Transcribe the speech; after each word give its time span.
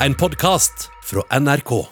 en 0.00 0.14
podkast 0.14 0.90
fra 1.02 1.40
NRK. 1.40 1.86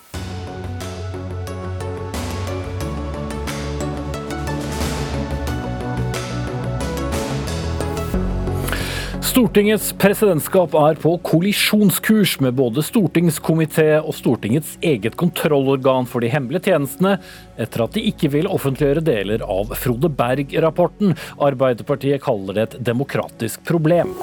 Stortingets 9.24 9.88
presidentskap 9.98 10.76
er 10.78 11.00
på 11.00 11.16
kollisjonskurs 11.26 12.36
med 12.44 12.54
både 12.60 12.84
stortingskomité 12.86 13.96
og 13.96 14.12
Stortingets 14.14 14.76
eget 14.84 15.16
kontrollorgan 15.18 16.06
for 16.06 16.22
de 16.22 16.30
hemmelige 16.30 16.68
tjenestene, 16.68 17.16
etter 17.58 17.86
at 17.88 17.96
de 17.96 18.04
ikke 18.12 18.30
vil 18.36 18.52
offentliggjøre 18.52 19.02
deler 19.02 19.42
av 19.48 19.74
Frode 19.80 20.12
Berg-rapporten. 20.12 21.16
Arbeiderpartiet 21.42 22.22
kaller 22.22 22.60
det 22.60 22.68
et 22.68 22.80
demokratisk 22.92 23.64
problem. 23.66 24.14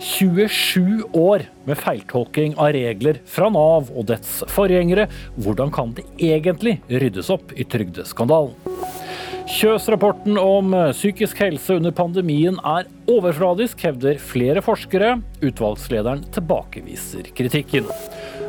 27 0.00 1.02
år 1.12 1.46
med 1.64 1.78
feiltolking 1.80 2.56
av 2.58 2.72
regler 2.76 3.20
fra 3.28 3.48
Nav 3.52 3.90
og 3.92 4.08
dets 4.10 4.42
forgjengere. 4.52 5.08
Hvordan 5.40 5.72
kan 5.74 5.94
det 5.96 6.06
egentlig 6.20 6.78
ryddes 6.90 7.30
opp 7.32 7.54
i 7.56 7.66
trygdeskandalen? 7.68 8.54
Kjøs-rapporten 9.46 10.34
om 10.40 10.74
psykisk 10.90 11.38
helse 11.44 11.76
under 11.78 11.94
pandemien 11.94 12.58
er 12.66 12.88
overfladisk, 13.10 13.84
hevder 13.86 14.18
flere 14.18 14.62
forskere. 14.64 15.20
Utvalgslederen 15.38 16.24
tilbakeviser 16.34 17.30
kritikken. 17.36 17.86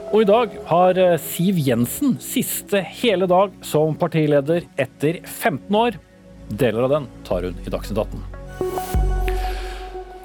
Og 0.07 0.23
i 0.23 0.29
dag 0.29 0.55
har 0.69 1.01
Siv 1.21 1.59
Jensen 1.61 2.17
siste 2.23 2.81
hele 3.01 3.27
dag 3.29 3.53
som 3.61 3.93
partileder 3.99 4.65
etter 4.79 5.21
15 5.21 5.77
år. 5.77 5.99
Deler 6.47 6.87
av 6.87 6.95
den 6.95 7.11
tar 7.27 7.45
hun 7.45 7.59
i 7.61 7.69
Dagsnytt 7.69 8.01
18. 8.07 9.06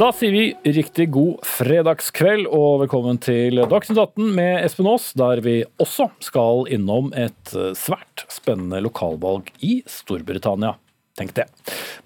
Da 0.02 0.09
sier 0.11 0.33
vi 0.34 0.73
riktig 0.74 1.05
god 1.15 1.45
fredagskveld 1.47 2.48
og 2.51 2.80
velkommen 2.80 3.20
til 3.23 3.60
Dagsnytt 3.70 4.01
18 4.02 4.33
med 4.34 4.56
Espen 4.65 4.88
Aas, 4.91 5.05
der 5.15 5.38
vi 5.45 5.60
også 5.79 6.09
skal 6.19 6.66
innom 6.74 7.12
et 7.15 7.52
svært 7.79 8.24
spennende 8.27 8.80
lokalvalg 8.82 9.52
i 9.62 9.77
Storbritannia. 9.87 10.73
Tenk 11.23 11.37
det. 11.38 11.46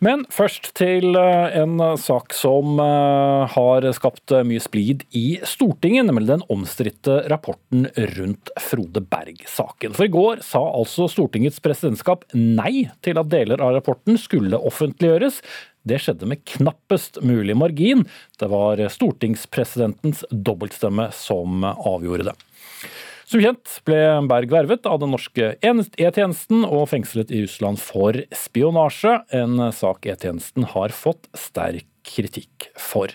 Men 0.05 0.27
først 0.29 0.75
til 0.77 1.17
en 1.17 1.81
sak 1.97 2.35
som 2.37 2.77
har 2.77 3.87
skapt 3.97 4.35
mye 4.45 4.61
splid 4.61 5.07
i 5.17 5.39
Stortinget, 5.47 6.05
nemlig 6.05 6.29
den 6.29 6.45
omstridte 6.53 7.23
rapporten 7.33 7.89
rundt 8.19 8.53
Frode 8.61 9.01
Berg-saken. 9.01 9.97
For 9.97 10.05
i 10.05 10.13
går 10.13 10.45
sa 10.45 10.61
altså 10.69 11.09
Stortingets 11.09 11.63
presidentskap 11.65 12.27
nei 12.37 12.91
til 13.07 13.17
at 13.23 13.33
deler 13.33 13.63
av 13.65 13.79
rapporten 13.79 14.21
skulle 14.21 14.61
offentliggjøres. 14.61 15.41
Det 15.87 16.03
skjedde 16.03 16.29
med 16.29 16.45
knappest 16.45 17.23
mulig 17.25 17.57
margin. 17.57 18.05
Det 18.37 18.51
var 18.53 18.83
stortingspresidentens 18.93 20.27
dobbeltstemme 20.29 21.09
som 21.17 21.65
avgjorde 21.65 22.29
det. 22.29 22.37
Som 23.27 23.43
kjent 23.43 23.81
ble 23.83 23.99
Berg 24.31 24.53
vervet 24.55 24.85
av 24.87 25.01
den 25.03 25.11
norske 25.11 25.57
E-tjenesten 25.59 26.63
og 26.63 26.85
fengslet 26.93 27.33
i 27.35 27.41
Russland 27.43 27.81
for 27.83 28.15
spionasje, 28.31 29.17
en 29.35 29.59
sak 29.75 30.07
E-tjenesten 30.07 30.69
har 30.71 30.95
fått 30.95 31.27
sterk 31.35 31.89
kritikk 32.07 32.69
for. 32.79 33.11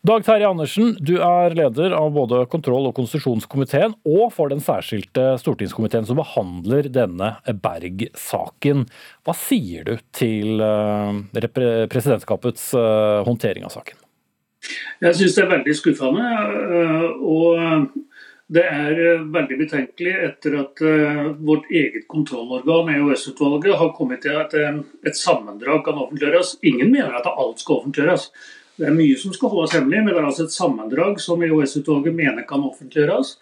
Dag 0.00 0.24
Terje 0.24 0.48
Andersen, 0.48 0.94
du 1.04 1.18
er 1.20 1.52
leder 1.58 1.92
av 1.92 2.14
både 2.16 2.40
kontroll- 2.48 2.88
og 2.88 2.96
konstitusjonskomiteen 2.96 3.98
og 4.08 4.32
for 4.32 4.48
den 4.48 4.64
særskilte 4.64 5.34
stortingskomiteen 5.42 6.08
som 6.08 6.16
behandler 6.22 6.88
denne 6.88 7.34
Berg-saken. 7.44 8.88
Hva 9.28 9.36
sier 9.36 9.84
du 9.84 9.96
til 10.16 10.56
presidentskapets 11.36 12.70
håndtering 13.28 13.68
av 13.68 13.76
saken? 13.76 14.00
Jeg 15.04 15.14
syns 15.20 15.36
det 15.36 15.44
er 15.44 15.52
veldig 15.52 15.74
skuffende. 15.76 16.28
og 17.20 17.92
det 18.48 18.64
er 18.64 19.22
veldig 19.28 19.56
betenkelig 19.60 20.12
etter 20.24 20.54
at 20.62 20.80
vårt 21.44 21.66
eget 21.68 22.06
kontrollorgan, 22.08 22.88
EOS-utvalget, 22.94 23.74
har 23.76 23.90
kommet 23.96 24.22
til 24.24 24.38
at 24.40 24.54
et 24.56 25.18
sammendrag 25.18 25.82
kan 25.84 26.00
offentliggjøres. 26.00 26.54
Ingen 26.64 26.88
mener 26.94 27.18
at 27.18 27.28
alt 27.28 27.60
skal 27.60 27.82
offentliggjøres. 27.82 28.30
Det 28.78 28.86
er 28.86 28.94
mye 28.94 29.18
som 29.18 29.34
skal 29.34 29.50
holdes 29.50 29.74
hemmelig, 29.74 30.00
men 30.04 30.14
det 30.14 30.20
er 30.20 30.30
altså 30.30 30.46
et 30.46 30.54
sammendrag 30.54 31.20
som 31.20 31.40
EOS-utvalget 31.42 32.14
mener 32.14 32.44
kan 32.46 32.62
offentliggjøres. 32.62 33.34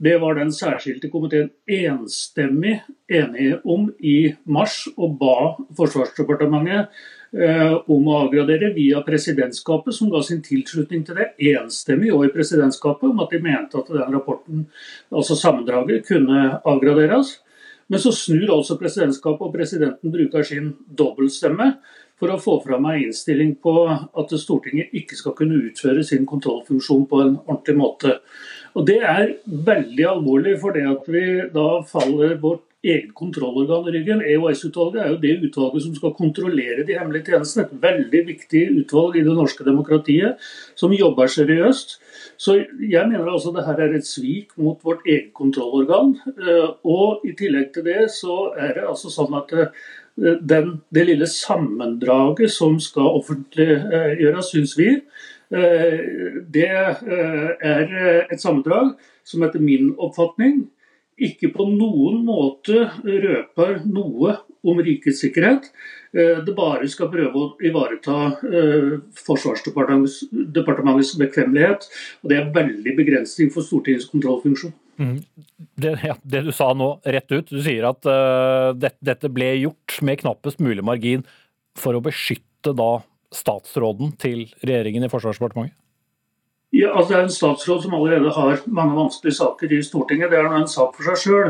Det 0.00 0.14
var 0.22 0.38
den 0.38 0.52
særskilte 0.56 1.10
komiteen 1.12 1.50
enstemmig 1.68 2.78
enige 3.04 3.58
om 3.68 3.90
i 4.00 4.32
mars, 4.48 4.86
og 4.96 5.18
ba 5.20 5.34
Forsvarsdepartementet 5.76 6.78
eh, 6.78 7.10
om 7.30 8.08
å 8.10 8.16
avgradere 8.24 8.72
via 8.74 9.02
presidentskapet, 9.06 9.94
som 9.94 10.10
ga 10.10 10.22
sin 10.26 10.40
tilslutning 10.42 11.04
til 11.06 11.20
det 11.20 11.28
enstemmig 11.52 12.10
i 12.10 12.32
presidentskapet, 12.34 13.06
om 13.06 13.22
at 13.22 13.30
de 13.30 13.42
mente 13.44 13.78
at 13.78 13.92
den 13.92 14.16
rapporten, 14.16 14.64
altså 15.14 15.38
sammendraget, 15.38 16.08
kunne 16.08 16.58
avgraderes. 16.66 17.36
Men 17.90 18.02
så 18.02 18.12
snur 18.14 18.52
altså 18.54 18.76
presidentskapet, 18.78 19.46
og 19.46 19.54
presidenten 19.54 20.12
bruker 20.14 20.46
sin 20.46 20.72
dobbeltstemme 20.98 21.72
for 22.20 22.30
å 22.30 22.40
få 22.40 22.58
fram 22.62 22.86
en 22.86 23.00
innstilling 23.06 23.56
på 23.64 23.74
at 23.90 24.34
Stortinget 24.38 24.92
ikke 24.96 25.18
skal 25.18 25.34
kunne 25.38 25.58
utføre 25.70 26.04
sin 26.06 26.26
kontrollfunksjon 26.28 27.06
på 27.10 27.22
en 27.24 27.36
ordentlig 27.46 27.76
måte. 27.80 28.18
Og 28.78 28.86
Det 28.86 29.00
er 29.02 29.36
veldig 29.46 30.06
alvorlig, 30.06 30.58
for 30.60 30.76
det 30.76 30.86
at 30.86 31.08
vi 31.10 31.24
da 31.50 31.68
faller 31.82 32.36
vårt 32.42 32.69
eget 32.80 33.12
kontrollorgan 33.14 33.88
i 33.88 33.92
ryggen. 33.92 34.22
EOS-utvalget 34.24 35.02
er 35.02 35.10
jo 35.12 35.18
det 35.20 35.34
utvalget 35.44 35.84
som 35.84 35.96
skal 35.96 36.14
kontrollere 36.16 36.84
de 36.88 36.96
hemmelige 36.96 37.30
tjenestene. 37.30 37.66
Et 37.66 37.82
veldig 37.82 38.22
viktig 38.30 38.62
utvalg 38.80 39.18
i 39.20 39.24
det 39.26 39.34
norske 39.36 39.66
demokratiet, 39.66 40.40
som 40.80 40.94
jobber 40.96 41.28
seriøst. 41.28 41.98
Så 42.40 42.56
jeg 42.80 43.08
mener 43.10 43.28
altså 43.28 43.52
det 43.52 43.66
her 43.66 43.82
er 43.84 43.98
et 43.98 44.08
svik 44.08 44.56
mot 44.56 44.80
vårt 44.84 45.04
eget 45.06 45.32
kontrollorgan. 45.36 46.16
Og 46.88 47.26
i 47.28 47.34
tillegg 47.36 47.74
til 47.74 47.84
det 47.84 48.06
så 48.16 48.54
er 48.56 48.74
det 48.78 48.88
altså 48.88 49.12
sånn 49.12 49.36
at 49.42 49.52
den, 50.16 50.74
det 50.92 51.06
lille 51.06 51.28
sammendraget 51.28 52.50
som 52.52 52.80
skal 52.80 53.20
offentliggjøres, 53.20 54.50
syns 54.54 54.76
vi, 54.80 54.90
det 55.50 56.66
er 56.66 57.00
et 58.30 58.40
sammendrag 58.40 58.94
som 59.26 59.44
etter 59.44 59.62
min 59.62 59.92
oppfatning 59.98 60.62
ikke 61.20 61.52
på 61.54 61.66
noen 61.70 62.24
måte 62.26 62.88
røper 63.04 63.80
noe 63.86 64.36
om 64.66 64.80
rikets 64.84 65.20
sikkerhet. 65.24 65.70
Det 66.12 66.52
bare 66.56 66.88
skal 66.90 67.08
prøve 67.12 67.38
å 67.38 67.52
ivareta 67.64 68.16
Forsvarsdepartementets 69.22 71.14
bekvemmelighet. 71.20 71.86
Og 72.20 72.32
det 72.32 72.36
er 72.40 72.52
veldig 72.56 72.96
begrensning 72.98 73.48
for 73.54 73.64
Stortingets 73.64 74.10
kontrollfunksjon. 74.10 74.74
Mm. 75.00 75.24
Det, 75.74 75.94
ja, 76.04 76.16
det, 76.22 76.42
du 76.44 76.52
sa 76.52 76.72
nå 76.76 76.90
rett 77.08 77.32
ut, 77.32 77.48
du 77.48 77.60
sier 77.64 77.86
at 77.88 78.04
uh, 78.04 78.76
det, 78.76 78.92
dette 79.00 79.30
ble 79.32 79.54
gjort 79.62 79.96
med 80.04 80.20
knappest 80.20 80.60
mulig 80.60 80.84
margin 80.84 81.24
for 81.78 81.96
å 81.96 82.02
beskytte 82.04 82.74
da 82.76 82.90
statsråden 83.32 84.12
til 84.20 84.44
regjeringen 84.60 85.06
i 85.06 85.12
Forsvarsdepartementet? 85.12 85.79
Ja, 86.70 86.92
altså 86.94 87.10
Det 87.10 87.18
er 87.18 87.24
en 87.26 87.32
statsråd 87.34 87.82
som 87.82 87.94
allerede 87.94 88.30
har 88.30 88.60
mange 88.70 88.94
vanskelige 88.94 89.34
saker 89.40 89.72
i 89.74 89.82
Stortinget. 89.82 90.30
Det 90.30 90.38
er 90.38 90.52
en 90.54 90.68
sak 90.70 90.94
for 90.94 91.08
seg 91.08 91.18
sjøl. 91.18 91.48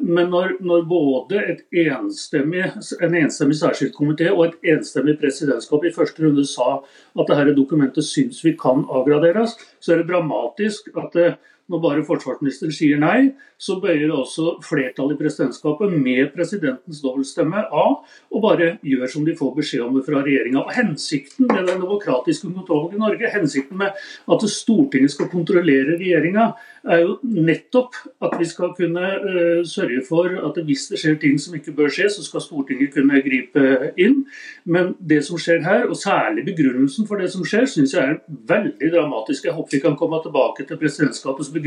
Men 0.00 0.30
når, 0.32 0.54
når 0.64 0.86
både 0.88 1.42
enstemmig, 1.82 2.64
en 3.04 3.16
enstemmig 3.20 3.58
særskilt 3.58 3.92
komité 3.92 4.30
og 4.32 4.46
et 4.46 4.72
enstemmig 4.72 5.18
presidentskap 5.20 5.84
i 5.84 5.92
første 5.92 6.24
runde 6.24 6.46
sa 6.48 6.78
at 6.80 7.28
dette 7.28 7.56
dokumentet 7.58 8.08
syns 8.08 8.40
vi 8.44 8.54
kan 8.56 8.86
avgraderes, 8.88 9.58
så 9.80 9.92
er 9.92 10.00
det 10.00 10.08
dramatisk 10.08 10.88
at 10.96 11.12
det, 11.12 11.28
når 11.70 11.82
bare 11.84 12.06
forsvarsministeren 12.06 12.74
sier 12.74 12.98
nei, 13.00 13.30
så 13.60 13.76
bøyer 13.82 14.10
også 14.14 14.56
flertallet 14.64 15.18
i 15.18 15.20
presidentskapet 15.20 15.92
med 15.92 16.32
presidentens 16.34 17.02
dobbeltstemme 17.04 17.66
av 17.68 18.00
og 18.30 18.42
bare 18.42 18.70
gjør 18.86 19.10
som 19.12 19.26
de 19.26 19.36
får 19.36 19.52
beskjed 19.58 19.84
om 19.84 19.98
fra 20.04 20.22
regjeringa. 20.24 20.64
Hensikten 20.74 21.48
med 21.50 21.68
den 21.68 21.82
demokratiske 21.82 22.48
kontrollen 22.48 22.96
i 22.96 23.02
Norge, 23.02 23.32
hensikten 23.34 23.80
med 23.82 23.96
at 24.30 24.46
Stortinget 24.50 25.12
skal 25.14 25.30
kontrollere 25.32 25.98
regjeringa, 26.00 26.50
er 26.88 27.02
jo 27.04 27.18
nettopp 27.22 27.98
at 28.24 28.38
vi 28.40 28.46
skal 28.48 28.72
kunne 28.78 29.04
uh, 29.20 29.60
sørge 29.68 30.00
for 30.08 30.32
at 30.48 30.56
hvis 30.64 30.86
det 30.90 31.00
skjer 31.02 31.18
ting 31.20 31.36
som 31.40 31.56
ikke 31.58 31.74
bør 31.76 31.92
skje, 31.92 32.08
så 32.14 32.24
skal 32.24 32.44
Stortinget 32.44 32.94
kunne 32.94 33.20
gripe 33.24 33.92
inn. 34.00 34.22
Men 34.64 34.94
det 34.98 35.20
som 35.28 35.38
skjer 35.40 35.60
her, 35.66 35.84
og 35.90 35.98
særlig 36.00 36.46
begrunnelsen 36.48 37.08
for 37.08 37.20
det 37.20 37.28
som 37.34 37.44
skjer, 37.44 37.68
syns 37.68 37.94
jeg 37.96 38.14
er 38.14 38.20
veldig 38.48 38.92
dramatisk. 38.96 39.44
Jeg 39.44 39.56
håper 39.58 39.76
vi 39.76 39.84
kan 39.84 39.98
komme 40.00 40.22
tilbake 40.24 40.64
til 40.64 40.80
presidentskapets 40.80 41.52
begrunnelse, 41.52 41.59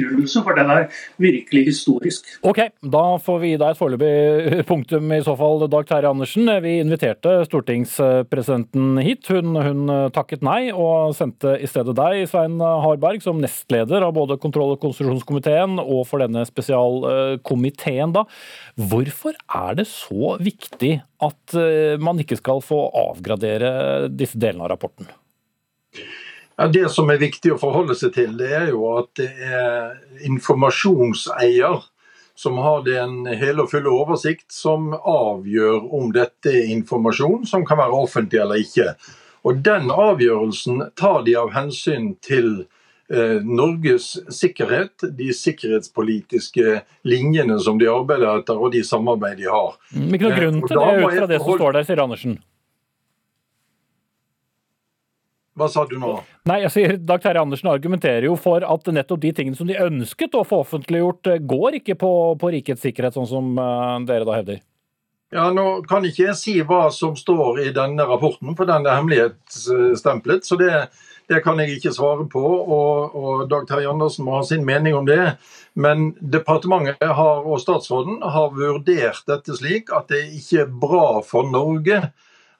for 0.43 0.57
den 0.57 0.71
er 0.73 0.87
virkelig 1.21 1.65
historisk. 1.69 2.27
Ok, 2.45 2.59
da 2.81 3.03
får 3.21 3.39
vi 3.41 3.51
gi 3.53 3.59
deg 3.61 3.73
et 3.73 3.79
foreløpig 3.79 4.65
punktum 4.69 5.13
i 5.15 5.21
så 5.25 5.35
fall, 5.39 5.65
Dag 5.71 5.87
Terje 5.89 6.11
Andersen. 6.11 6.49
Vi 6.63 6.75
inviterte 6.81 7.35
stortingspresidenten 7.47 8.99
hit. 9.05 9.29
Hun, 9.33 9.55
hun 9.55 9.93
takket 10.15 10.45
nei, 10.45 10.71
og 10.71 11.15
sendte 11.17 11.55
i 11.59 11.69
stedet 11.69 11.95
deg, 11.97 12.23
Svein 12.31 12.59
Harberg, 12.61 13.23
som 13.25 13.41
nestleder 13.43 14.05
av 14.05 14.15
både 14.17 14.39
kontroll- 14.41 14.75
og 14.75 14.81
konstitusjonskomiteen 14.83 15.79
og 15.83 16.05
for 16.09 16.23
denne 16.23 16.45
spesialkomiteen. 16.49 18.13
da. 18.15 18.25
Hvorfor 18.77 19.37
er 19.47 19.79
det 19.79 19.87
så 19.91 20.35
viktig 20.41 20.95
at 21.23 21.57
man 22.03 22.19
ikke 22.19 22.39
skal 22.39 22.63
få 22.63 22.85
avgradere 23.03 24.09
disse 24.11 24.39
delene 24.39 24.65
av 24.65 24.73
rapporten? 24.75 25.09
Ja, 26.57 26.67
Det 26.67 26.89
som 26.93 27.09
er 27.09 27.17
viktig 27.17 27.55
å 27.55 27.61
forholde 27.61 27.95
seg 27.97 28.13
til, 28.13 28.37
det 28.37 28.51
er 28.53 28.69
jo 28.73 28.85
at 28.97 29.09
det 29.17 29.31
er 29.41 29.97
informasjonseier 30.27 31.81
som 32.35 32.57
har 32.57 32.83
den 32.85 33.25
hele 33.37 33.65
og 33.65 33.71
fulle 33.71 33.91
oversikt, 33.93 34.49
som 34.53 34.93
avgjør 34.93 35.89
om 35.93 36.11
dette 36.13 36.49
er 36.49 36.71
informasjon 36.73 37.45
som 37.49 37.65
kan 37.65 37.77
være 37.81 37.99
offentlig 38.05 38.41
eller 38.41 38.61
ikke. 38.63 38.93
Og 39.43 39.59
Den 39.65 39.91
avgjørelsen 39.91 40.81
tar 40.95 41.23
de 41.27 41.35
av 41.37 41.51
hensyn 41.53 42.13
til 42.23 42.63
eh, 43.11 43.43
Norges 43.43 44.13
sikkerhet, 44.31 45.03
de 45.17 45.29
sikkerhetspolitiske 45.35 46.79
linjene 47.05 47.59
som 47.61 47.77
de 47.81 47.91
arbeider 47.91 48.39
etter, 48.39 48.57
og 48.57 48.71
de 48.73 48.85
samarbeid 48.87 49.43
de 49.43 49.51
har. 49.51 49.77
Noe 49.99 50.33
grunn 50.37 50.63
Eh, 50.63 50.67
til 50.67 50.79
det 50.79 50.97
ut 51.03 51.19
fra 51.19 51.29
det 51.29 51.41
som 51.43 51.59
står 51.59 51.77
der, 51.77 51.87
sier 51.89 52.03
Andersen. 52.07 52.39
Hva 55.53 55.67
sa 55.69 55.83
du 55.85 55.99
nå? 56.01 56.15
Nei, 56.49 56.59
jeg 56.63 56.73
sier 56.73 56.95
Dag 56.97 57.21
Terje 57.21 57.41
Andersen 57.43 57.69
argumenterer 57.69 58.25
jo 58.25 58.35
for 58.41 58.65
at 58.65 58.87
nettopp 58.89 59.21
de 59.21 59.33
tingene 59.37 59.57
som 59.57 59.69
de 59.69 59.77
ønsket 59.77 60.33
å 60.33 60.41
få 60.47 60.63
offentliggjort, 60.63 61.29
eh, 61.29 61.41
går 61.53 61.79
ikke 61.83 61.97
på, 62.01 62.11
på 62.41 62.53
rikets 62.55 62.81
sikkerhet, 62.81 63.13
sånn 63.13 63.29
som 63.29 63.51
eh, 63.61 63.97
dere 64.09 64.25
da 64.25 64.39
hevder. 64.39 64.63
Ja, 65.33 65.47
Nå 65.53 65.81
kan 65.89 66.05
ikke 66.05 66.27
jeg 66.27 66.37
si 66.37 66.53
hva 66.61 66.87
som 66.93 67.15
står 67.17 67.63
i 67.63 67.71
denne 67.73 68.05
rapporten, 68.05 68.53
for 68.57 68.69
den 68.69 68.85
er 68.85 68.99
hemmelighetsstemplet. 68.99 70.45
Så 70.45 70.57
det, 70.61 70.69
det 71.29 71.39
kan 71.45 71.57
jeg 71.61 71.79
ikke 71.79 71.93
svare 71.95 72.27
på. 72.29 72.41
Og, 72.43 73.15
og 73.17 73.47
Dag 73.49 73.65
Terje 73.69 73.89
Andersen 73.89 74.27
må 74.27 74.37
ha 74.37 74.43
sin 74.45 74.65
mening 74.67 74.93
om 74.97 75.09
det. 75.09 75.35
Men 75.73 76.11
departementet 76.21 77.01
har, 77.01 77.41
og 77.49 77.61
statsråden 77.61 78.21
har 78.21 78.53
vurdert 78.53 79.25
dette 79.29 79.57
slik 79.57 79.89
at 79.93 80.13
det 80.13 80.21
ikke 80.37 80.67
er 80.67 80.77
bra 80.85 81.07
for 81.25 81.49
Norge 81.49 82.03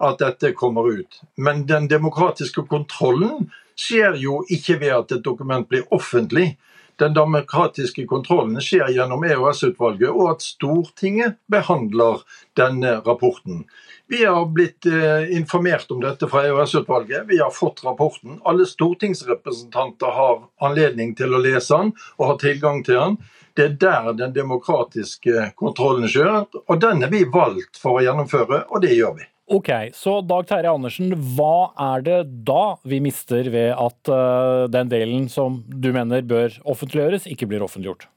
at 0.04 0.22
dette 0.22 0.54
kommer 0.58 0.90
ut. 0.92 1.22
Men 1.36 1.66
den 1.70 1.88
demokratiske 1.92 2.66
kontrollen 2.70 3.50
skjer 3.80 4.20
jo 4.22 4.44
ikke 4.54 4.80
ved 4.82 4.96
at 4.98 5.16
et 5.18 5.26
dokument 5.26 5.68
blir 5.70 5.88
offentlig. 5.94 6.54
Den 7.02 7.16
demokratiske 7.16 8.06
kontrollen 8.06 8.62
skjer 8.62 8.92
gjennom 8.94 9.24
EOS-utvalget, 9.26 10.12
og 10.14 10.36
at 10.36 10.46
Stortinget 10.46 11.40
behandler 11.50 12.22
denne 12.58 13.00
rapporten. 13.02 13.64
Vi 14.08 14.22
har 14.26 14.46
blitt 14.54 14.86
eh, 14.86 15.32
informert 15.34 15.90
om 15.92 16.04
dette 16.04 16.30
fra 16.30 16.44
EOS-utvalget. 16.46 17.26
Vi 17.32 17.40
har 17.42 17.50
fått 17.52 17.82
rapporten. 17.86 18.38
Alle 18.46 18.68
stortingsrepresentanter 18.70 20.14
har 20.20 20.44
anledning 20.62 21.16
til 21.18 21.34
å 21.34 21.42
lese 21.42 21.74
den 21.74 21.96
og 22.20 22.28
har 22.28 22.42
tilgang 22.46 22.84
til 22.86 23.00
den. 23.00 23.18
Det 23.58 23.66
er 23.66 23.76
der 23.82 24.14
den 24.18 24.34
demokratiske 24.38 25.50
kontrollen 25.58 26.10
skjer, 26.10 26.46
og 26.66 26.80
den 26.82 27.06
er 27.06 27.14
vi 27.14 27.26
valgt 27.26 27.78
for 27.82 28.00
å 28.00 28.06
gjennomføre, 28.06 28.66
og 28.70 28.86
det 28.86 28.94
gjør 28.98 29.18
vi. 29.20 29.33
Ok, 29.52 29.70
så 29.94 30.22
Dag 30.24 30.46
Terje 30.48 30.72
Andersen, 30.72 31.12
hva 31.36 31.74
er 31.96 32.04
det 32.06 32.20
da 32.48 32.78
vi 32.88 33.02
mister 33.04 33.50
ved 33.52 33.74
at 33.76 34.12
eh, 34.12 34.64
den 34.72 34.92
delen 34.92 35.26
som 35.32 35.60
du 35.68 35.90
mener 35.96 36.24
bør 36.24 36.56
offentliggjøres, 36.64 37.28
ikke 37.28 37.50
blir 37.52 37.66
offentliggjort? 37.66 38.08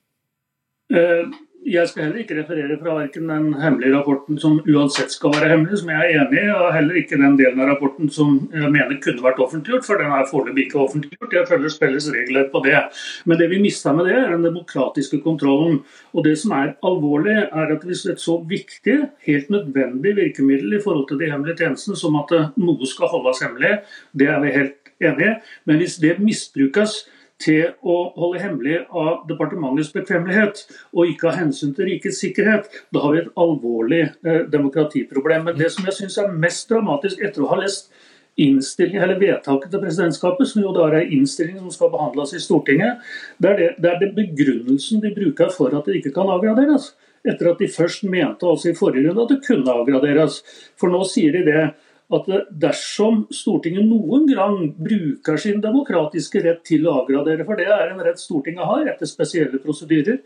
Eh, 0.94 1.26
Jeg 1.66 1.88
skal 1.90 2.04
heller 2.04 2.20
ikke 2.22 2.36
referere 2.38 2.76
fra 2.78 2.92
verken 2.94 3.26
den 3.26 3.46
hemmelige 3.58 3.90
rapporten 3.96 4.36
som 4.38 4.60
uansett 4.70 5.10
skal 5.10 5.32
være 5.34 5.48
hemmelig, 5.50 5.80
som 5.80 5.88
jeg 5.90 6.12
er 6.12 6.20
enig 6.20 6.38
i, 6.38 6.50
og 6.54 6.68
heller 6.76 6.98
ikke 7.00 7.18
den 7.18 7.34
delen 7.40 7.58
av 7.64 7.72
rapporten 7.72 8.12
som 8.14 8.36
jeg 8.52 8.70
mener 8.70 9.00
kunne 9.02 9.24
vært 9.24 9.40
offentliggjort, 9.42 9.86
for 9.88 9.98
den 9.98 10.14
er 10.14 10.28
foreløpig 10.30 10.68
ikke 10.68 10.78
offentliggjort. 10.84 11.34
Jeg 11.34 11.48
følger 11.50 11.74
spilles 11.74 12.06
regler 12.14 12.46
på 12.52 12.62
det. 12.68 12.84
Men 13.26 13.40
det 13.40 13.50
vi 13.50 13.58
mista 13.64 13.96
med 13.96 14.06
det, 14.06 14.14
er 14.14 14.36
den 14.36 14.46
demokratiske 14.46 15.18
kontrollen. 15.26 15.80
Og 16.14 16.28
det 16.28 16.36
som 16.38 16.54
er 16.54 16.76
alvorlig, 16.86 17.34
er 17.50 17.74
at 17.74 17.88
hvis 17.88 18.06
et 18.06 18.22
så 18.22 18.38
viktig, 18.46 19.00
helt 19.26 19.50
nødvendig 19.50 20.14
virkemiddel 20.20 20.78
i 20.78 20.82
forhold 20.86 21.08
til 21.10 21.18
de 21.18 21.32
hemmelige 21.32 21.64
tjenestene 21.64 21.98
som 21.98 22.22
at 22.22 22.30
noe 22.62 22.86
skal 22.86 23.10
holdes 23.10 23.42
hemmelig, 23.42 23.80
det 24.14 24.30
er 24.30 24.38
vi 24.46 24.54
helt 24.54 24.94
enige 25.02 25.34
i. 25.34 25.36
Men 25.66 25.82
hvis 25.82 25.98
det 25.98 26.20
misbrukes 26.22 27.00
til 27.42 27.74
å 27.84 27.96
holde 28.16 28.40
hemmelig 28.40 28.78
av 28.88 29.26
departementets 29.28 29.92
bekvemmelighet 29.94 30.62
og 30.96 31.12
ikke 31.12 31.30
av 31.30 31.38
hensyn 31.42 31.74
til 31.76 31.90
rikets 31.90 32.20
sikkerhet, 32.22 32.68
da 32.94 33.02
har 33.04 33.14
vi 33.14 33.22
et 33.22 33.32
alvorlig 33.42 34.02
eh, 34.06 34.42
demokratiproblem. 34.52 35.48
Men 35.50 35.58
det 35.58 35.70
som 35.74 35.84
jeg 35.88 35.98
syns 35.98 36.18
er 36.22 36.32
mest 36.32 36.70
dramatisk 36.72 37.20
etter 37.20 37.44
å 37.44 37.50
ha 37.52 37.60
lest 37.60 37.92
innstilling, 38.40 39.00
eller 39.00 39.20
vedtaket 39.20 39.72
til 39.72 39.80
presidentskapet, 39.80 40.48
som 40.48 40.64
jo 40.64 40.72
da 40.76 40.88
er 40.90 40.98
en 41.00 41.12
innstilling 41.18 41.58
som 41.60 41.72
skal 41.72 41.92
behandles 41.92 42.34
i 42.36 42.42
Stortinget, 42.42 43.04
det 43.40 43.52
er 43.52 43.60
det, 43.60 43.68
det 43.80 43.92
er 43.92 44.00
det 44.02 44.12
begrunnelsen 44.16 45.04
de 45.04 45.12
bruker 45.16 45.52
for 45.54 45.76
at 45.76 45.88
det 45.88 46.00
ikke 46.00 46.14
kan 46.16 46.32
avgraderes. 46.32 46.92
Etter 47.26 47.50
at 47.50 47.60
de 47.60 47.68
først 47.72 48.04
mente 48.06 48.46
altså 48.46 48.70
i 48.70 48.76
forrige 48.76 49.08
runde 49.08 49.24
at 49.24 49.32
det 49.32 49.42
kunne 49.46 49.72
avgraderes. 49.80 50.42
For 50.78 50.92
nå 50.92 51.00
sier 51.08 51.34
de 51.34 51.46
det 51.48 51.64
at 52.14 52.28
dersom 52.62 53.24
Stortinget 53.34 53.86
noen 53.88 54.28
gang 54.30 54.60
bruker 54.78 55.40
sin 55.42 55.58
demokratiske 55.62 56.42
rett 56.44 56.62
til 56.66 56.86
å 56.86 57.00
avgradere, 57.00 57.46
for 57.48 57.58
det 57.58 57.66
er 57.66 57.90
en 57.90 58.02
rett 58.06 58.20
Stortinget 58.22 58.68
har 58.68 58.86
etter 58.92 59.10
spesielle 59.10 59.58
prosedyrer, 59.62 60.20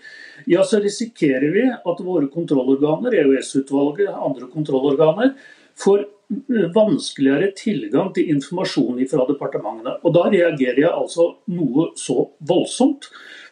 ja, 0.50 0.64
så 0.66 0.82
risikerer 0.84 1.54
vi 1.54 1.64
at 1.70 2.04
våre 2.04 2.28
kontrollorganer, 2.32 3.16
EOS-utvalget, 3.22 4.12
andre 4.12 4.50
kontrollorganer, 4.52 5.32
får 5.80 6.04
vanskeligere 6.74 7.50
tilgang 7.58 8.12
til 8.14 8.28
informasjon 8.34 9.00
fra 9.10 9.26
departementene. 9.28 9.96
Og 10.04 10.14
Da 10.14 10.28
reagerer 10.30 10.84
jeg 10.84 10.92
altså 10.92 11.32
noe 11.50 11.90
så 11.98 12.28
voldsomt. 12.46 13.08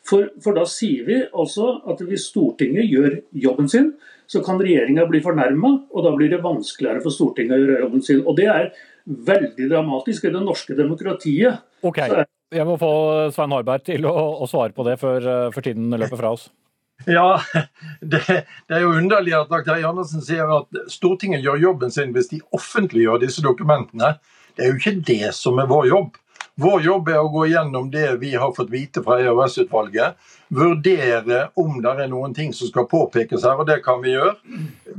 For, 0.09 0.31
for 0.41 0.57
da 0.57 0.65
sier 0.69 1.05
vi 1.05 1.19
altså 1.27 1.75
at 1.91 2.01
hvis 2.07 2.31
Stortinget 2.31 2.89
gjør 2.89 3.19
jobben 3.45 3.69
sin, 3.69 3.91
så 4.29 4.41
kan 4.45 4.61
regjeringa 4.61 5.07
bli 5.09 5.21
fornærma, 5.25 5.71
og 5.89 6.05
da 6.05 6.13
blir 6.17 6.33
det 6.33 6.43
vanskeligere 6.45 7.03
for 7.05 7.15
Stortinget 7.15 7.57
å 7.57 7.61
gjøre 7.63 7.83
jobben 7.85 8.05
sin. 8.05 8.23
Og 8.25 8.37
Det 8.37 8.49
er 8.53 8.71
veldig 9.09 9.69
dramatisk 9.71 10.29
i 10.29 10.33
det 10.35 10.43
norske 10.45 10.77
demokratiet. 10.77 11.63
Ok, 11.85 12.01
jeg 12.53 12.65
må 12.69 12.77
få 12.81 12.93
Svein 13.35 13.53
Harberg 13.53 13.85
til 13.89 14.09
å, 14.09 14.15
å 14.45 14.49
svare 14.49 14.73
på 14.77 14.85
det 14.87 14.97
før, 15.01 15.21
eh, 15.21 15.51
før 15.53 15.65
tiden 15.65 15.93
løper 15.93 16.21
fra 16.21 16.33
oss. 16.37 16.49
Ja, 17.07 17.39
det, 18.01 18.23
det 18.69 18.75
er 18.75 18.83
jo 18.83 18.97
underlig 18.99 19.37
at 19.39 19.53
Dag 19.53 19.67
Terje 19.67 19.87
Andersen 19.89 20.25
sier 20.25 20.49
at 20.57 20.81
Stortinget 20.91 21.45
gjør 21.45 21.61
jobben 21.69 21.93
sin 21.95 22.15
hvis 22.17 22.33
de 22.33 22.41
offentliggjør 22.57 23.21
disse 23.23 23.45
dokumentene. 23.45 24.17
Det 24.57 24.67
er 24.67 24.73
jo 24.73 24.81
ikke 24.81 24.97
det 25.07 25.35
som 25.37 25.61
er 25.63 25.71
vår 25.71 25.87
jobb. 25.93 26.17
Vår 26.59 26.83
jobb 26.83 27.09
er 27.13 27.21
å 27.23 27.31
gå 27.31 27.45
gjennom 27.53 27.87
det 27.91 28.17
vi 28.19 28.33
har 28.35 28.51
fått 28.57 28.73
vite 28.73 29.03
fra 29.05 29.21
EØS-utvalget. 29.23 30.17
Vurdere 30.51 31.45
om 31.55 31.77
det 31.85 31.93
er 32.03 32.11
noen 32.11 32.35
ting 32.35 32.51
som 32.57 32.67
skal 32.67 32.89
påpekes 32.91 33.45
her, 33.47 33.61
og 33.63 33.69
det 33.69 33.77
kan 33.85 34.01
vi 34.03 34.17
gjøre. 34.17 34.35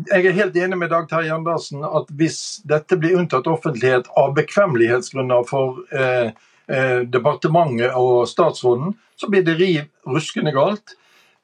Jeg 0.08 0.30
er 0.30 0.38
helt 0.38 0.56
enig 0.56 0.80
med 0.80 0.94
Dag 0.94 1.10
Terje 1.12 1.36
Andersen 1.36 1.84
at 1.84 2.14
hvis 2.16 2.40
dette 2.64 2.96
blir 3.02 3.20
unntatt 3.20 3.50
offentlighet 3.52 4.08
av 4.16 4.32
bekvemmelighetsgrunner 4.40 5.44
for 5.52 5.84
eh, 5.92 6.32
eh, 6.72 7.02
departementet 7.12 7.92
og 8.00 8.24
statsråden, 8.32 8.96
så 9.20 9.28
blir 9.28 9.44
det 9.44 9.60
riv 9.60 9.84
ruskende 10.08 10.56
galt. 10.56 10.96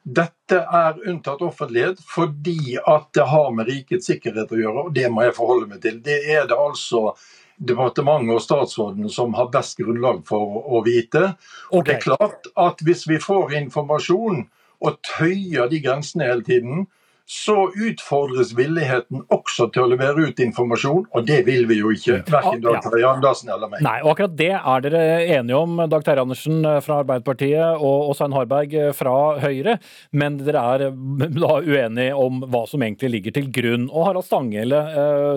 Dette 0.05 0.61
er 0.63 0.99
unntatt 1.09 1.43
offentlighet 1.43 1.99
fordi 2.07 2.77
at 2.77 3.11
det 3.17 3.27
har 3.35 3.51
med 3.51 3.67
rikets 3.67 4.07
sikkerhet 4.07 4.53
å 4.53 4.63
gjøre, 4.63 4.87
og 4.87 4.95
det 4.95 5.11
må 5.11 5.27
jeg 5.27 5.35
forholde 5.35 5.73
meg 5.73 5.83
til. 5.83 5.99
Det 6.05 6.21
er 6.37 6.47
det 6.47 6.55
altså 6.55 7.09
departementet 7.57 8.35
og 8.35 8.43
statsråden 8.43 9.09
som 9.11 9.35
har 9.37 9.51
best 9.53 9.79
grunnlag 9.79 10.23
for 10.27 10.65
å 10.65 10.81
vite. 10.85 11.35
Og 11.71 11.85
det 11.87 11.97
er 11.97 12.03
klart 12.03 12.49
at 12.59 12.83
hvis 12.85 13.05
vi 13.09 13.21
får 13.21 13.55
informasjon 13.61 14.45
og 14.85 14.99
tøyer 15.07 15.69
de 15.71 15.79
grensene 15.83 16.27
hele 16.27 16.45
tiden, 16.45 16.85
så 17.25 17.55
utfordres 17.73 18.51
villigheten 18.57 19.23
også 19.33 19.67
til 19.73 19.85
å 19.85 19.89
levere 19.89 20.27
ut 20.29 20.41
informasjon, 20.43 21.07
og 21.09 21.25
det 21.25 21.39
vil 21.47 21.65
vi 21.69 21.79
jo 21.79 21.89
ikke. 21.93 22.19
Verken 22.29 22.61
Dag 22.61 22.83
Terje 22.85 23.09
Andersen 23.09 23.49
eller 23.53 23.71
meg. 23.71 23.81
Nei, 23.85 23.95
og 24.03 24.11
akkurat 24.13 24.35
det 24.37 24.51
er 24.55 24.85
dere 24.85 25.01
enige 25.39 25.57
om, 25.57 25.79
Dag 25.89 26.05
Terje 26.05 26.25
Andersen 26.25 26.61
fra 26.85 26.99
Arbeiderpartiet 27.01 27.81
og 27.81 28.13
Svein 28.17 28.35
Harberg 28.37 28.75
fra 28.97 29.15
Høyre. 29.41 29.79
Men 30.13 30.37
dere 30.41 30.61
er 30.75 30.85
da 31.45 31.57
uenige 31.65 32.13
om 32.21 32.45
hva 32.45 32.65
som 32.69 32.85
egentlig 32.85 33.15
ligger 33.17 33.37
til 33.39 33.49
grunn. 33.57 33.89
Og 33.89 34.09
Harald 34.09 34.27
Stanghelle, 34.29 34.83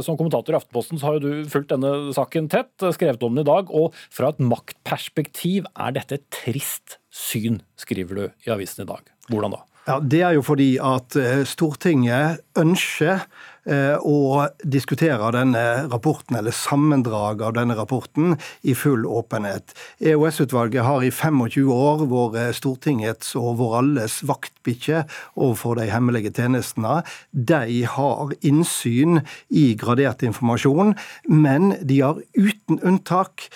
som 0.04 0.20
kommentator 0.20 0.56
i 0.56 0.60
Aftenposten, 0.60 1.00
så 1.00 1.08
har 1.08 1.18
jo 1.18 1.24
du 1.24 1.50
fulgt 1.50 1.72
denne 1.72 2.12
saken 2.16 2.52
tett, 2.52 2.74
skrevet 2.96 3.24
om 3.24 3.36
den 3.36 3.46
i 3.46 3.48
dag. 3.48 3.72
Og 3.72 3.96
fra 4.12 4.34
et 4.34 4.44
maktperspektiv 4.44 5.68
er 5.72 5.96
dette 5.96 6.20
et 6.20 6.28
trist 6.34 7.00
syn, 7.08 7.62
skriver 7.80 8.20
du 8.20 8.24
i 8.46 8.52
avisen 8.52 8.84
i 8.84 8.90
dag. 8.92 9.08
Hvordan 9.28 9.56
da? 9.56 9.64
Ja, 9.88 9.98
Det 10.04 10.20
er 10.20 10.36
jo 10.36 10.42
fordi 10.44 10.76
at 10.76 11.16
Stortinget 11.48 12.40
ønsker 12.58 13.28
å 13.68 14.46
diskutere 14.64 15.28
denne 15.34 15.62
rapporten, 15.92 16.38
eller 16.38 16.54
sammendraget 16.56 17.42
av 17.44 17.54
denne 17.58 17.74
rapporten, 17.76 18.36
i 18.64 18.72
full 18.72 19.04
åpenhet. 19.04 19.74
EOS-utvalget 20.00 20.86
har 20.86 21.04
i 21.04 21.10
25 21.12 21.68
år 21.74 22.06
vært 22.08 22.56
Stortingets 22.56 23.34
og 23.36 23.58
vår 23.60 23.76
alles 23.82 24.18
vaktbikkje 24.28 25.02
overfor 25.36 25.76
de 25.82 25.88
hemmelige 25.92 26.32
tjenestene. 26.38 27.02
De 27.32 27.82
har 27.84 28.32
innsyn 28.40 29.20
i 29.52 29.74
gradert 29.76 30.24
informasjon, 30.24 30.94
men 31.28 31.74
de 31.82 32.00
har 32.06 32.22
uten 32.38 32.80
unntak 32.80 33.50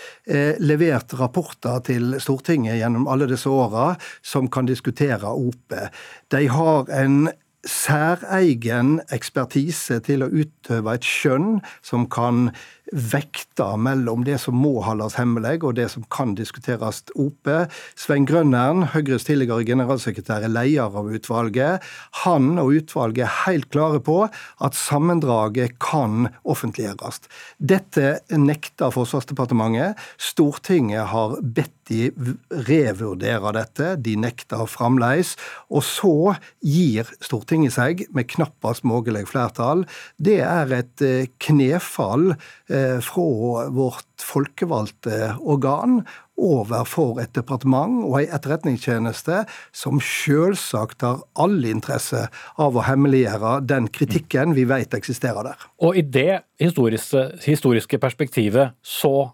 levert 0.60 1.16
rapporter 1.16 1.80
til 1.88 2.18
Stortinget 2.20 2.82
gjennom 2.82 3.08
alle 3.08 3.30
disse 3.30 3.48
åra 3.48 3.94
som 4.20 4.50
kan 4.52 4.68
diskutere 4.68 5.32
OP. 5.32 5.72
De 6.32 6.48
har 6.52 6.92
en 6.92 7.30
særegen 7.68 9.00
ekspertise 9.14 10.00
til 10.02 10.24
å 10.24 10.30
utøve 10.30 10.96
et 10.96 11.06
skjønn 11.06 11.60
som 11.84 12.08
kan 12.10 12.48
vekta 12.92 13.72
mellom 13.80 14.24
det 14.26 14.38
som 14.42 14.56
må 14.58 14.74
holdes 14.84 15.16
hemmelig, 15.18 15.62
og 15.64 15.76
det 15.78 15.88
som 15.92 16.04
kan 16.12 16.34
diskuteres 16.38 17.02
oppe. 17.16 17.66
Svein 17.98 18.26
Grønnern, 18.28 18.86
Høyres 18.92 19.26
tidligere 19.28 19.64
generalsekretær, 19.68 20.44
er 20.44 20.52
leder 20.52 20.92
av 21.00 21.08
utvalget. 21.08 21.84
Han 22.22 22.54
og 22.60 22.76
utvalget 22.82 23.26
er 23.26 23.36
helt 23.46 23.70
klare 23.72 24.02
på 24.04 24.18
at 24.28 24.78
sammendraget 24.78 25.78
kan 25.82 26.28
offentliggjøres. 26.44 27.22
Dette 27.58 28.18
nekter 28.36 28.92
Forsvarsdepartementet. 28.94 29.98
Stortinget 30.20 31.08
har 31.12 31.38
bedt 31.42 31.78
de 31.90 32.10
revurderer 32.68 33.56
dette, 33.56 33.88
de 34.04 34.14
nekter 34.20 34.64
fremdeles. 34.70 35.34
Og 35.72 35.84
så 35.86 36.34
gir 36.64 37.08
Stortinget 37.24 37.74
seg 37.76 38.04
med 38.14 38.30
knappast 38.30 38.86
mulig 38.88 39.24
flertall. 39.30 39.84
Det 40.16 40.40
er 40.46 40.72
et 40.78 41.04
knefall 41.42 42.32
eh, 42.32 42.81
fra 43.04 43.68
vårt 43.74 44.22
folkevalgte 44.22 45.34
organ 45.40 46.00
overfor 46.42 47.20
et 47.22 47.34
departement 47.36 48.02
og 48.06 48.16
ei 48.20 48.26
etterretningstjeneste 48.32 49.42
som 49.76 50.00
selvsagt 50.02 51.04
har 51.06 51.22
all 51.40 51.60
interesse 51.68 52.24
av 52.60 52.76
å 52.76 52.86
hemmeliggjøre 52.86 53.60
den 53.68 53.88
kritikken 53.92 54.56
vi 54.56 54.64
vet 54.70 54.96
eksisterer 54.96 55.52
der. 55.52 55.68
Og 55.84 55.98
i 56.00 56.02
det 56.02 56.42
historiske, 56.62 57.28
historiske 57.44 58.00
perspektivet 58.02 58.74
så 58.82 59.30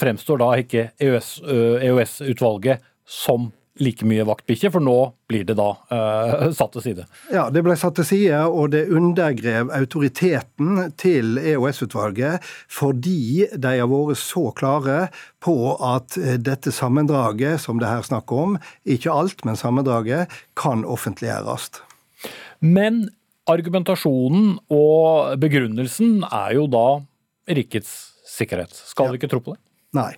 fremstår 0.00 0.40
da 0.40 0.50
ikke 0.62 0.90
EOS-utvalget 1.00 2.80
EØS 2.80 2.86
som 3.10 3.50
like 3.78 4.04
mye 4.06 4.24
vaktbikkje, 4.26 4.70
for 4.74 4.82
nå 4.82 4.96
blir 5.30 5.44
det 5.48 5.54
da 5.58 5.68
eh, 5.94 6.48
satt 6.58 6.74
til 6.74 6.84
side. 6.84 7.06
Ja, 7.32 7.46
det 7.52 7.62
ble 7.64 7.76
satt 7.78 7.96
til 8.00 8.08
side, 8.08 8.40
og 8.48 8.72
det 8.74 8.86
undergrev 8.92 9.70
autoriteten 9.76 10.90
til 11.00 11.38
EOS-utvalget 11.38 12.44
fordi 12.70 13.46
de 13.54 13.76
har 13.78 13.90
vært 13.90 14.20
så 14.20 14.48
klare 14.56 14.98
på 15.44 15.56
at 15.76 16.18
eh, 16.20 16.36
dette 16.40 16.74
sammendraget 16.74 17.62
som 17.62 17.80
det 17.80 17.90
her 17.90 18.04
snakker 18.06 18.44
om, 18.48 18.58
ikke 18.84 19.14
alt, 19.14 19.46
men 19.46 19.58
sammendraget, 19.58 20.30
kan 20.58 20.84
offentliggjøres. 20.84 21.70
Men 22.60 23.06
argumentasjonen 23.50 24.58
og 24.72 25.38
begrunnelsen 25.40 26.20
er 26.26 26.58
jo 26.58 26.66
da 26.70 26.86
rikets 27.50 27.94
sikkerhet. 28.28 28.74
Skal 28.74 29.08
ja. 29.08 29.14
vi 29.14 29.20
ikke 29.20 29.30
tro 29.32 29.42
på 29.44 29.56
det? 29.56 29.62
Nei. 29.96 30.12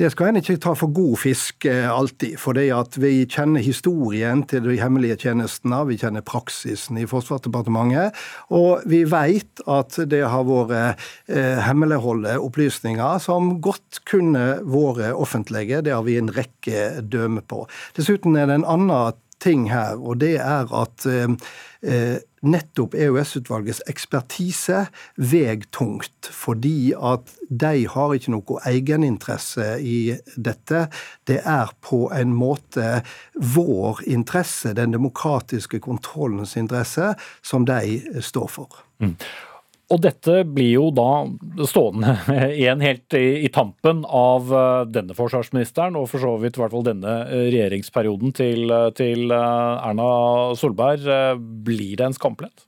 Det 0.00 0.08
skal 0.12 0.30
en 0.30 0.40
ikke 0.40 0.56
ta 0.62 0.72
for 0.78 0.92
god 0.94 1.18
fisk 1.20 1.66
eh, 1.68 1.88
alltid. 1.90 2.38
For 2.40 2.56
det 2.56 2.70
at 2.72 2.96
vi 3.00 3.26
kjenner 3.28 3.60
historien 3.64 4.40
til 4.48 4.64
de 4.64 4.78
hemmelige 4.80 5.18
tjenestene, 5.26 5.82
vi 5.90 5.98
kjenner 6.00 6.24
praksisen 6.24 6.96
i 6.96 7.04
Forsvarsdepartementet, 7.08 8.16
og 8.56 8.86
vi 8.88 9.02
vet 9.04 9.60
at 9.68 9.98
det 10.08 10.22
har 10.32 10.46
vært 10.48 11.02
eh, 11.28 11.60
hemmeligholde 11.66 12.38
opplysninger 12.40 13.20
som 13.20 13.58
godt 13.64 14.00
kunne 14.08 14.46
vært 14.64 15.12
offentlige. 15.12 15.82
Det 15.84 15.92
har 15.92 16.06
vi 16.08 16.16
en 16.20 16.32
rekke 16.32 17.02
dømme 17.04 17.44
på. 17.44 17.66
Dessuten 17.98 18.38
er 18.40 18.48
det 18.48 18.62
en 18.62 18.68
annen 18.68 19.20
ting 19.42 19.68
her, 19.72 19.98
og 19.98 20.20
det 20.22 20.36
er 20.40 20.70
at 20.82 21.08
eh, 21.10 21.32
eh 21.82 22.20
nettopp 22.42 22.96
EOS-utvalgets 22.98 23.84
ekspertise 23.90 24.80
veg 25.14 25.68
tungt, 25.70 26.26
fordi 26.26 26.90
at 26.98 27.30
de 27.46 27.84
har 27.92 28.14
ikke 28.16 28.32
noe 28.34 28.58
egeninteresse 28.66 29.76
i 29.78 30.16
dette. 30.34 30.88
Det 31.30 31.38
er 31.38 31.70
på 31.86 32.08
en 32.10 32.34
måte 32.34 33.04
vår 33.54 34.02
interesse, 34.10 34.74
den 34.74 34.96
demokratiske 34.96 35.78
kontrollens 35.86 36.56
interesse, 36.58 37.12
som 37.46 37.68
de 37.68 38.02
står 38.18 38.50
for. 38.50 38.82
Mm. 38.98 39.14
Og 39.92 40.00
dette 40.00 40.40
blir 40.48 40.70
jo 40.70 40.86
da 40.94 41.26
stående 41.68 42.14
igjen 42.60 42.82
helt 42.84 43.16
i, 43.18 43.48
tampen 43.52 44.02
av 44.08 44.48
eh, 44.48 44.82
denne 44.88 45.16
forsvarsministeren, 45.16 45.98
og 46.00 46.08
for 46.12 46.24
så 46.24 46.34
vidt 46.40 46.56
i 46.56 46.62
hvert 46.62 46.74
fall 46.74 46.86
denne 46.86 47.16
eh, 47.26 47.48
regjeringsperioden 47.52 48.32
til, 48.38 48.72
eh, 48.72 48.88
til 48.96 49.34
Erna 49.36 50.08
Solberg. 50.58 51.08
Blir 51.66 51.98
det 52.00 52.08
en 52.08 52.16
skamplett? 52.16 52.64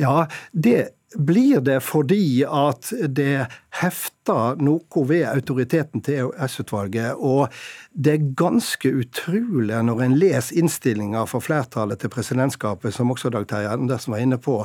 Ja, 0.00 0.26
det 0.54 0.92
blir 1.18 1.60
det 1.64 1.78
fordi 1.84 2.42
at 2.46 2.92
det 3.08 3.46
hefter 3.80 4.60
noe 4.62 5.04
ved 5.08 5.24
autoriteten 5.28 6.02
til 6.04 6.20
EOS-utvalget. 6.22 7.16
Og 7.18 7.52
det 7.92 8.14
er 8.14 8.28
ganske 8.38 8.92
utrolig 9.02 9.80
når 9.86 10.04
en 10.04 10.16
leser 10.20 10.60
innstillinga 10.62 11.24
for 11.30 11.44
flertallet 11.44 12.02
til 12.02 12.12
presidentskapet, 12.12 12.94
som 12.94 13.12
også 13.12 13.32
Dag 13.32 13.48
Terje 13.50 13.72
Andersen 13.72 14.14
var 14.14 14.24
inne 14.24 14.38
på, 14.42 14.60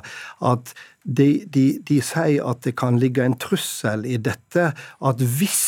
at 0.46 0.74
de, 1.04 1.46
de, 1.48 1.68
de 1.88 2.02
sier 2.04 2.44
at 2.48 2.64
det 2.68 2.76
kan 2.80 3.00
ligge 3.00 3.26
en 3.26 3.38
trussel 3.40 4.06
i 4.06 4.20
dette. 4.20 4.72
At 5.00 5.24
hvis 5.40 5.68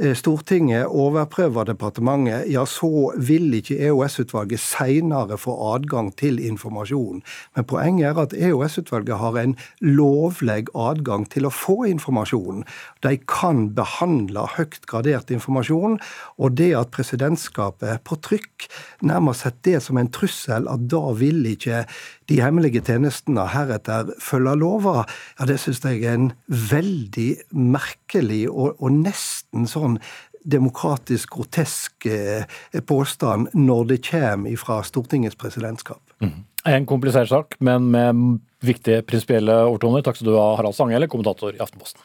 Stortinget 0.00 0.88
overprøver 0.88 1.66
departementet, 1.68 2.46
ja, 2.48 2.62
så 2.64 3.10
vil 3.20 3.52
ikke 3.58 3.76
EOS-utvalget 3.84 4.62
senere 4.62 5.36
få 5.36 5.52
adgang 5.74 6.08
til 6.16 6.38
informasjon. 6.40 7.20
Men 7.56 7.66
poenget 7.68 8.08
er 8.08 8.20
at 8.22 8.32
EOS-utvalget 8.32 9.20
har 9.20 9.36
en 9.36 9.52
lovlig 9.84 10.70
adgang 10.72 11.26
til 11.28 11.44
å 11.44 11.52
få 11.52 11.82
informasjon. 11.90 12.64
De 13.04 13.12
kan 13.28 13.66
behandle 13.76 14.46
høyt 14.56 14.80
gradert 14.88 15.28
informasjon, 15.36 15.98
og 16.40 16.56
det 16.56 16.70
at 16.80 16.94
presidentskapet 16.96 18.00
på 18.08 18.16
trykk 18.24 18.70
nærmest 19.04 19.44
sett 19.44 19.60
det 19.68 19.82
som 19.84 20.00
en 20.00 20.08
trussel, 20.08 20.64
at 20.64 20.88
da 20.88 21.02
vil 21.20 21.44
ikke 21.52 21.84
de 22.30 22.38
hemmelige 22.40 22.80
tjenestene 22.86 23.44
heretter 23.50 24.12
følger 24.22 24.58
lova, 24.60 25.04
ja, 25.36 25.46
det 25.50 25.58
syns 25.60 25.82
jeg 25.84 26.04
er 26.06 26.16
en 26.16 26.32
veldig 26.48 27.30
merkelig 27.52 28.44
og, 28.48 28.78
og 28.78 28.94
nesten 29.02 29.66
sånn 29.68 29.89
demokratisk 30.44 31.34
grotesk 31.36 32.06
eh, 32.06 32.44
påstand 32.86 33.50
når 33.56 33.90
det 33.90 33.98
kommer 34.10 34.60
fra 34.60 34.80
Stortingets 34.86 35.38
presidentskap. 35.40 36.02
Mm. 36.22 36.38
En 36.68 36.86
komplisert 36.86 37.28
sak, 37.28 37.56
men 37.58 37.90
med 37.92 38.38
viktige 38.64 39.02
prinsipielle 39.08 39.62
overtoner. 39.66 40.04
Takk 40.04 40.20
skal 40.20 40.32
du 40.32 40.38
ha, 40.38 40.54
Harald 40.60 40.76
Stanghelle, 40.76 41.08
kommentator 41.08 41.56
i 41.56 41.62
Aftenposten. 41.62 42.04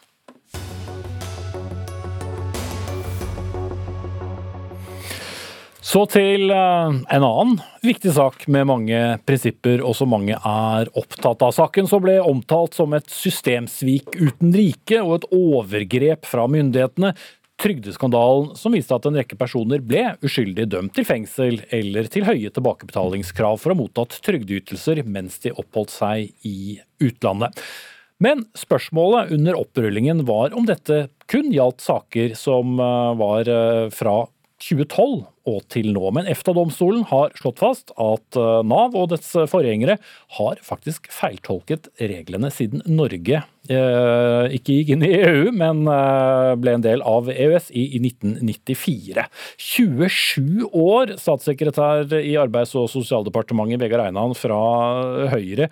Så 5.86 6.02
til 6.10 6.50
eh, 6.50 6.96
en 7.14 7.24
annen 7.24 7.52
viktig 7.86 8.10
sak 8.16 8.48
med 8.50 8.66
mange 8.66 9.00
prinsipper 9.28 9.84
og 9.86 9.94
som 9.94 10.10
mange 10.10 10.34
er 10.34 10.90
opptatt 10.98 11.44
av. 11.46 11.54
Saken 11.54 11.86
som 11.86 12.02
ble 12.02 12.18
omtalt 12.20 12.74
som 12.74 12.96
et 12.96 13.06
systemsvik 13.12 14.16
uten 14.18 14.50
like 14.56 14.98
og 15.04 15.20
et 15.20 15.28
overgrep 15.36 16.26
fra 16.26 16.48
myndighetene. 16.50 17.14
Trygdeskandalen 17.56 18.52
som 18.58 18.74
viste 18.76 18.92
at 18.92 19.06
en 19.08 19.16
rekke 19.16 19.38
personer 19.40 19.80
ble 19.80 20.02
uskyldig 20.26 20.66
dømt 20.74 20.92
til 20.96 21.06
fengsel 21.08 21.62
eller 21.72 22.08
til 22.12 22.26
høye 22.28 22.52
tilbakebetalingskrav 22.52 23.56
for 23.62 23.72
å 23.72 23.76
ha 23.76 23.80
mottatt 23.80 24.18
trygdeytelser 24.26 25.00
mens 25.08 25.40
de 25.40 25.54
oppholdt 25.56 25.94
seg 25.94 26.32
i 26.44 26.76
utlandet. 27.00 27.56
Men 28.20 28.46
spørsmålet 28.56 29.32
under 29.36 29.58
opprullingen 29.60 30.22
var 30.28 30.54
om 30.56 30.68
dette 30.68 31.06
kun 31.28 31.50
gjaldt 31.52 31.82
saker 31.84 32.36
som 32.38 32.78
eh, 32.80 33.10
var 33.20 33.48
eh, 33.52 33.88
fra 33.92 34.22
2012 34.66 35.26
og 35.46 35.58
til 35.70 35.92
nå. 35.94 36.04
Men 36.14 36.28
EFTA-domstolen 36.30 37.04
har 37.10 37.34
slått 37.38 37.60
fast 37.62 37.92
at 38.02 38.38
eh, 38.38 38.62
Nav 38.66 38.96
og 38.98 39.10
dets 39.12 39.28
forgjengere 39.50 39.98
har 40.38 40.62
faktisk 40.64 41.06
feiltolket 41.14 41.88
reglene 42.00 42.50
siden 42.54 42.82
Norge 42.90 43.42
eh, 43.70 44.56
ikke 44.56 44.78
gikk 44.80 44.94
inn 44.96 45.06
i 45.06 45.12
EU, 45.20 45.52
men 45.54 45.84
eh, 45.90 46.54
ble 46.58 46.76
en 46.78 46.86
del 46.86 47.04
av 47.06 47.30
EØS 47.32 47.70
i, 47.74 47.86
i 47.98 48.02
1994. 48.02 49.28
27 49.68 50.66
år, 50.72 51.14
statssekretær 51.20 52.18
i 52.18 52.34
Arbeids- 52.40 52.74
og 52.78 52.90
sosialdepartementet 52.92 53.82
Vegard 53.82 54.08
Einan 54.08 54.34
fra 54.38 54.58
Høyre. 55.34 55.70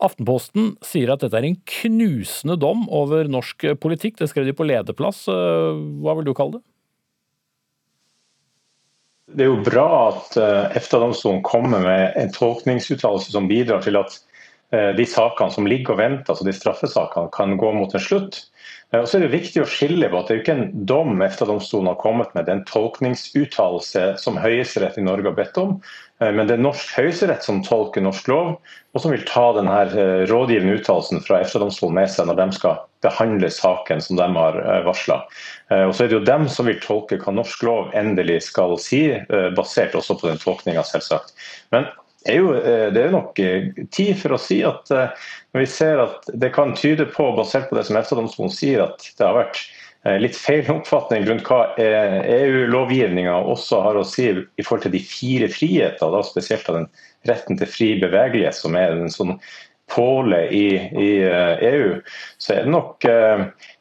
Aftenposten 0.00 0.74
sier 0.84 1.12
at 1.12 1.20
dette 1.20 1.36
er 1.36 1.44
en 1.44 1.58
knusende 1.68 2.56
dom 2.56 2.86
over 2.88 3.28
norsk 3.28 3.66
politikk. 3.82 4.16
Det 4.16 4.30
skrev 4.30 4.48
de 4.48 4.56
på 4.56 4.64
lederplass. 4.64 5.26
Hva 5.28 6.14
vil 6.16 6.24
du 6.24 6.32
kalle 6.32 6.56
det? 6.56 6.64
Det 9.30 9.44
er 9.44 9.50
jo 9.50 9.62
bra 9.62 9.86
at 10.08 10.36
eh, 10.40 10.76
EFTA-domstolen 10.80 11.42
kommer 11.46 11.82
med 11.84 12.16
en 12.18 12.32
tolkningsuttalelse 12.34 13.30
som 13.30 13.46
bidrar 13.50 13.82
til 13.84 13.98
at 14.00 14.16
eh, 14.74 14.90
de 14.96 15.06
sakene 15.06 15.54
som 15.54 15.68
ligger 15.70 15.94
og 15.94 16.00
venter, 16.00 16.32
altså 16.32 16.46
de 16.46 16.54
straffesakene, 16.56 17.30
kan 17.34 17.54
gå 17.60 17.70
mot 17.76 17.94
en 17.94 18.02
slutt. 18.02 18.40
Eh, 18.90 18.98
og 18.98 19.06
så 19.06 19.18
er 19.18 19.26
Det 19.28 19.36
viktig 19.36 19.62
å 19.62 19.70
skille 19.70 20.10
på 20.10 20.18
at 20.18 20.26
det 20.26 20.34
er 20.34 20.40
jo 20.40 20.44
ikke 20.44 20.56
en 20.58 20.86
dom 20.90 21.22
EFTA-domstolen 21.22 21.92
har 21.92 22.00
kommet 22.02 22.34
med, 22.34 22.46
det 22.46 22.54
er 22.54 22.60
en 22.60 22.70
tolkningsuttalelse 22.70 24.06
som 24.22 24.40
Høyesterett 24.40 24.98
i 24.98 25.06
Norge 25.06 25.30
har 25.30 25.38
bedt 25.38 25.62
om. 25.62 25.78
Men 26.20 26.44
det 26.44 26.58
er 26.58 26.60
norsk 26.60 26.90
høyesterett 26.98 27.46
som 27.46 27.62
tolker 27.64 28.04
norsk 28.04 28.26
lov, 28.28 28.50
og 28.92 29.00
som 29.00 29.14
vil 29.14 29.22
ta 29.24 29.46
denne 29.56 29.76
rådgivende 30.28 30.74
uttalelsen 30.76 31.22
fra 31.24 31.38
EFTA-domstolen 31.40 31.96
med 31.96 32.10
seg 32.12 32.28
når 32.28 32.36
de 32.42 32.46
skal 32.58 32.82
behandle 33.04 33.48
saken 33.54 34.02
som 34.04 34.18
de 34.18 34.26
har 34.34 34.58
varsla. 34.84 35.22
Eh, 35.72 35.86
og 35.86 35.94
så 35.96 36.04
er 36.04 36.10
det 36.10 36.18
jo 36.18 36.26
dem 36.28 36.44
som 36.52 36.68
vil 36.68 36.80
tolke 36.82 37.16
hva 37.22 37.32
norsk 37.32 37.64
lov 37.64 37.94
endelig 37.96 38.42
skal 38.50 38.76
si, 38.82 39.06
eh, 39.16 39.48
basert 39.56 39.96
også 39.96 40.18
på 40.20 40.28
den 40.28 40.42
tolkninga, 40.42 40.84
selvsagt. 40.84 41.32
Men 41.72 41.88
er 42.28 42.36
jo, 42.36 42.52
det 42.92 43.00
er 43.00 43.12
nok 43.14 43.38
tid 43.94 44.16
for 44.20 44.36
å 44.36 44.40
si 44.40 44.58
at 44.66 44.90
når 44.92 45.62
vi 45.62 45.68
ser 45.70 46.02
at 46.02 46.26
det 46.42 46.50
kan 46.52 46.74
tyde 46.76 47.06
på, 47.14 47.30
basert 47.36 47.70
på 47.70 47.78
det 47.78 47.86
som 47.88 47.96
EFTA-domstolen 47.96 48.52
sier, 48.52 48.82
at 48.84 49.06
det 49.16 49.24
har 49.24 49.38
vært 49.38 49.62
litt 50.20 50.36
feil 50.36 50.68
oppfatning 50.76 51.24
rundt 51.28 51.48
hva 51.48 51.62
EU-lovgivninga 51.80 53.38
også 53.54 53.80
har 53.86 54.00
å 54.00 54.04
si 54.04 54.28
i 54.30 54.66
forhold 54.66 54.84
til 54.84 54.94
de 54.98 55.02
fire 55.04 55.48
friheter, 55.52 56.12
da 56.12 56.22
spesielt 56.26 56.68
av 56.68 56.82
den 56.82 56.88
retten 57.28 57.60
til 57.60 57.72
fri 57.72 57.90
bevegelighet, 58.02 58.56
som 58.56 58.76
er 58.76 58.96
en 58.96 59.12
sånn 59.12 59.36
påle 59.90 60.44
i, 60.54 60.66
i 60.76 61.10
EU, 61.72 61.98
så 62.38 62.54
er 62.54 62.66
det 62.66 62.74
nok 62.76 63.08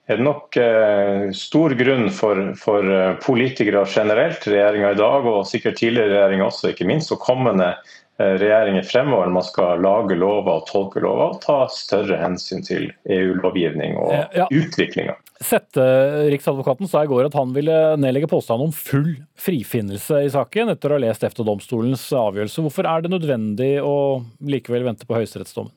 er 0.10 0.18
det 0.18 0.26
nok 0.26 0.58
eh, 0.58 1.32
stor 1.38 1.76
grunn 1.78 2.08
for, 2.10 2.40
for, 2.58 2.86
eh, 2.90 3.12
politikere 3.22 3.84
generelt, 3.86 4.48
regjeringa 4.50 4.96
i 4.96 4.98
dag 4.98 5.28
og 5.30 5.44
sikkert 5.46 5.78
tidligere 5.78 6.16
regjeringer 6.16 6.48
også, 6.48 6.72
ikke 6.72 6.88
minst, 6.90 7.14
og 7.14 7.22
kommende 7.22 7.68
eh, 7.76 8.00
regjeringer 8.20 8.84
fremover 8.84 9.30
når 9.30 9.36
man 9.38 9.48
skal 9.48 9.84
lage 9.84 10.18
lover 10.20 10.60
og 10.60 10.68
tolke 10.68 11.02
lover, 11.04 11.38
ta 11.44 11.62
større 11.72 12.20
hensyn 12.20 12.66
til 12.66 12.90
EU-lovgivning 13.08 13.98
og 14.02 14.14
ja. 14.36 14.48
utviklinga. 14.52 15.16
Sette 15.40 15.84
Riksadvokaten 16.28 16.90
sa 16.92 17.06
i 17.06 17.10
går 17.10 17.30
at 17.30 17.38
han 17.40 17.54
ville 17.56 17.76
nedlegge 17.96 18.28
påstand 18.28 18.66
om 18.66 18.74
full 18.76 19.14
frifinnelse 19.40 20.26
i 20.26 20.32
saken, 20.34 20.74
etter 20.74 20.92
å 20.92 20.98
ha 20.98 21.04
lest 21.06 21.24
EFTA-domstolens 21.24 22.10
avgjørelse. 22.12 22.66
Hvorfor 22.66 22.90
er 22.92 23.06
det 23.06 23.14
nødvendig 23.14 23.78
å 23.80 23.96
likevel 24.44 24.90
vente 24.90 25.08
på 25.08 25.16
høyesterettsdommen? 25.16 25.72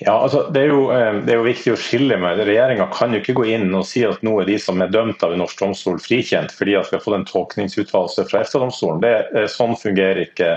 Ja, 0.00 0.14
altså, 0.14 0.46
det, 0.54 0.62
er 0.62 0.70
jo, 0.70 0.82
eh, 0.94 1.18
det, 1.26 1.32
er 1.34 1.40
jo, 1.40 1.46
viktig 1.48 1.72
å 1.74 1.78
skille 1.80 2.16
med. 2.22 2.40
Regjeringa 2.46 2.86
kan 2.94 3.12
jo 3.12 3.20
ikke 3.20 3.34
gå 3.36 3.48
inn 3.50 3.68
og 3.74 3.84
si 3.84 4.04
at 4.06 4.22
nå 4.24 4.36
er 4.40 4.48
de 4.48 4.56
som 4.62 4.80
er 4.80 4.92
dømt 4.94 5.24
av 5.26 5.34
en 5.34 5.42
norsk 5.42 5.60
domstol, 5.60 5.98
frikjent 6.00 6.54
fordi 6.54 6.76
at 6.78 6.88
vi 6.88 6.96
har 6.96 7.02
fått 7.04 7.18
en 7.18 7.26
tolkningsuttalelse 7.28 8.24
fra 8.30 8.44
EFTA-domstolen. 8.44 9.04
Sånn 9.52 9.76
fungerer 9.76 10.22
ikke 10.24 10.54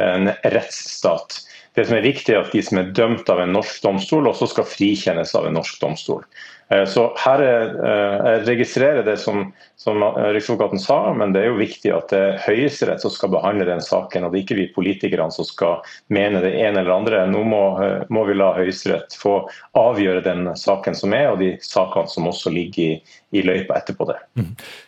en 0.00 0.30
rettsstat. 0.54 1.42
Det 1.76 1.86
som 1.88 1.96
er 1.96 2.04
viktig 2.04 2.34
er 2.34 2.42
at 2.44 2.52
de 2.52 2.62
som 2.64 2.80
er 2.80 2.92
dømt 2.96 3.28
av 3.32 3.40
en 3.40 3.54
norsk 3.56 3.82
domstol, 3.84 4.28
også 4.28 4.50
skal 4.52 4.68
frikjennes 4.68 5.32
av 5.38 5.48
en 5.48 5.56
norsk 5.56 5.80
domstol. 5.80 6.24
Eh, 6.72 6.84
så 6.88 7.06
her 7.18 7.42
er, 7.42 7.72
eh, 7.84 8.32
Jeg 8.32 8.46
registrerer 8.46 9.04
det 9.04 9.18
som, 9.20 9.52
som 9.76 10.00
Riksadvokaten 10.02 10.80
sa, 10.80 11.12
men 11.14 11.34
det 11.34 11.42
er 11.42 11.50
jo 11.50 11.60
viktig 11.60 11.92
at 11.94 12.12
det 12.12 12.20
er 12.20 12.38
Høyesterett 12.46 13.02
som 13.02 13.12
skal 13.12 13.32
behandle 13.34 13.66
den 13.68 13.82
saken, 13.84 14.24
og 14.24 14.32
det 14.32 14.40
er 14.40 14.44
ikke 14.46 14.58
vi 14.58 14.68
politikerne 14.74 15.32
som 15.34 15.46
skal 15.48 15.82
mene 16.12 16.42
det 16.44 16.54
ene 16.54 16.82
eller 16.82 16.94
andre. 16.94 17.24
Nå 17.30 17.42
må, 17.48 17.62
eh, 17.82 18.06
må 18.12 18.24
vi 18.28 18.38
la 18.38 18.52
Høyesterett 18.56 19.16
få 19.18 19.42
avgjøre 19.78 20.24
den 20.24 20.52
saken 20.58 20.96
som 20.96 21.16
er, 21.16 21.32
og 21.32 21.42
de 21.42 21.54
sakene 21.64 22.08
som 22.10 22.30
også 22.30 22.52
ligger 22.54 22.82
i, 22.82 23.18
i 23.32 23.44
løypa 23.44 23.80
etterpå 23.80 24.08
det. 24.08 24.18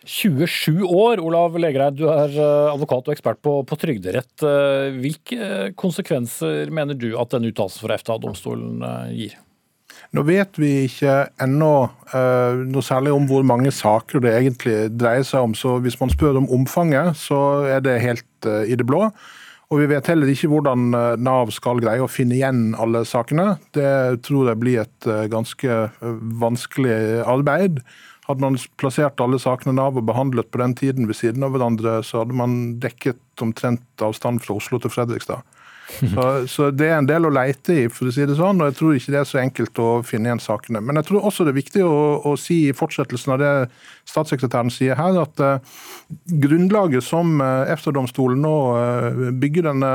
27 0.05 0.71
mm. 0.79 0.85
år, 0.89 1.21
Olav 1.23 1.57
Legereid, 1.59 1.99
du 1.99 2.07
er 2.09 2.33
advokat 2.71 3.09
og 3.09 3.15
ekspert 3.15 3.41
på, 3.45 3.59
på 3.67 3.77
trygderett. 3.81 4.45
Hvilke 4.95 5.71
konsekvenser 5.77 6.71
mener 6.73 6.97
du 6.97 7.11
at 7.19 7.33
den 7.35 7.49
uttalelsen 7.49 7.85
fra 7.85 7.97
EFTA-domstolen 7.97 8.85
gir? 9.13 9.35
Nå 10.13 10.23
vet 10.27 10.59
vi 10.61 10.85
ikke 10.85 11.15
ennå 11.41 11.71
uh, 12.13 12.61
noe 12.61 12.85
særlig 12.85 13.13
om 13.15 13.25
hvor 13.29 13.45
mange 13.47 13.73
saker 13.73 14.21
det 14.23 14.35
egentlig 14.35 14.75
dreier 14.93 15.25
seg 15.27 15.47
om. 15.47 15.55
så 15.57 15.79
Hvis 15.83 15.97
man 16.01 16.13
spør 16.13 16.41
om 16.41 16.51
omfanget, 16.53 17.17
så 17.17 17.65
er 17.69 17.81
det 17.85 18.03
helt 18.03 18.49
uh, 18.49 18.63
i 18.67 18.77
det 18.77 18.85
blå. 18.85 19.09
Og 19.73 19.81
Vi 19.81 19.89
vet 19.89 20.07
heller 20.07 20.29
ikke 20.29 20.47
hvordan 20.51 20.93
eh, 20.93 21.15
Nav 21.25 21.49
skal 21.49 21.79
greie 21.81 22.03
å 22.05 22.07
finne 22.07 22.35
igjen 22.37 22.75
alle 22.77 23.01
sakene. 23.01 23.55
Det 23.73 24.21
tror 24.23 24.51
jeg 24.51 24.59
blir 24.61 24.83
et 24.83 25.07
ganske 25.33 25.77
vanskelig 26.37 27.25
arbeid. 27.25 27.79
Hadde 28.29 28.45
man 28.45 28.59
plassert 28.77 29.21
alle 29.25 29.39
sakene 29.41 29.73
Nav 29.77 29.97
og 29.97 30.05
behandlet 30.05 30.51
på 30.53 30.61
den 30.61 30.77
tiden 30.77 31.09
ved 31.09 31.17
siden 31.17 31.45
av 31.45 31.53
hverandre, 31.53 31.97
så 32.05 32.21
hadde 32.21 32.37
man 32.37 32.75
dekket 32.81 33.17
omtrent 33.43 34.05
avstand 34.05 34.43
fra 34.45 34.55
Oslo 34.59 34.79
til 34.79 34.93
Fredrikstad. 34.93 35.43
Så, 35.85 36.47
så, 36.47 36.69
det 36.73 36.87
er 36.89 36.97
en 36.97 37.07
del 37.07 37.27
å 37.27 37.33
leite 37.33 37.75
i, 37.75 37.83
for 37.93 38.09
å 38.09 38.13
si 38.13 38.25
det 38.25 38.37
sånn, 38.39 38.59
og 38.61 38.71
jeg 38.71 38.77
tror 38.79 38.95
ikke 38.97 39.13
det 39.13 39.19
er 39.21 39.27
så 39.29 39.39
enkelt 39.41 39.81
å 39.81 39.89
finne 40.05 40.29
igjen 40.29 40.41
sakene. 40.41 40.81
Men 40.83 40.99
jeg 40.99 41.09
tror 41.09 41.27
også 41.29 41.45
det 41.45 41.53
er 41.53 41.59
viktig 41.59 41.83
å, 41.85 41.99
å 42.25 42.33
si 42.39 42.63
i 42.69 42.75
fortsettelsen 42.75 43.35
av 43.35 43.41
det 43.41 43.51
statssekretæren 44.09 44.73
sier 44.73 44.97
her, 44.97 45.19
at 45.21 45.41
uh, 45.41 45.77
grunnlaget 46.41 47.05
som 47.05 47.37
uh, 47.41 47.69
EFTA-domstolen 47.73 48.41
nå 48.45 48.55
uh, 48.73 49.25
bygger 49.41 49.69
denne 49.69 49.91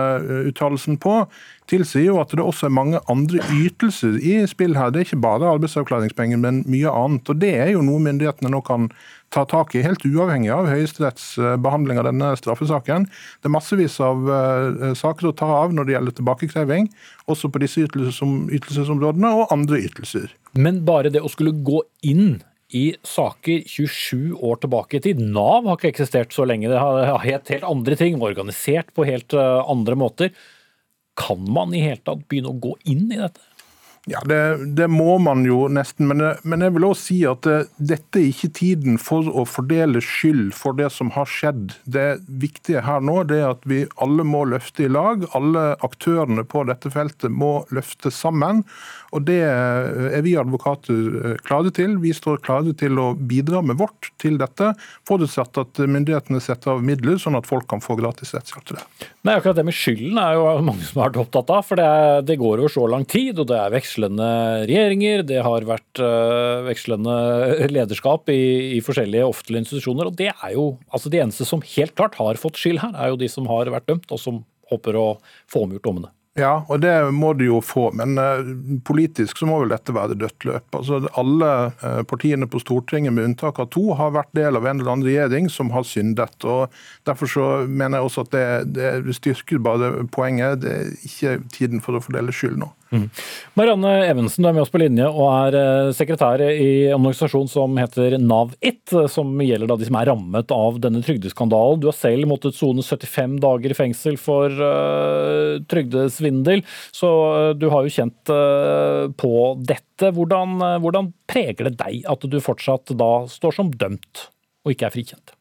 uttalelsen 0.53 0.99
på, 1.03 1.25
tilsier 1.71 2.09
jo 2.09 2.19
at 2.23 2.33
det 2.35 2.43
også 2.43 2.69
er 2.69 2.75
mange 2.75 3.03
andre 3.11 3.43
ytelser 3.59 4.19
i 4.19 4.41
spill 4.51 4.79
her. 4.79 4.91
Det 4.91 5.03
er 5.03 5.09
ikke 5.11 5.25
bare 5.27 5.51
arbeidsavklaringspenger, 5.57 6.41
men 6.43 6.65
mye 6.71 6.91
annet. 6.91 7.31
Og 7.31 7.43
det 7.43 7.55
er 7.67 7.75
jo 7.75 7.85
noe 7.87 8.03
myndighetene 8.03 8.51
nå 8.51 8.63
kan 8.67 8.91
ta 9.31 9.45
tak 9.47 9.75
i, 9.79 9.83
helt 9.85 10.03
uavhengig 10.07 10.51
av 10.55 10.69
Høyesteretts 10.71 11.27
eh, 11.39 11.57
behandling 11.63 12.01
av 12.01 12.09
denne 12.09 12.33
straffesaken. 12.39 13.07
Det 13.41 13.51
er 13.51 13.55
massevis 13.55 13.99
av 14.03 14.27
uh, 14.27 14.91
saker 14.99 15.31
å 15.31 15.35
ta 15.39 15.49
av 15.63 15.75
når 15.75 15.87
det 15.87 15.95
gjelder 15.95 16.17
tilbakekreving, 16.19 16.91
også 17.31 17.51
på 17.53 17.63
disse 17.63 17.87
ytelsesområdene 17.87 19.33
og 19.39 19.55
andre 19.55 19.83
ytelser. 19.87 20.33
Men 20.59 20.83
bare 20.87 21.13
det 21.15 21.23
å 21.23 21.31
skulle 21.31 21.55
gå 21.55 21.85
inn 22.11 22.41
i 22.75 22.85
saker 23.07 23.65
27 23.67 24.39
år 24.47 24.61
tilbake 24.63 24.99
i 24.99 25.03
tid. 25.03 25.23
Nav 25.23 25.67
har 25.67 25.79
ikke 25.79 25.91
eksistert 25.91 26.35
så 26.35 26.47
lenge. 26.47 26.71
Det 26.71 26.79
har 26.79 27.23
helt, 27.25 27.51
helt 27.51 27.67
andre 27.67 27.99
ting, 27.99 28.19
organisert 28.23 28.93
på 28.95 29.07
helt 29.07 29.35
uh, 29.35 29.63
andre 29.71 29.99
måter. 29.99 30.35
Kan 31.19 31.47
man 31.51 31.75
i 31.75 31.83
hele 31.85 32.03
tatt 32.03 32.27
begynne 32.31 32.51
å 32.53 32.61
gå 32.63 32.77
inn 32.91 33.07
i 33.11 33.19
dette? 33.19 33.43
Ja, 34.09 34.21
det, 34.25 34.57
det, 34.77 34.89
må 34.89 35.19
man 35.19 35.45
jo 35.45 35.67
nesten. 35.69 36.09
Men, 36.09 36.23
men 36.43 36.65
jeg 36.65 36.73
vil 36.73 36.87
også 36.89 37.05
si 37.11 37.19
at 37.29 37.45
det, 37.45 37.57
eh, 37.61 37.83
dette 37.93 38.23
er 38.23 38.31
ikke 38.31 38.49
tiden 38.57 38.97
for 39.01 39.29
å 39.29 39.45
fordele 39.45 40.01
skyld 40.05 40.55
for 40.57 40.79
det 40.79 40.89
som 40.95 41.13
har 41.13 41.29
skjedd. 41.29 41.75
Det 41.85 42.23
viktige 42.41 42.85
her 42.87 43.05
nå 43.05 43.19
det 43.29 43.43
er 43.43 43.51
at 43.53 43.67
vi 43.69 43.83
alle 44.01 44.25
må 44.25 44.47
løfte 44.49 44.87
i 44.87 44.91
lag. 44.91 45.27
Alle 45.37 45.75
aktørene 45.85 46.47
på 46.49 46.65
dette 46.71 46.93
feltet 46.95 47.35
må 47.35 47.67
løfte 47.77 48.13
sammen. 48.15 48.65
Og 49.17 49.25
Det 49.27 49.41
eh, 49.43 50.09
er 50.17 50.23
vi 50.25 50.37
advokater 50.39 50.99
eh, 51.33 51.39
klare 51.47 51.73
til. 51.75 51.97
Vi 52.03 52.13
står 52.15 52.43
klare 52.47 52.75
til 52.79 52.99
å 53.03 53.11
bidra 53.15 53.63
med 53.67 53.81
vårt 53.81 54.11
til 54.23 54.39
dette, 54.41 54.73
forutsatt 55.09 55.59
at 55.61 55.81
myndighetene 55.83 56.41
setter 56.43 56.77
av 56.77 56.85
midler, 56.87 57.19
sånn 57.19 57.39
at 57.39 57.49
folk 57.49 57.67
kan 57.71 57.83
få 57.83 57.97
gratis 57.99 58.35
rettshjelp 58.37 58.69
til 58.69 58.79
det. 58.79 59.09
Nei, 59.27 59.35
akkurat 59.37 59.59
Det 59.59 59.67
med 59.67 59.77
skylden 59.77 60.21
er 60.23 60.37
jo 60.39 60.47
mange 60.69 60.87
som 60.87 61.03
har 61.03 61.11
vært 61.11 61.21
opptatt 61.25 61.51
av. 61.57 61.67
For 61.67 61.81
det, 61.81 61.89
er, 61.89 62.23
det, 62.29 62.39
går 62.41 62.63
over 62.63 62.75
så 62.77 62.87
lang 62.91 63.07
tid, 63.11 63.43
og 63.43 63.51
det 63.51 63.59
er 63.59 63.75
vekslende 63.75 64.31
regjeringer. 64.71 65.27
Det 65.27 65.43
har 65.45 65.69
vært 65.69 66.03
uh, 66.05 66.63
vekslende 66.69 67.17
lederskap 67.77 68.31
i, 68.33 68.41
i, 68.77 68.81
forskjellige 68.85 69.27
offentlige 69.27 69.67
institusjoner. 69.67 70.13
og 70.13 70.17
det 70.21 70.31
er 70.33 70.55
jo, 70.55 70.71
altså 70.95 71.13
De 71.13 71.21
eneste 71.25 71.49
som 71.49 71.65
helt 71.75 71.97
klart 71.99 72.19
har 72.21 72.41
fått 72.41 72.61
skyld 72.61 72.83
her, 72.85 72.95
er 72.95 73.13
jo 73.13 73.21
de 73.21 73.29
som 73.33 73.51
har 73.51 73.73
vært 73.75 73.91
dømt, 73.91 74.09
og 74.15 74.23
som 74.23 74.43
håper 74.71 74.97
å 74.99 75.07
få 75.51 75.67
omgjort 75.67 75.87
dommene. 75.89 76.15
Ja, 76.39 76.61
og 76.71 76.79
det 76.79 76.93
må 77.11 77.33
du 77.35 77.43
jo 77.49 77.59
få. 77.65 77.89
Men 77.99 78.15
uh, 78.19 78.47
politisk 78.87 79.41
så 79.41 79.49
må 79.51 79.59
vel 79.63 79.73
dette 79.75 79.95
være 79.95 80.15
dødt 80.19 80.47
løp. 80.47 80.77
Altså, 80.79 81.01
alle 81.19 81.51
uh, 81.83 82.03
partiene 82.07 82.47
på 82.51 82.61
Stortinget, 82.63 83.13
med 83.17 83.33
unntak 83.33 83.59
av 83.59 83.73
to, 83.75 83.89
har 83.99 84.15
vært 84.15 84.31
del 84.39 84.59
av 84.59 84.69
en 84.69 84.79
eller 84.79 84.93
annen 84.95 85.09
regjering 85.09 85.51
som 85.51 85.73
har 85.75 85.87
syndet. 85.89 86.39
og 86.47 86.71
Derfor 87.09 87.33
så 87.35 87.49
mener 87.67 87.99
jeg 87.99 88.11
også 88.11 88.27
at 88.29 88.37
det, 88.37 88.47
det 89.09 89.17
styrker 89.19 89.63
bare 89.65 89.91
poenget. 90.15 90.63
Det 90.63 90.77
er 90.77 90.93
ikke 91.11 91.37
tiden 91.51 91.83
for 91.83 91.99
å 91.99 92.05
fordele 92.05 92.35
skyld 92.35 92.61
nå. 92.63 92.71
Mm. 92.91 93.07
Marianne 93.55 93.91
Evensen, 94.03 94.43
du 94.43 94.49
er 94.49 94.55
med 94.57 94.65
oss 94.65 94.73
på 94.73 94.81
linje 94.83 95.07
og 95.07 95.29
er 95.31 95.57
eh, 95.61 95.91
sekretær 95.95 96.43
i 96.43 96.89
en 96.89 96.97
organisasjon 96.99 97.47
som 97.51 97.77
heter 97.79 98.17
NAV1, 98.19 98.95
som 99.13 99.31
gjelder 99.45 99.71
de 99.71 99.87
som 99.87 99.99
er 100.01 100.09
rammet 100.11 100.55
av 100.55 100.81
denne 100.83 101.03
trygdeskandalen. 101.07 101.79
Du 101.83 101.87
har 101.87 101.95
selv 101.95 102.27
måttet 102.31 102.59
sone 102.59 102.83
75 102.83 103.37
dager 103.45 103.71
i 103.71 103.77
fengsel 103.79 104.19
for 104.19 104.51
uh, 104.51 105.61
trygdesvindel, 105.71 106.65
så 106.91 107.11
uh, 107.31 107.51
du 107.55 107.69
har 107.71 107.87
jo 107.87 107.95
kjent 107.95 108.33
uh, 108.35 109.07
på 109.15 109.33
dette. 109.63 110.11
Hvordan, 110.17 110.59
hvordan, 110.83 111.13
preger 111.31 111.69
det 111.69 111.77
deg 111.79 112.09
at 112.11 112.25
du 112.27 112.39
fortsatt 112.43 112.91
da 112.99 113.11
står 113.31 113.55
som 113.55 113.71
dømt 113.71 114.25
og 114.65 114.73
ikke 114.75 114.89
er 114.89 114.95
frikjent? 114.95 115.35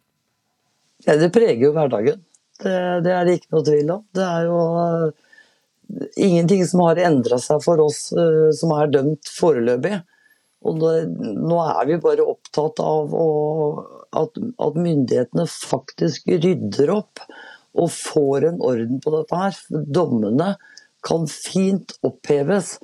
Ja, 1.07 1.15
det 1.17 1.31
preger 1.33 1.63
jo 1.63 1.73
hverdagen. 1.73 2.21
Det, 2.59 2.75
det 3.05 3.15
er 3.15 3.25
det 3.25 3.39
ikke 3.39 3.55
noe 3.55 3.65
tvil 3.65 3.93
om. 3.95 4.05
Det 4.13 4.25
er 4.27 4.49
jo 4.49 4.59
ingenting 6.15 6.65
som 6.67 6.84
har 6.86 7.02
endra 7.02 7.39
seg 7.41 7.62
for 7.63 7.82
oss 7.84 8.10
uh, 8.15 8.49
som 8.56 8.73
er 8.78 8.91
dømt 8.93 9.32
foreløpig. 9.34 9.99
Og 10.67 10.82
det, 10.82 10.95
nå 11.39 11.60
er 11.63 11.86
vi 11.88 12.02
bare 12.04 12.25
opptatt 12.28 12.82
av 12.84 13.13
å, 13.15 13.28
at, 14.12 14.36
at, 14.36 14.75
myndighetene 14.75 15.45
faktisk 15.47 16.28
rydder 16.28 16.91
opp 16.97 17.23
og 17.80 17.88
får 17.93 18.49
en 18.49 18.60
orden 18.65 18.99
på 19.04 19.13
dette 19.15 19.39
her. 19.39 19.60
Dommene 19.69 20.54
kan 21.06 21.30
fint 21.32 21.95
oppheves. 22.06 22.78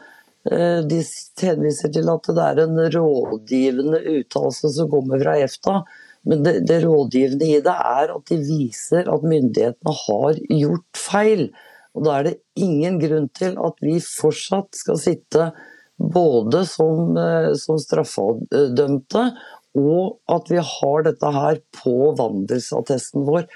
Uh, 0.46 0.82
de 0.88 1.02
henviser 1.42 1.92
til 1.94 2.10
at 2.14 2.32
det 2.32 2.48
er 2.48 2.64
en 2.64 2.82
rådgivende 2.96 4.02
uttalelse 4.22 4.72
som 4.78 4.92
kommer 4.94 5.22
fra 5.22 5.38
EFTA. 5.44 5.80
Men 6.26 6.42
det, 6.46 6.60
det 6.70 6.82
rådgivende 6.82 7.46
i 7.46 7.62
det 7.62 7.76
er 7.76 8.16
at 8.16 8.32
de 8.32 8.40
viser 8.42 9.10
at 9.12 9.26
myndighetene 9.30 9.98
har 10.08 10.40
gjort 10.50 11.02
feil. 11.12 11.50
Og 11.96 12.06
Da 12.06 12.18
er 12.20 12.28
det 12.28 12.36
ingen 12.60 13.00
grunn 13.00 13.30
til 13.36 13.56
at 13.56 13.80
vi 13.84 13.98
fortsatt 14.04 14.76
skal 14.76 15.00
sitte 15.00 15.52
både 15.96 16.66
som, 16.68 17.16
eh, 17.18 17.54
som 17.56 17.80
straffedømte 17.80 19.30
og 19.76 20.20
at 20.32 20.52
vi 20.52 20.60
har 20.64 21.08
dette 21.08 21.32
her 21.36 21.62
på 21.76 21.96
vandelsattesten 22.18 23.26
vår. 23.28 23.48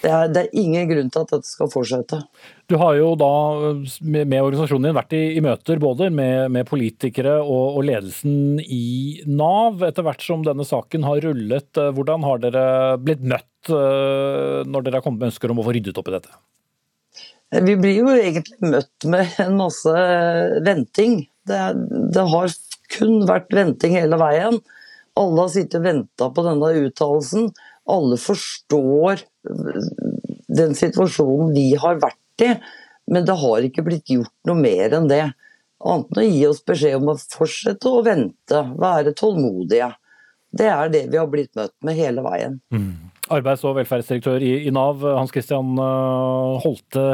Det 0.00 0.08
er, 0.08 0.30
det 0.32 0.42
er 0.42 0.54
ingen 0.56 0.86
grunn 0.88 1.10
til 1.12 1.26
at 1.26 1.32
dette 1.34 1.48
skal 1.48 1.68
fortsette. 1.68 2.22
Du 2.72 2.78
har 2.80 2.94
jo 2.96 3.10
da 3.20 3.32
med, 4.00 4.24
med 4.24 4.38
organisasjonen 4.40 4.88
din 4.88 4.96
vært 4.96 5.12
i, 5.16 5.22
i 5.36 5.42
møter 5.44 5.82
både 5.82 6.08
med, 6.14 6.48
med 6.54 6.68
politikere 6.68 7.36
og, 7.42 7.76
og, 7.76 7.82
ledelsen 7.84 8.62
i 8.64 9.20
Nav. 9.28 9.84
Etter 9.90 10.06
hvert 10.06 10.24
som 10.24 10.46
denne 10.46 10.64
saken 10.66 11.04
har 11.04 11.20
rullet, 11.26 11.68
eh, 11.76 11.92
hvordan 11.96 12.24
har 12.26 12.40
dere 12.46 12.64
blitt 13.02 13.20
møtt 13.20 13.68
uh, 13.68 14.64
når 14.64 14.86
dere 14.86 14.98
har 14.98 15.04
kommet 15.04 15.20
med 15.20 15.34
ønsker 15.34 15.52
om 15.52 15.60
å 15.60 15.66
få 15.68 15.76
ryddet 15.76 16.00
opp 16.00 16.08
i 16.08 16.16
dette? 16.16 16.32
Vi 17.50 17.74
blir 17.76 17.96
jo 17.96 18.10
egentlig 18.14 18.58
møtt 18.62 19.06
med 19.10 19.38
en 19.42 19.56
masse 19.58 19.94
venting. 20.66 21.24
Det, 21.48 21.62
det 22.14 22.26
har 22.30 22.52
kun 22.94 23.24
vært 23.26 23.50
venting 23.54 23.96
hele 23.98 24.18
veien. 24.20 24.60
Alle 25.18 25.44
har 25.44 25.50
sittet 25.52 25.80
og 25.80 25.86
venta 25.88 26.30
på 26.30 26.44
denne 26.46 26.70
uttalelsen. 26.84 27.50
Alle 27.90 28.18
forstår 28.20 29.24
den 30.50 30.76
situasjonen 30.78 31.52
vi 31.56 31.72
har 31.80 31.98
vært 32.02 32.44
i, 32.46 32.54
men 33.10 33.26
det 33.26 33.36
har 33.40 33.66
ikke 33.66 33.84
blitt 33.86 34.10
gjort 34.12 34.34
noe 34.48 34.58
mer 34.58 34.94
enn 34.96 35.10
det. 35.10 35.24
Annet 35.80 36.12
enn 36.12 36.22
å 36.22 36.26
gi 36.28 36.42
oss 36.46 36.62
beskjed 36.66 36.98
om 37.00 37.12
å 37.14 37.18
fortsette 37.18 37.90
å 37.90 38.04
vente, 38.06 38.62
være 38.78 39.14
tålmodige. 39.16 39.90
Det 40.50 40.66
er 40.70 40.90
det 40.92 41.06
vi 41.10 41.18
har 41.18 41.30
blitt 41.30 41.54
møtt 41.58 41.74
med 41.86 41.98
hele 41.98 42.22
veien. 42.26 42.58
Mm. 42.74 43.09
Arbeids- 43.30 43.64
og 43.66 43.76
velferdsdirektør 43.78 44.42
i, 44.44 44.52
i 44.66 44.74
Nav, 44.74 45.02
Hans 45.16 45.34
Christian 45.34 45.74
eh, 45.78 46.60
Holte 46.64 47.08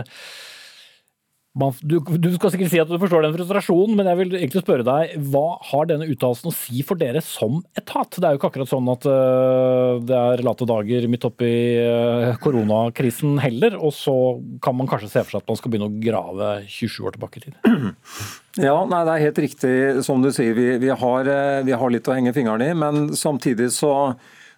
man, 1.56 1.72
du, 1.80 1.96
du, 2.20 2.28
skal 2.34 2.52
sikkert 2.52 2.72
si 2.72 2.80
at 2.82 2.90
du 2.90 2.98
forstår 3.00 3.24
den 3.24 3.34
frustrasjonen, 3.34 3.96
men 3.96 4.08
jeg 4.10 4.18
vil 4.18 4.34
egentlig 4.36 4.60
spørre 4.60 4.84
deg, 4.84 5.14
hva 5.32 5.56
har 5.70 5.88
denne 5.88 6.08
uttalelsen 6.12 6.50
å 6.50 6.54
si 6.54 6.82
for 6.84 7.00
dere 7.00 7.22
som 7.24 7.62
etat? 7.78 8.18
Det 8.18 8.28
er 8.28 8.34
jo 8.34 8.40
ikke 8.40 8.50
akkurat 8.50 8.70
sånn 8.70 8.90
at 8.92 9.06
uh, 9.08 9.96
det 10.04 10.18
er 10.18 10.44
late 10.44 10.68
dager 10.68 11.08
midt 11.08 11.24
oppi 11.28 11.50
uh, 11.80 12.36
koronakrisen 12.44 13.40
heller, 13.40 13.78
og 13.80 13.94
så 13.96 14.16
kan 14.64 14.76
man 14.76 14.90
kanskje 14.90 15.14
se 15.14 15.24
for 15.24 15.36
seg 15.36 15.46
at 15.46 15.52
man 15.52 15.60
skal 15.60 15.72
begynne 15.72 15.88
å 15.88 15.96
grave 16.02 16.50
27 16.68 16.98
år 17.08 17.16
tilbake 17.16 17.40
i 17.40 17.46
tid? 17.48 17.60
Ja, 18.56 18.72
nei, 18.88 19.02
Det 19.04 19.12
er 19.12 19.20
helt 19.20 19.38
riktig 19.44 19.70
som 20.06 20.22
du 20.24 20.30
sier. 20.32 20.54
Vi, 20.56 20.78
vi, 20.80 20.88
har, 20.88 21.28
vi 21.66 21.74
har, 21.76 21.90
litt 21.92 22.06
å 22.08 22.14
henge 22.16 22.32
fingrene 22.32 22.70
i, 22.70 22.76
men 22.80 23.10
samtidig 23.12 23.66
så, 23.76 23.90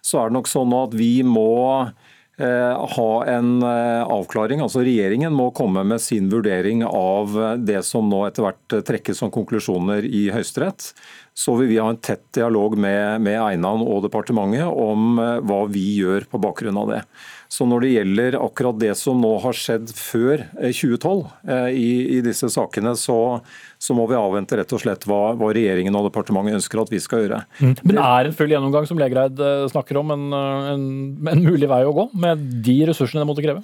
så 0.01 0.21
er 0.21 0.29
det 0.29 0.39
nok 0.39 0.49
sånn 0.51 0.73
at 0.77 0.95
vi 0.97 1.13
må 1.27 1.49
Eh, 2.39 2.85
ha 2.95 3.25
en 3.25 3.63
eh, 3.63 4.03
avklaring. 4.07 4.61
Altså 4.63 4.79
Regjeringen 4.79 5.33
må 5.35 5.49
komme 5.51 5.81
med 5.83 5.99
sin 5.99 6.29
vurdering 6.31 6.85
av 6.87 7.33
eh, 7.35 7.55
det 7.67 7.81
som 7.83 8.07
nå 8.07 8.21
etter 8.29 8.45
hvert 8.45 8.75
trekkes 8.87 9.19
som 9.19 9.31
konklusjoner 9.35 10.07
i 10.07 10.29
Høyesterett. 10.31 10.93
Så 11.35 11.57
vil 11.59 11.67
vi 11.73 11.81
ha 11.83 11.89
en 11.91 11.99
tett 11.99 12.23
dialog 12.37 12.77
med, 12.79 13.19
med 13.25 13.41
Einan 13.43 13.83
og 13.83 14.05
departementet 14.07 14.71
om 14.71 15.19
hva 15.19 15.59
vi 15.71 15.83
gjør 15.99 16.29
på 16.31 16.39
bakgrunn 16.39 16.79
av 16.79 16.93
det. 16.93 17.01
Så 17.49 17.65
når 17.65 17.81
det 17.81 17.93
gjelder 17.95 18.35
akkurat 18.37 18.77
det 18.77 18.91
som 18.99 19.17
nå 19.23 19.31
har 19.41 19.57
skjedd 19.57 19.89
før 19.97 20.43
2012 20.61 21.23
eh, 21.49 21.55
eh, 21.55 21.69
i, 21.73 21.89
i 22.17 22.19
disse 22.21 22.45
sakene, 22.53 22.93
så, 22.93 23.39
så, 23.79 23.95
må 23.95 24.05
vi 24.09 24.17
avvente 24.19 24.57
rett 24.59 24.73
og 24.75 24.81
slett 24.83 25.05
hva, 25.07 25.33
hva, 25.39 25.51
regjeringen 25.55 25.95
og 25.95 26.09
departementet 26.09 26.59
ønsker 26.59 26.81
at 26.81 26.91
vi 26.91 26.99
skal 27.03 27.23
gjøre. 27.23 27.39
Mm. 27.61 27.75
Men 27.87 28.01
er 28.03 28.29
en 28.29 28.35
full 28.35 28.51
gjennomgang 28.51 28.89
som 28.89 28.99
Legreid 28.99 29.39
eh, 29.39 29.67
snakker 29.71 30.01
om 30.01 30.11
en, 30.15 30.25
en, 30.35 30.83
en 31.31 31.45
mulig 31.45 31.69
vei 31.71 31.85
å 31.87 31.95
gå, 31.95 32.09
med 32.19 32.43
de 32.65 32.77
ressursene 32.91 33.23
det 33.23 33.29
måtte 33.29 33.45
kreve? 33.45 33.63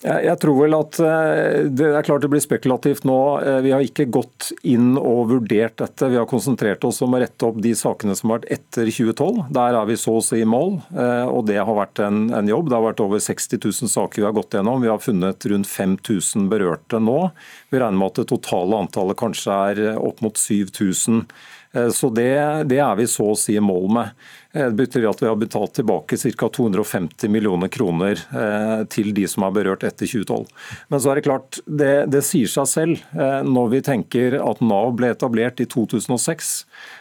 Jeg 0.00 0.36
tror 0.40 0.56
vel 0.62 0.74
at 0.78 0.96
eh, 1.04 1.66
Det 1.76 1.90
er 1.92 2.04
klart 2.06 2.22
det 2.24 2.30
blir 2.32 2.40
spekulativt 2.40 3.04
nå. 3.08 3.18
Eh, 3.44 3.58
vi 3.66 3.72
har 3.74 3.84
ikke 3.84 4.06
gått 4.08 4.48
inn 4.64 4.94
og 4.96 5.28
vurdert 5.28 5.76
dette. 5.82 6.08
Vi 6.08 6.16
har 6.16 6.28
konsentrert 6.30 6.84
oss 6.88 7.02
om 7.04 7.16
å 7.16 7.20
rette 7.20 7.44
opp 7.44 7.58
de 7.60 7.74
sakene 7.76 8.16
som 8.16 8.32
har 8.32 8.40
vært 8.40 8.48
etter 8.56 8.88
2012. 8.88 9.42
Der 9.52 9.76
er 9.76 9.90
vi 9.90 9.98
så 10.00 10.16
å 10.16 10.24
si 10.24 10.40
i 10.40 10.48
mål, 10.48 10.78
eh, 10.94 11.26
og 11.28 11.44
det 11.50 11.58
har 11.60 11.76
vært 11.76 12.00
en, 12.06 12.22
en, 12.32 12.48
jobb. 12.48 12.70
Det 12.70 12.78
har 12.78 12.86
vært 12.88 13.04
over 13.04 13.20
60 13.20 13.60
000 13.60 13.92
saker 13.92 14.22
vi 14.22 14.28
har 14.30 14.36
gått 14.36 14.56
gjennom. 14.56 14.80
Vi 14.80 14.92
har 14.92 15.04
funnet 15.04 15.48
rundt 15.52 15.68
5000 15.68 16.48
berørte 16.48 17.02
nå. 17.04 17.20
Vi 17.68 17.82
regner 17.82 18.00
med 18.00 18.14
at 18.14 18.22
det 18.22 18.30
totale 18.32 18.80
antallet 18.86 19.20
kanskje 19.20 19.62
er 19.74 19.84
opp 20.00 20.24
mot 20.24 20.40
7000. 20.40 21.26
Så 21.70 22.08
det, 22.10 22.32
det 22.66 22.80
er 22.82 22.96
vi 22.98 23.04
så 23.06 23.28
å 23.30 23.36
si 23.38 23.54
i 23.54 23.62
mål 23.62 23.84
med. 23.94 24.14
Eh, 24.52 24.66
det 24.66 24.72
betyr 24.72 25.06
at 25.10 25.22
vi 25.22 25.28
har 25.28 25.36
betalt 25.38 25.74
tilbake 25.78 26.16
ca. 26.16 26.48
250 26.48 27.28
millioner 27.30 27.68
kroner 27.68 28.18
eh, 28.34 28.84
til 28.90 29.12
de 29.14 29.26
som 29.30 29.46
er 29.46 29.54
berørt 29.54 29.84
etter 29.86 30.10
2012. 30.10 30.46
Men 30.90 31.02
så 31.02 31.10
er 31.10 31.20
det 31.20 31.26
klart, 31.28 31.60
det, 31.66 31.92
det 32.10 32.24
sier 32.26 32.50
seg 32.50 32.70
selv 32.70 33.04
eh, 33.14 33.40
når 33.46 33.70
vi 33.76 33.82
tenker 33.86 34.38
at 34.42 34.62
Nav 34.64 34.94
ble 34.98 35.12
etablert 35.14 35.62
i 35.62 35.68
2006. 35.70 36.56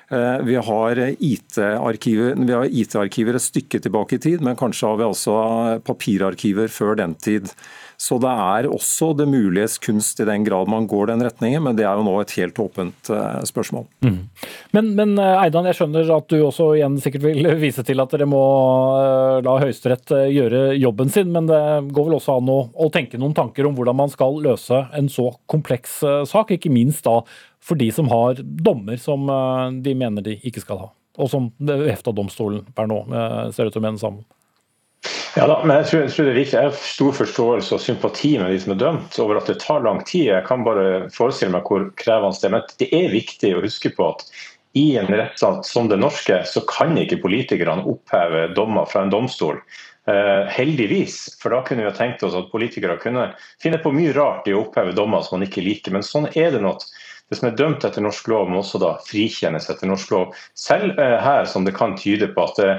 Vi 0.10 0.56
har 0.58 0.98
IT-arkiver 1.22 2.66
IT 2.66 2.96
et 2.98 3.44
stykke 3.44 3.78
tilbake 3.84 4.18
i 4.18 4.22
tid, 4.24 4.42
men 4.42 4.58
kanskje 4.58 4.88
har 4.90 4.98
vi 4.98 5.06
altså 5.06 5.36
papirarkiver 5.86 6.72
før 6.74 6.98
den 6.98 7.14
tid. 7.14 7.52
Så 8.00 8.16
det 8.24 8.32
er 8.32 8.68
også 8.72 9.10
det 9.20 9.26
muliges 9.28 9.74
kunst 9.84 10.22
i 10.24 10.26
den 10.28 10.46
grad 10.46 10.70
man 10.72 10.86
går 10.88 11.10
den 11.10 11.24
retningen, 11.26 11.66
men 11.66 11.76
det 11.76 11.84
er 11.84 12.00
jo 12.00 12.06
nå 12.08 12.14
et 12.22 12.32
helt 12.38 12.62
åpent 12.64 13.10
eh, 13.12 13.42
spørsmål. 13.44 13.84
Mm. 14.06 14.22
Men, 14.72 14.92
men, 14.96 15.12
eh, 15.20 15.42
Eidan, 15.44 15.68
jeg 15.68 15.76
skjønner 15.82 16.14
at 16.16 16.30
du 16.32 16.38
også 16.38 16.70
igjen 16.78 16.96
sikkert 17.04 17.26
vil 17.28 17.50
vise 17.66 17.84
til 17.84 18.00
at 18.00 18.16
dere 18.16 18.30
må 18.30 18.40
eh, 19.02 19.42
la 19.44 19.58
Høyesterett 19.66 20.16
gjøre 20.32 20.64
jobben 20.80 21.12
sin, 21.12 21.36
men 21.36 21.52
det 21.52 21.60
går 21.92 22.08
vel 22.08 22.18
også 22.22 22.40
an 22.40 22.54
å, 22.56 22.58
å 22.72 22.90
tenke 22.96 23.20
noen 23.20 23.36
tanker 23.36 23.68
om 23.68 23.76
hvordan 23.76 24.00
man 24.00 24.16
skal 24.16 24.40
løse 24.48 24.80
en 24.96 25.12
så 25.12 25.34
kompleks 25.52 26.00
sak, 26.30 26.56
ikke 26.56 26.72
minst 26.72 27.04
da 27.04 27.20
for 27.60 27.76
de 27.80 27.92
som 27.92 28.08
har 28.14 28.40
dommer 28.40 29.00
som 29.02 29.28
de 29.84 29.94
mener 29.98 30.24
de 30.24 30.40
ikke 30.48 30.64
skal 30.64 30.86
ha, 30.86 30.92
og 31.20 31.32
som 31.32 31.52
EFTA-domstolen 31.60 32.64
per 32.76 32.88
nå 32.88 33.04
ser 33.52 33.68
ut 33.68 33.76
til 33.76 33.84
å 33.84 33.90
mene 33.90 34.00
sammen. 34.00 34.24
Ja 35.38 35.46
da, 35.46 35.60
men 35.62 35.76
jeg 35.78 35.90
tror, 35.90 36.02
jeg 36.02 36.14
tror, 36.14 36.26
det 36.26 36.32
er 36.32 36.40
viktig. 36.40 36.58
Jeg 36.58 36.70
har 36.72 36.78
stor 36.82 37.18
forståelse 37.20 37.76
og 37.76 37.84
sympati 37.84 38.32
med 38.42 38.54
de 38.54 38.62
som 38.64 38.74
er 38.74 38.80
dømt 38.82 39.20
over 39.22 39.38
at 39.38 39.50
det 39.52 39.60
tar 39.62 39.84
lang 39.86 40.00
tid. 40.08 40.32
Jeg 40.32 40.46
kan 40.48 40.66
bare 40.66 41.10
forestille 41.14 41.54
meg 41.54 41.70
hvor 41.70 41.86
krevende 42.02 42.40
det 42.40 42.50
er. 42.50 42.56
Men 42.56 42.72
det 42.82 42.88
er 42.98 43.14
viktig 43.14 43.52
å 43.54 43.62
huske 43.66 43.92
på 43.94 44.08
at 44.16 44.26
i 44.78 44.88
en 45.02 45.10
rettsstat 45.10 45.66
som 45.66 45.90
det 45.90 45.98
norske, 46.02 46.42
så 46.46 46.62
kan 46.70 46.98
ikke 46.98 47.22
politikerne 47.24 47.86
oppheve 47.90 48.48
dommer 48.58 48.90
fra 48.90 49.04
en 49.06 49.14
domstol. 49.14 49.62
Eh, 50.10 50.50
heldigvis, 50.50 51.22
for 51.42 51.54
da 51.54 51.62
kunne 51.66 51.84
vi 51.84 51.90
ha 51.90 51.96
tenkt 51.96 52.24
oss 52.26 52.38
at 52.38 52.52
politikere 52.54 52.98
kunne 53.02 53.28
finne 53.62 53.82
på 53.82 53.94
mye 53.94 54.14
rart 54.18 54.50
i 54.50 54.56
å 54.56 54.64
oppheve 54.64 54.96
dommer 54.98 55.26
som 55.26 55.38
man 55.38 55.46
ikke 55.46 55.66
liker. 55.66 55.94
Men 55.94 56.06
sånn 56.06 56.30
er 56.34 56.54
det 56.54 56.62
nå 56.66 56.74
det 57.30 57.38
som 57.38 57.50
er 57.50 57.58
dømt 57.58 57.84
etter 57.86 58.02
norsk 58.02 58.28
lov, 58.32 58.48
må 58.50 58.64
også 58.64 58.80
da 58.82 58.96
frikjennes 59.06 59.70
etter 59.70 59.90
norsk 59.90 60.14
lov. 60.14 60.38
Selv 60.58 60.98
eh, 60.98 61.18
her 61.22 61.46
som 61.50 61.66
det 61.68 61.76
kan 61.78 61.94
tyde 62.00 62.32
på 62.34 62.46
at 62.48 62.58
det 62.58 62.70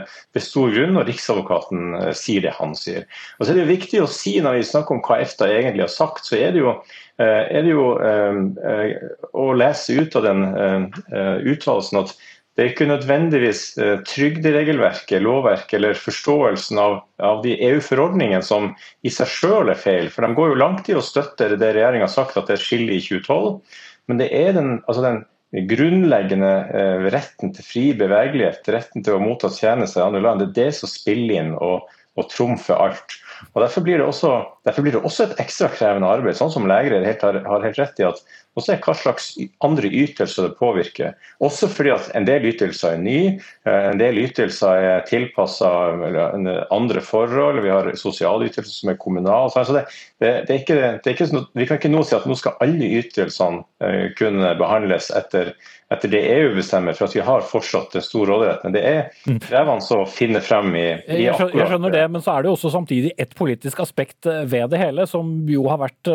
er 0.40 0.44
stor 0.44 0.72
grunn 0.74 0.96
når 0.98 1.06
Riksadvokaten 1.12 1.94
eh, 2.00 2.10
sier 2.18 2.42
det 2.46 2.56
han 2.58 2.74
sier. 2.78 3.06
Og 3.38 3.46
så 3.46 3.52
er 3.52 3.60
det 3.60 3.66
jo 3.68 3.74
viktig 3.76 4.02
å 4.02 4.10
si 4.10 4.34
når 4.42 4.58
vi 4.58 4.66
snakker 4.72 4.96
om 4.96 5.04
hva 5.06 5.20
EFTA 5.22 5.52
egentlig 5.54 5.86
har 5.86 5.94
sagt, 5.94 6.26
så 6.26 6.40
er 6.40 6.56
det 6.56 6.64
jo, 6.64 6.74
eh, 7.22 7.44
er 7.46 7.62
det 7.62 7.76
jo 7.76 7.86
å 9.38 9.46
lese 9.54 10.00
ut 10.00 10.18
av 10.18 10.26
den 10.26 10.44
uttalelsen 11.46 12.02
at 12.02 12.14
det 12.58 12.64
er 12.64 12.70
ikke 12.72 12.88
nødvendigvis 12.90 13.60
trygderegelverket, 14.10 15.22
lovverket 15.22 15.76
eller 15.78 15.96
forståelsen 15.96 16.80
av, 16.82 16.96
av 17.22 17.38
de 17.44 17.54
EU-forordningene 17.70 18.42
som 18.44 18.72
i 19.06 19.12
seg 19.14 19.30
selv 19.32 19.72
er 19.72 19.78
feil. 19.80 20.10
For 20.12 20.26
de 20.26 20.36
går 20.36 20.50
jo 20.50 20.58
langt 20.58 20.90
i 20.90 20.96
å 20.98 21.04
støtte 21.04 21.52
det 21.54 21.70
regjeringa 21.76 22.08
har 22.08 22.12
sagt 22.12 22.36
at 22.36 22.50
det 22.50 22.58
er 22.58 22.64
skille 22.64 22.98
i 22.98 23.00
2012. 23.00 23.62
Men 24.10 24.20
det 24.20 24.30
er 24.34 24.52
den, 24.56 24.80
altså 24.90 25.04
den 25.06 25.22
grunnleggende 25.70 26.50
eh, 26.74 27.06
retten 27.14 27.54
til 27.54 27.66
fri 27.66 27.86
bevegelighet, 27.98 28.68
retten 28.70 29.06
til 29.06 29.16
å 29.16 29.22
motta 29.22 29.50
tjenester 29.50 30.02
i 30.02 30.06
andre 30.06 30.22
land, 30.26 30.42
det 30.42 30.50
er 30.50 30.68
det 30.68 30.76
som 30.78 30.90
spiller 30.90 31.40
inn 31.40 31.54
og, 31.58 31.88
og 32.18 32.28
trumfer 32.30 32.78
alt. 32.78 33.16
Og 33.54 33.62
Derfor 33.64 33.86
blir, 33.86 34.02
også, 34.04 34.34
derfor 34.68 34.86
blir, 34.86 34.94
det 34.96 35.02
også, 35.06 35.26
et 35.26 35.42
ekstra 35.42 35.70
krevende 35.72 36.10
arbeid, 36.10 36.38
sånn 36.38 36.52
som 36.54 36.68
helt 36.70 37.24
har, 37.24 37.40
har 37.46 37.66
helt 37.66 37.80
rett 37.80 38.02
i 38.02 38.06
at 38.06 38.22
og 38.58 38.64
se 38.64 38.76
hva 38.82 38.94
slags 38.98 39.30
andre 39.64 39.88
ytelser 39.88 40.48
det 40.48 40.58
påvirker. 40.58 41.14
Også 41.44 41.68
fordi 41.70 41.92
at 41.94 42.10
en 42.18 42.26
del 42.26 42.48
ytelser 42.50 42.96
er 42.96 43.02
nye, 43.02 43.32
eh, 43.68 43.88
en 43.92 44.00
del 44.00 44.18
ytelser 44.24 44.86
er 44.90 45.04
tilpassa 45.08 45.70
andre 46.74 47.04
forhold. 47.04 47.62
Vi 47.62 47.72
har 47.72 47.90
sosialytelser 47.98 48.72
som 48.74 48.92
er 48.92 49.00
kommunale. 49.00 49.52
Så 49.54 49.76
det, 49.76 49.86
det, 50.18 50.32
det, 50.48 50.54
er 50.54 50.62
ikke, 50.62 50.80
det 50.98 51.12
er 51.12 51.16
ikke 51.16 51.44
vi 51.54 51.68
kan 51.68 51.80
ikke 51.80 51.92
nå 51.92 52.04
si 52.06 52.16
at 52.18 52.26
nå 52.28 52.38
skal 52.38 52.58
alle 52.64 52.94
ytelsene 53.00 53.62
eh, 53.84 54.08
kunne 54.18 54.56
behandles 54.60 55.12
etter 55.14 55.54
etter 55.90 56.06
det 56.06 56.20
EU 56.22 56.52
bestemmer, 56.54 56.94
for 56.94 57.08
at 57.08 57.14
vi 57.16 57.22
har 57.26 57.42
fortsatt 57.42 57.96
en 57.98 58.02
stor 58.06 58.28
råderett. 58.30 58.60
Men 58.62 58.74
det 58.76 58.82
er 58.86 59.00
mm. 59.26 59.40
krevende 59.42 59.96
å 59.98 60.04
finne 60.06 60.38
frem 60.38 60.68
i, 60.78 60.84
i 61.10 61.24
akkurat 61.26 61.56
Jeg 61.58 61.66
skjønner 61.66 61.94
det, 61.96 62.04
men 62.14 62.22
så 62.22 62.36
er 62.36 62.44
det 62.44 62.46
jo 62.46 62.52
også 62.54 62.70
samtidig 62.76 63.10
et 63.18 63.34
politisk 63.34 63.82
aspekt 63.82 64.28
eh, 64.30 64.44
ved 64.46 64.70
det 64.70 64.78
hele, 64.78 65.08
som 65.10 65.32
jo 65.50 65.64
har 65.66 65.80
vært 65.82 66.12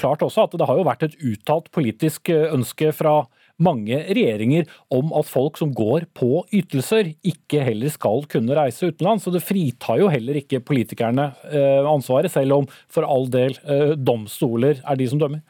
klart 0.00 0.24
også. 0.24 0.46
At 0.48 0.56
det 0.56 0.70
har 0.70 0.80
jo 0.80 0.88
vært 0.88 1.04
et 1.04 1.18
uttalt 1.20 1.68
politisk 1.74 2.32
eh, 2.32 2.48
ønske 2.54 2.92
fra 2.96 3.22
mange 3.60 3.98
regjeringer 4.08 4.68
om 4.96 5.12
at 5.18 5.28
folk 5.28 5.60
som 5.60 5.72
går 5.76 6.08
på 6.16 6.42
ytelser, 6.56 7.12
ikke 7.20 7.62
heller 7.66 7.92
skal 7.92 8.24
kunne 8.30 8.56
reise 8.56 8.88
utenlands. 8.88 9.26
Så 9.26 9.34
det 9.34 9.44
fritar 9.44 10.00
jo 10.00 10.08
heller 10.08 10.40
ikke 10.40 10.62
politikerne 10.64 11.30
uh, 11.52 11.84
ansvaret, 11.90 12.32
selv 12.32 12.56
om 12.56 12.68
for 12.88 13.04
all 13.04 13.28
del 13.28 13.58
uh, 13.68 13.92
domstoler 14.00 14.80
er 14.80 15.00
de 15.00 15.08
som 15.10 15.20
dømmer. 15.20 15.44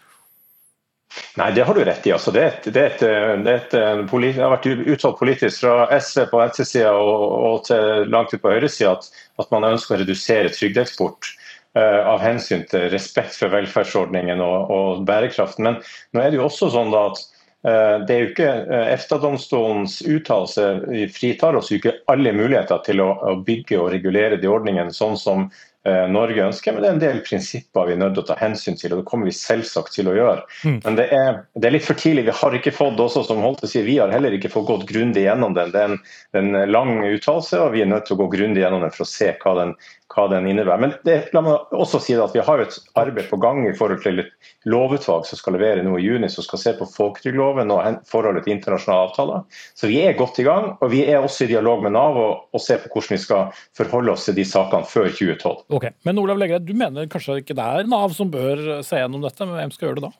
Nei, 1.38 1.48
det 1.54 1.64
har 1.66 1.74
du 1.74 1.82
rett 1.82 2.06
i. 2.06 2.12
Altså, 2.14 2.30
det, 2.34 2.42
er 2.42 2.52
et, 2.52 2.66
det, 2.70 2.82
er 2.82 2.92
et, 2.92 3.00
det, 3.02 3.52
er 3.52 3.62
et, 3.62 3.72
det, 3.74 4.32
har 4.38 4.52
vært 4.52 4.68
uttalt 4.70 5.18
politisk 5.18 5.64
fra 5.64 5.88
SV 5.98 6.26
på 6.30 6.38
venstresida 6.38 6.92
og, 6.94 7.24
og 7.48 7.64
til 7.66 8.10
langt 8.12 8.34
ut 8.34 8.42
på 8.42 8.52
høyresida 8.52 8.94
at, 8.94 9.10
at 9.42 9.50
man 9.54 9.66
ønsker 9.72 9.96
å 9.96 10.02
redusere 10.02 10.52
trygdeeksport. 10.54 11.32
Av 11.78 12.18
hensyn 12.18 12.64
til 12.66 12.88
respekt 12.90 13.36
for 13.38 13.52
velferdsordningen 13.52 14.40
og, 14.42 14.72
og 14.74 15.04
bærekraften. 15.06 15.68
Men 15.68 15.76
nå 16.10 16.22
er 16.22 16.32
det 16.32 16.40
jo 16.40 16.48
også 16.48 16.70
sånn 16.74 16.90
at 16.98 17.20
det 17.60 18.14
er 18.14 18.22
jo 18.22 18.28
ikke 18.30 18.52
EFTA-domstolens 18.94 19.98
uttalelse 20.08 20.64
fritar 21.12 21.58
oss 21.58 21.68
jo 21.68 21.76
ikke 21.76 21.92
alle 22.08 22.32
muligheter 22.32 22.80
til 22.86 23.02
å, 23.04 23.10
å 23.12 23.34
bygge 23.44 23.76
og 23.76 23.90
regulere 23.92 24.38
de 24.40 24.48
ordningene 24.48 24.96
sånn 24.96 25.18
som 25.20 25.44
Eh, 25.50 25.69
Norge 25.88 26.42
ønsker, 26.44 26.74
men 26.74 26.82
det 26.82 26.88
er 26.88 26.94
en 26.94 27.00
del 27.00 27.20
prinsipper 27.24 27.86
vi 27.88 27.94
er 27.94 28.00
nødt 28.02 28.12
til 28.18 28.24
å 28.24 28.28
ta 28.28 28.34
hensyn 28.36 28.76
til. 28.76 28.92
og 28.92 29.00
Det 29.00 29.08
kommer 29.08 29.30
vi 29.30 29.32
selvsagt 29.32 29.94
til 29.96 30.10
å 30.10 30.16
gjøre. 30.16 30.42
Mm. 30.68 30.76
Men 30.84 30.98
det 30.98 31.06
er, 31.16 31.38
det 31.56 31.70
er, 31.70 31.74
litt 31.76 31.86
for 31.86 31.96
tidlig. 31.96 32.26
Vi 32.26 32.34
har 32.36 32.56
ikke 32.58 32.74
fått 32.76 33.00
også, 33.00 33.22
som 33.24 33.40
Holte 33.40 33.70
sier, 33.70 33.86
vi 33.88 33.96
har 33.96 34.12
heller 34.12 34.36
ikke 34.36 34.52
fått 34.52 34.68
gått 34.68 34.84
grundig 34.90 35.24
gjennom 35.24 35.56
den. 35.56 35.72
Det 35.72 35.80
er 35.80 35.94
en, 35.94 36.02
en 36.36 36.58
lang 36.68 36.92
uttalelse, 37.08 37.62
og 37.64 37.72
vi 37.72 37.84
er 37.84 37.88
nødt 37.88 38.04
til 38.10 38.18
å 38.18 38.20
gå 38.20 38.28
grundig 38.36 38.60
gjennom 38.60 38.84
den 38.84 38.92
for 38.92 39.06
å 39.06 39.08
se 39.08 39.32
hva 39.40 39.54
den, 39.56 39.72
hva 40.12 40.26
den 40.32 40.50
innebærer. 40.50 40.82
Men 40.84 40.94
det, 41.06 41.16
la 41.32 41.42
meg 41.46 41.72
også 41.76 42.02
si 42.04 42.16
at 42.18 42.36
vi 42.36 42.44
har 42.44 42.60
et 42.60 42.76
arbeid 43.00 43.30
på 43.30 43.40
gang 43.40 43.62
i 43.64 43.74
forhold 43.76 44.02
til 44.04 44.20
et 44.24 44.52
lovutvalg 44.68 45.24
som 45.28 45.40
skal 45.40 45.56
levere 45.56 45.84
nå 45.86 45.96
i 45.98 46.04
juni, 46.04 46.28
som 46.28 46.44
skal 46.44 46.60
se 46.60 46.74
på 46.76 46.88
folketrygdloven 46.92 47.72
og 47.72 48.04
forholdet 48.10 48.44
til 48.44 48.56
internasjonale 48.58 49.08
avtaler. 49.08 49.64
Så 49.78 49.88
vi 49.90 50.00
er 50.04 50.18
godt 50.18 50.42
i 50.42 50.46
gang, 50.46 50.74
og 50.76 50.92
vi 50.92 51.06
er 51.06 51.24
også 51.24 51.46
i 51.46 51.52
dialog 51.54 51.84
med 51.86 51.96
Nav 51.96 52.18
og, 52.20 52.46
og 52.52 52.64
ser 52.64 52.82
på 52.82 52.92
hvordan 52.92 53.16
vi 53.16 53.22
skal 53.22 53.64
forholde 53.78 54.12
oss 54.12 54.26
til 54.28 54.36
de 54.36 54.46
sakene 54.48 54.88
før 54.88 55.08
2012. 55.08 55.69
Ok, 55.70 55.86
Men 56.02 56.18
Olav 56.18 56.38
Legreid, 56.40 56.66
du 56.66 56.74
mener 56.74 57.06
kanskje 57.10 57.40
ikke 57.44 57.54
det 57.54 57.62
er 57.62 57.86
Nav 57.86 58.10
som 58.16 58.30
bør 58.32 58.80
se 58.86 58.98
gjennom 58.98 59.22
dette, 59.22 59.46
men 59.46 59.54
hvem 59.54 59.74
skal 59.74 59.88
gjøre 59.88 60.00
det 60.00 60.08
da? 60.08 60.12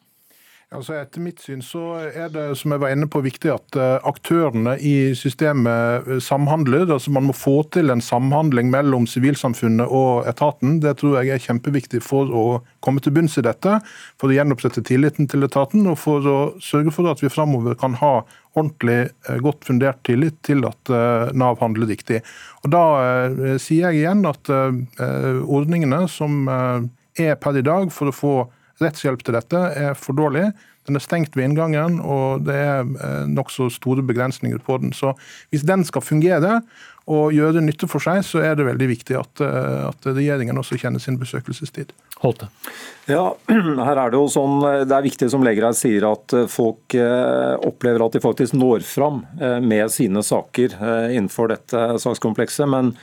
Altså 0.71 0.95
etter 0.95 1.19
mitt 1.19 1.41
syn 1.43 1.65
så 1.67 1.81
er 1.99 2.29
det 2.31 2.45
som 2.55 2.71
jeg 2.71 2.79
var 2.79 2.93
inne 2.95 3.09
på, 3.11 3.19
viktig 3.27 3.51
at 3.51 3.75
eh, 3.75 3.97
aktørene 4.07 4.77
i 4.79 5.11
systemet 5.19 6.07
eh, 6.07 6.21
samhandler. 6.23 6.85
Altså 6.95 7.11
Man 7.11 7.27
må 7.27 7.35
få 7.35 7.65
til 7.75 7.91
en 7.91 7.99
samhandling 7.99 8.71
mellom 8.71 9.09
sivilsamfunnet 9.11 9.91
og 9.91 10.29
etaten. 10.31 10.77
Det 10.85 10.93
tror 11.01 11.17
jeg 11.19 11.33
er 11.35 11.43
kjempeviktig 11.43 11.99
for 12.07 12.31
å 12.31 12.45
komme 12.87 13.03
til 13.03 13.17
bunns 13.17 13.35
i 13.41 13.45
dette. 13.49 13.81
For 14.23 14.31
å 14.31 14.37
gjenopprette 14.37 14.85
tilliten 14.87 15.27
til 15.33 15.43
etaten 15.49 15.91
og 15.91 15.99
for 15.99 16.31
å 16.31 16.39
sørge 16.63 16.95
for 16.95 17.11
at 17.11 17.25
vi 17.25 17.33
framover 17.35 17.75
kan 17.81 17.99
ha 17.99 18.13
ordentlig 18.55 19.01
eh, 19.11 19.43
godt 19.43 19.67
fundert 19.67 20.05
tillit 20.07 20.39
til 20.47 20.63
at 20.71 20.95
Nav 21.35 21.59
handler 21.59 21.91
riktig. 21.91 22.23
Og 22.63 22.71
Da 22.71 22.85
sier 23.59 23.91
jeg 23.91 24.05
igjen 24.05 24.23
at 24.29 24.47
ordningene 24.53 26.05
som 26.11 26.47
er 26.47 27.37
per 27.43 27.59
i 27.59 27.67
dag 27.67 27.91
for 27.95 28.11
å 28.11 28.15
få 28.15 28.35
rettshjelp 28.83 29.25
til 29.25 29.37
dette 29.37 29.65
er 29.77 29.97
for 29.99 30.17
dårlig. 30.17 30.51
Den 30.89 30.97
er 30.97 31.05
stengt 31.05 31.37
ved 31.37 31.51
inngangen, 31.51 32.01
og 32.01 32.47
det 32.47 32.57
er 32.57 32.81
eh, 32.83 33.27
nokså 33.31 33.69
store 33.73 34.03
begrensninger 34.07 34.59
på 34.65 34.79
den. 34.83 34.95
Så 34.97 35.13
hvis 35.53 35.67
den 35.69 35.85
skal 35.87 36.03
fungere 36.03 36.61
og 37.11 37.35
gjøre 37.35 37.63
nytte 37.65 37.89
for 37.91 38.03
seg, 38.03 38.23
så 38.25 38.41
er 38.45 38.57
det 38.57 38.67
veldig 38.69 38.89
viktig 38.91 39.19
at, 39.21 39.43
eh, 39.45 39.85
at 39.91 40.09
regjeringen 40.09 40.59
også 40.59 40.81
kjenner 40.81 41.03
sin 41.03 41.21
besøkelsestid. 41.21 41.93
Holte. 42.25 42.49
Ja, 43.11 43.29
her 43.87 44.03
er 44.03 44.11
Det 44.13 44.19
jo 44.19 44.27
sånn, 44.33 44.59
det 44.89 44.97
er 44.97 45.07
viktig 45.07 45.31
som 45.33 45.45
Legreid 45.45 45.77
sier 45.79 46.09
at 46.09 46.35
folk 46.53 46.97
eh, 46.97 47.55
opplever 47.61 48.07
at 48.07 48.17
de 48.17 48.25
faktisk 48.25 48.57
når 48.57 48.87
fram 48.89 49.23
med 49.63 49.93
sine 49.93 50.25
saker 50.25 50.79
innenfor 51.13 51.53
dette 51.53 51.87
sakskomplekset. 52.01 52.69
men 52.71 52.95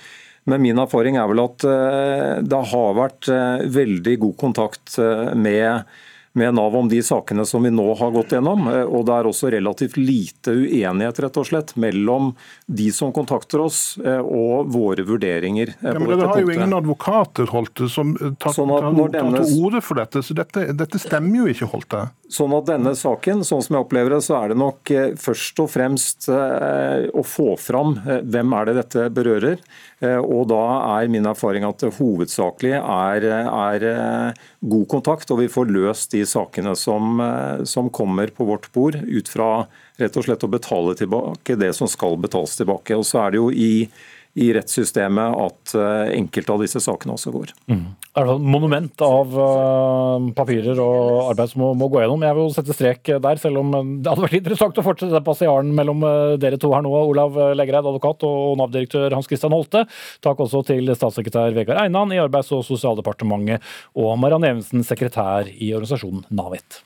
men 0.47 0.63
min 0.63 0.79
erfaring 0.79 1.17
er 1.19 1.27
vel 1.29 1.43
at 1.43 1.65
eh, 1.67 2.33
det 2.43 2.59
har 2.71 2.97
vært 2.97 3.27
eh, 3.31 3.65
veldig 3.77 4.15
god 4.23 4.35
kontakt 4.39 4.95
eh, 5.03 5.33
med 5.35 5.83
med 6.37 6.55
Nav 6.57 6.75
om 6.77 6.87
de 6.89 7.01
sakene 7.03 7.45
som 7.47 7.65
vi 7.65 7.71
nå 7.73 7.85
har 7.99 8.13
gått 8.15 8.35
gjennom. 8.35 8.67
Og 8.85 9.05
det 9.07 9.15
er 9.15 9.29
også 9.29 9.51
relativt 9.53 9.97
lite 9.99 10.53
uenighet 10.53 11.21
rett 11.25 11.39
og 11.41 11.47
slett, 11.49 11.75
mellom 11.79 12.31
de 12.65 12.89
som 12.95 13.13
kontakter 13.15 13.63
oss 13.65 13.81
og 13.97 14.69
våre 14.73 15.05
vurderinger. 15.07 15.73
Ja, 15.81 15.95
men 15.97 16.09
Dere 16.11 16.29
har 16.31 16.41
jo 16.43 16.53
ingen 16.53 16.77
advokater 16.77 17.49
Holte, 17.51 17.89
som 17.91 18.13
tar, 18.15 18.53
sånn 18.55 18.71
tar, 18.71 18.93
tar 19.17 19.33
til 19.39 19.63
orde 19.63 19.81
for 19.85 19.99
dette, 19.99 20.23
så 20.25 20.35
dette, 20.37 20.67
dette 20.77 21.01
stemmer 21.01 21.41
jo 21.41 21.51
ikke, 21.51 21.69
Holte? 21.71 22.07
Sånn 22.31 22.51
at 22.57 22.67
denne 22.67 22.91
saken, 22.97 23.43
sånn 23.47 23.61
som 23.63 23.77
jeg 23.77 23.85
opplever 23.85 24.17
det, 24.17 24.21
så 24.25 24.35
er 24.41 24.51
det 24.51 24.59
nok 24.59 24.91
først 25.21 25.61
og 25.63 25.69
fremst 25.71 26.27
å 26.27 27.23
få 27.23 27.53
fram 27.61 27.95
hvem 28.27 28.55
er 28.57 28.67
det 28.67 28.75
dette 28.81 29.07
berører. 29.15 29.61
Og 30.21 30.43
da 30.51 30.63
er 30.99 31.09
min 31.09 31.25
erfaring 31.29 31.65
at 31.65 31.81
det 31.81 31.95
hovedsakelig 31.97 32.75
er, 32.77 33.29
er 33.47 33.87
god 34.59 34.87
kontakt, 34.89 35.31
og 35.31 35.41
vi 35.41 35.49
får 35.51 35.69
løst 35.69 36.13
de 36.15 36.23
sakene 36.25 36.73
som, 36.75 37.19
eh, 37.21 37.63
som, 37.63 37.89
kommer 37.89 38.27
på 38.27 38.45
vårt 38.45 38.71
bord, 38.73 38.95
ut 38.95 39.29
fra 39.29 39.67
rett 39.97 40.17
og 40.17 40.25
slett 40.25 40.43
å 40.43 40.51
betale 40.51 40.95
tilbake 40.97 41.57
det 41.59 41.73
som 41.77 41.89
skal 41.89 42.17
betales 42.17 42.57
tilbake. 42.57 42.97
Og 42.97 43.05
så 43.05 43.25
er 43.25 43.31
det 43.31 43.41
jo 43.41 43.51
i 43.51 43.89
i 44.37 44.47
rettssystemet 44.55 45.37
at 45.41 45.73
eh, 45.77 46.13
enkelte 46.17 46.53
av 46.53 46.63
disse 46.63 46.81
sakene 46.83 47.15
også 47.15 47.33
går. 47.33 47.53
Mm. 47.71 47.83
Det 47.97 48.21
er 48.21 48.31
et 48.33 48.45
monument 48.53 49.03
av 49.05 49.35
uh, 49.37 50.27
papirer 50.37 50.79
og 50.81 51.31
arbeid 51.31 51.51
som 51.51 51.63
må, 51.63 51.71
må, 51.77 51.89
gå 51.93 52.01
gjennom. 52.01 52.25
Jeg 52.25 52.37
vil 52.37 52.49
sette 52.55 52.75
strek 52.75 53.11
der, 53.23 53.41
selv 53.41 53.61
om 53.61 53.75
det 53.75 54.09
hadde 54.09 54.25
vært 54.25 54.39
interessant 54.39 54.81
å 54.81 54.85
fortsette 54.85 55.21
passiaren 55.25 55.69
mellom 55.77 56.05
dere 56.41 56.57
to 56.61 56.71
her 56.73 56.85
nå. 56.85 56.93
Olav 56.97 57.37
Legereid, 57.57 57.85
advokat, 57.85 58.25
og 58.25 58.57
Nav-direktør 58.61 59.13
Hans 59.17 59.29
Christian 59.29 59.53
Holte. 59.53 59.85
Takk 60.25 60.41
også 60.45 60.63
til 60.69 60.89
statssekretær 60.97 61.53
Vegard 61.57 61.81
Einan 61.83 62.13
i 62.15 62.21
Arbeids- 62.21 62.53
og 62.55 62.65
sosialdepartementet, 62.67 63.65
og 63.97 64.17
Mariann 64.21 64.49
Evensen, 64.49 64.85
sekretær 64.87 65.49
i 65.53 65.73
organisasjonen 65.77 66.25
Navit. 66.33 66.81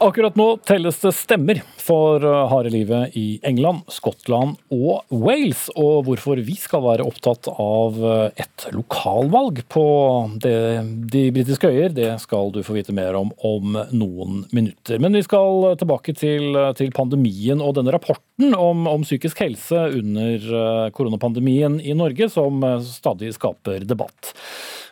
Akkurat 0.00 0.36
nå 0.38 0.46
telles 0.62 0.98
det 1.02 1.10
stemmer 1.16 1.58
for 1.88 2.22
uh, 2.22 2.46
harde 2.50 2.70
livet 2.70 3.16
i 3.18 3.38
England, 3.46 3.86
Skottland 3.90 4.58
og 4.74 5.08
Wales. 5.10 5.66
Og 5.74 6.04
hvorfor 6.06 6.38
vi 6.44 6.54
skal 6.58 6.84
være 6.84 7.06
opptatt 7.08 7.48
av 7.50 7.98
uh, 8.02 8.28
et 8.38 8.68
lokalvalg 8.74 9.64
på 9.72 9.84
det, 10.44 10.54
de 11.10 11.24
britiske 11.34 11.70
øyer, 11.72 11.94
det 11.96 12.12
skal 12.22 12.52
du 12.54 12.60
få 12.66 12.76
vite 12.78 12.94
mer 12.94 13.18
om 13.18 13.32
om 13.48 13.76
noen 13.94 14.44
minutter. 14.54 15.00
Men 15.02 15.16
vi 15.16 15.24
skal 15.26 15.74
tilbake 15.80 16.14
til, 16.18 16.56
til 16.78 16.92
pandemien 16.94 17.62
og 17.64 17.74
denne 17.78 17.92
rapporten 17.94 18.54
om, 18.54 18.86
om, 18.90 19.06
psykisk 19.06 19.40
helse 19.42 19.88
under 19.98 20.90
koronapandemien 20.96 21.78
i 21.80 21.94
Norge, 21.96 22.28
som 22.32 22.64
stadig 22.84 23.30
skaper 23.36 23.86
debatt. 23.88 24.32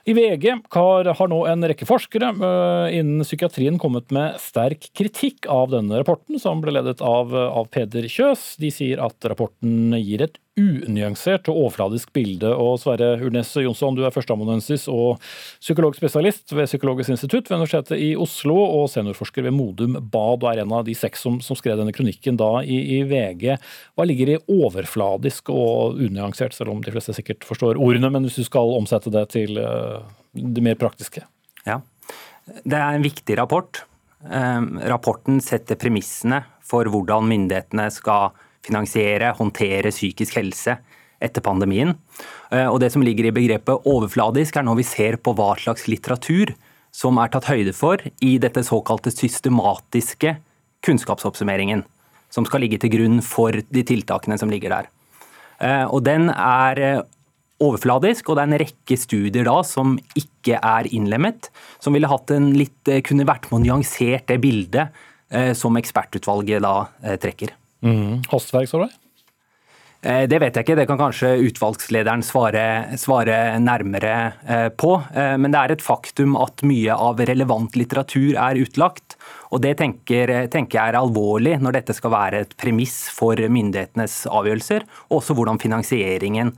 I 0.07 0.15
VG 0.15 0.53
har, 0.71 1.09
har, 1.19 1.31
nå 1.31 1.41
en 1.51 1.67
rekke 1.67 1.89
forskere 1.89 2.31
innen 2.95 3.25
psykiatrien 3.27 3.81
kommet 3.83 4.13
med 4.15 4.39
sterk 4.39 4.87
kritikk 4.97 5.47
av 5.53 5.71
denne 5.75 6.01
rapporten, 6.01 6.41
som 6.41 6.63
ble 6.65 6.75
ledet 6.79 7.03
av, 7.05 7.35
av 7.35 7.69
Peder 7.73 8.09
Kjøs. 8.11 8.55
De 8.63 8.73
sier 8.73 9.01
at 9.05 9.29
rapporten 9.29 9.95
gir 10.01 10.25
et 10.25 10.39
unyansert 10.57 11.51
og 11.53 11.59
overfladisk 11.67 12.13
bilde. 12.17 12.49
Og 12.49 12.79
Sverre 12.81 13.11
Urnes 13.21 13.51
Jonsson, 13.61 13.97
du 13.97 14.07
er 14.07 14.15
førsteamanuensis 14.15 14.87
og 14.89 15.21
psykologspesialist 15.61 16.55
ved 16.57 16.69
Psykologisk 16.71 17.13
institutt 17.13 17.51
ved 17.51 17.61
Universitetet 17.61 18.01
i 18.01 18.11
Oslo 18.17 18.57
og 18.65 18.89
seniorforsker 18.93 19.45
ved 19.45 19.55
Modum 19.57 19.99
Bad, 20.01 20.45
og 20.45 20.49
er 20.53 20.63
en 20.65 20.73
av 20.79 20.87
de 20.89 20.97
seks 20.97 21.27
som, 21.27 21.39
som 21.45 21.59
skrev 21.59 21.77
denne 21.81 21.95
kronikken 21.97 22.41
da 22.41 22.51
i, 22.65 22.79
i, 22.97 23.03
VG. 23.09 23.59
Hva 23.97 24.07
ligger 24.09 24.33
i 24.33 24.39
overfladisk 24.57 25.53
og 25.53 26.01
unyansert, 26.07 26.57
selv 26.57 26.73
om 26.73 26.81
de 26.85 26.95
fleste 26.95 27.17
sikkert 27.17 27.45
forstår 27.49 27.77
ordene, 27.77 28.11
men 28.13 28.25
hvis 28.25 28.41
du 28.41 28.49
skal 28.49 28.73
omsette 28.79 29.13
det 29.13 29.27
til 29.37 29.61
uh, 29.61 30.01
det 30.33 30.65
mer 30.65 30.81
praktiske? 30.81 31.27
Ja, 31.69 31.83
det 32.65 32.81
er 32.81 32.97
en 32.97 33.05
viktig 33.05 33.37
rapport. 33.37 33.85
Um, 34.25 34.79
rapporten 34.81 35.43
setter 35.45 35.77
premissene 35.79 36.41
for 36.65 36.89
hvordan 36.91 37.29
myndighetene 37.29 37.91
skal 37.93 38.33
finansiere, 38.67 39.35
håndtere 39.37 39.93
psykisk 39.95 40.39
helse 40.41 40.79
etter 41.23 41.45
pandemien. 41.45 41.95
Eh, 42.51 42.67
og 42.67 42.81
Det 42.81 42.93
som 42.93 43.03
ligger 43.03 43.29
i 43.29 43.35
begrepet 43.35 43.87
overfladisk, 43.87 44.57
er 44.57 44.67
når 44.67 44.81
vi 44.81 44.89
ser 44.89 45.17
på 45.17 45.35
hva 45.37 45.55
slags 45.61 45.87
litteratur 45.89 46.55
som 46.93 47.19
er 47.21 47.29
tatt 47.29 47.49
høyde 47.51 47.75
for 47.77 48.01
i 48.25 48.37
dette 48.39 48.65
såkalte 48.65 49.13
systematiske 49.13 50.37
kunnskapsoppsummeringen, 50.87 51.85
som 52.31 52.45
skal 52.45 52.65
ligge 52.65 52.81
til 52.81 52.93
grunn 52.93 53.21
for 53.25 53.53
de 53.53 53.83
tiltakene 53.87 54.39
som 54.39 54.51
ligger 54.53 54.73
der. 54.73 54.91
Eh, 55.61 55.85
og 55.85 56.05
Den 56.05 56.31
er 56.31 56.79
eh, 56.79 57.03
overfladisk, 57.63 58.29
og 58.29 58.37
det 58.37 58.45
er 58.45 58.51
en 58.51 58.61
rekke 58.63 58.99
studier 59.01 59.49
da 59.49 59.57
som 59.65 59.97
ikke 60.19 60.59
er 60.61 60.91
innlemmet, 60.93 61.51
som 61.81 61.97
ville 61.97 62.11
hatt 62.11 62.33
en 62.35 62.51
litt, 62.57 62.79
kunne 63.07 63.29
vært 63.29 63.49
med 63.51 63.61
å 63.61 63.65
nyansert 63.65 64.29
det 64.29 64.41
bildet 64.43 65.03
som 65.59 65.75
ekspertutvalget 65.75 66.63
da 66.63 66.75
trekker. 67.19 67.51
Mm. 67.83 68.21
Hastverk, 68.31 68.69
så 68.71 68.85
du? 68.85 68.93
Eh, 70.07 70.27
det 70.31 70.39
vet 70.39 70.55
jeg 70.55 70.67
ikke, 70.67 70.77
det 70.79 70.87
kan 70.87 71.01
kanskje 71.01 71.33
utvalgslederen 71.49 72.23
svare, 72.23 72.97
svare 73.01 73.57
nærmere 73.63 74.13
eh, 74.47 74.69
på. 74.71 74.93
Eh, 75.11 75.35
men 75.41 75.51
det 75.51 75.63
er 75.63 75.75
et 75.75 75.83
faktum 75.85 76.37
at 76.39 76.63
mye 76.69 76.95
av 76.95 77.23
relevant 77.27 77.75
litteratur 77.79 78.37
er 78.37 78.61
utlagt. 78.61 79.17
Og 79.51 79.63
Det 79.65 79.77
tenker, 79.79 80.49
tenker 80.53 80.79
jeg 80.79 80.93
er 80.93 80.99
alvorlig 81.01 81.57
når 81.63 81.79
dette 81.79 81.97
skal 81.97 82.13
være 82.13 82.45
et 82.45 82.57
premiss 82.61 83.07
for 83.15 83.39
myndighetenes 83.39 84.27
avgjørelser, 84.29 84.87
og 85.09 85.21
også 85.21 85.37
hvordan 85.39 85.61
finansieringen 85.63 86.53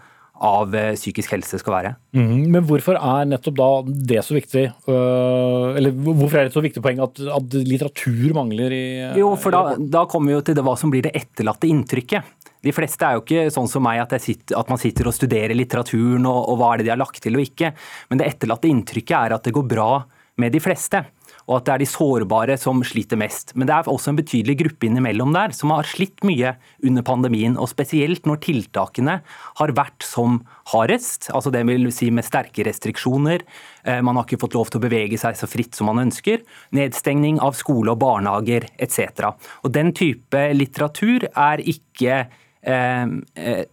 av 0.44 0.74
eh, 0.76 0.94
psykisk 0.94 1.32
helse 1.34 1.58
skal 1.60 1.74
være. 1.74 1.92
Mm, 2.16 2.48
Men 2.54 2.66
hvorfor 2.68 2.98
er 2.98 3.28
nettopp 3.28 3.56
da 3.58 3.68
det 4.12 4.22
så 4.26 4.36
viktig? 4.36 4.64
øh, 4.88 5.76
Eller 5.78 5.94
hvorfor 5.94 6.38
er 6.38 6.46
det 6.46 6.52
et 6.52 6.58
så 6.58 6.64
viktig 6.64 6.82
poeng 6.84 7.02
at, 7.04 7.20
at 7.38 7.56
litteratur 7.66 8.34
mangler 8.36 8.74
i 8.74 8.84
Jo, 9.18 9.32
for 9.40 9.54
da, 9.54 9.74
da 9.78 10.04
kommer 10.10 10.32
vi 10.32 10.38
jo 10.38 10.44
til 10.46 10.58
det 10.58 10.64
hva 10.66 10.76
som 10.78 10.92
blir 10.94 11.06
det 11.08 11.14
etterlatte 11.18 11.70
inntrykket. 11.70 12.34
De 12.64 12.74
fleste 12.74 13.06
er 13.06 13.18
jo 13.18 13.22
ikke 13.22 13.50
sånn 13.54 13.70
som 13.70 13.84
meg 13.86 14.00
at, 14.02 14.16
jeg 14.16 14.24
sitter, 14.24 14.58
at 14.58 14.70
man 14.70 14.80
sitter 14.82 15.06
og 15.10 15.14
studerer 15.14 15.54
litteraturen 15.54 16.26
og, 16.26 16.40
og 16.52 16.58
hva 16.58 16.72
er 16.72 16.80
det 16.80 16.88
de 16.88 16.94
har 16.94 17.02
lagt 17.02 17.20
til 17.22 17.38
og 17.38 17.44
ikke. 17.44 17.70
Men 18.10 18.22
det 18.22 18.32
etterlatte 18.32 18.70
inntrykket 18.70 19.14
er 19.18 19.36
at 19.38 19.46
det 19.46 19.54
går 19.54 19.68
bra 19.70 19.90
med 20.38 20.54
de 20.54 20.62
fleste. 20.62 21.04
Og 21.48 21.56
at 21.56 21.64
det 21.64 21.72
er 21.72 21.80
de 21.80 21.88
sårbare 21.88 22.58
som 22.60 22.82
sliter 22.84 23.16
mest. 23.16 23.54
Men 23.56 23.70
det 23.70 23.74
er 23.74 23.88
også 23.88 24.12
en 24.12 24.18
betydelig 24.18 24.58
gruppe 24.60 24.84
innimellom 24.88 25.32
der 25.32 25.54
som 25.56 25.72
har 25.72 25.88
slitt 25.88 26.20
mye 26.28 26.52
under 26.84 27.06
pandemien. 27.06 27.56
Og 27.56 27.70
spesielt 27.72 28.28
når 28.28 28.42
tiltakene 28.44 29.14
har 29.60 29.72
vært 29.72 30.04
som 30.04 30.42
hardest, 30.74 31.30
altså 31.32 31.52
det 31.54 31.64
vil 31.70 31.88
si 31.94 32.10
med 32.12 32.26
sterke 32.28 32.66
restriksjoner. 32.68 33.46
eh, 33.84 34.02
Man 34.04 34.16
har 34.20 34.28
ikke 34.28 34.42
fått 34.44 34.58
lov 34.58 34.68
til 34.68 34.82
å 34.82 34.84
bevege 34.84 35.18
seg 35.18 35.40
så 35.40 35.48
fritt 35.48 35.74
som 35.74 35.88
man 35.88 36.04
ønsker. 36.04 36.44
Nedstengning 36.76 37.40
av 37.40 37.56
skole 37.56 37.96
og 37.96 38.02
barnehager 38.04 38.68
etc. 38.78 39.32
Og 39.64 39.72
den 39.72 39.94
type 39.96 40.44
litteratur 40.52 41.30
er 41.32 41.64
ikke 41.64 42.28
eh, 42.60 43.06
eh, 43.40 43.64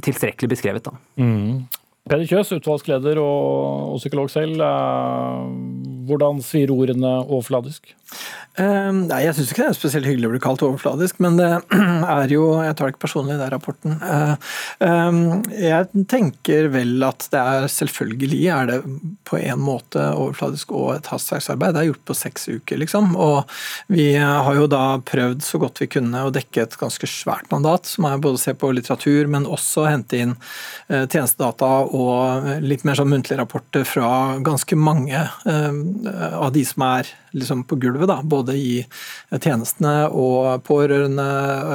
tilstrekkelig 0.00 0.48
beskrevet. 0.56 0.88
da. 0.88 0.96
Mhm. 1.20 1.68
Peder 2.10 2.26
Kjøs, 2.26 2.50
utvalgsleder 2.56 3.18
og, 3.22 3.92
og 3.94 4.00
psykolog 4.02 4.30
selv. 4.30 4.58
øh, 4.58 5.92
Hvordan 6.08 6.42
svir 6.42 6.72
ordene 6.74 7.20
overfladisk? 7.22 7.94
Eh, 8.60 8.88
nei, 8.92 9.22
Jeg 9.24 9.32
syns 9.32 9.52
ikke 9.52 9.62
det 9.62 9.68
er 9.70 9.76
spesielt 9.78 10.08
hyggelig 10.10 10.28
å 10.28 10.32
bli 10.34 10.40
kalt 10.44 10.62
overfladisk, 10.66 11.20
men 11.24 11.38
det 11.38 11.48
er 12.18 12.32
jo 12.34 12.42
Jeg 12.60 12.74
tar 12.76 12.88
det 12.88 12.92
ikke 12.92 13.04
personlig, 13.06 13.38
er 13.40 13.54
rapporten. 13.54 13.94
Uh, 14.02 14.34
um, 14.84 15.40
jeg 15.56 16.04
tenker 16.10 16.68
vel 16.74 17.06
at 17.06 17.24
det 17.32 17.40
er 17.40 17.68
selvfølgelig 17.72 18.40
er 18.52 18.68
det 18.68 18.78
på 19.28 19.38
en 19.40 19.62
måte 19.62 20.02
overfladisk 20.12 20.74
og 20.76 20.90
et 20.98 21.08
hastverksarbeid. 21.08 21.72
Det 21.72 21.80
er 21.80 21.88
gjort 21.92 22.04
på 22.10 22.18
seks 22.18 22.44
uker, 22.50 22.82
liksom. 22.82 23.14
Og 23.16 23.48
vi 23.94 24.10
har 24.20 24.52
jo 24.58 24.68
da 24.68 24.98
prøvd 25.08 25.46
så 25.46 25.62
godt 25.62 25.80
vi 25.80 25.88
kunne 25.94 26.26
å 26.26 26.34
dekke 26.34 26.66
et 26.66 26.76
ganske 26.80 27.08
svært 27.08 27.48
mandat, 27.54 27.88
som 27.88 28.10
er 28.10 28.20
både 28.20 28.36
å 28.40 28.42
se 28.42 28.52
på 28.58 28.72
litteratur, 28.74 29.30
men 29.32 29.48
også 29.48 29.86
hente 29.88 30.20
inn 30.26 30.36
eh, 30.90 31.06
tjenestedata 31.06 31.70
og 31.92 32.46
litt 32.64 32.86
mer 32.88 32.96
sånn 32.96 33.10
muntlige 33.12 33.40
rapporter 33.42 33.84
fra 33.88 34.38
ganske 34.44 34.76
mange 34.80 35.18
eh, 35.20 35.80
av 36.32 36.52
de 36.54 36.64
som 36.64 36.84
er 36.86 37.10
liksom 37.36 37.64
på 37.68 37.76
gulvet, 37.82 38.08
da, 38.08 38.20
både 38.24 38.56
i 38.56 38.82
tjenestene 39.36 40.08
og 40.08 40.64
pårørende, 40.68 41.26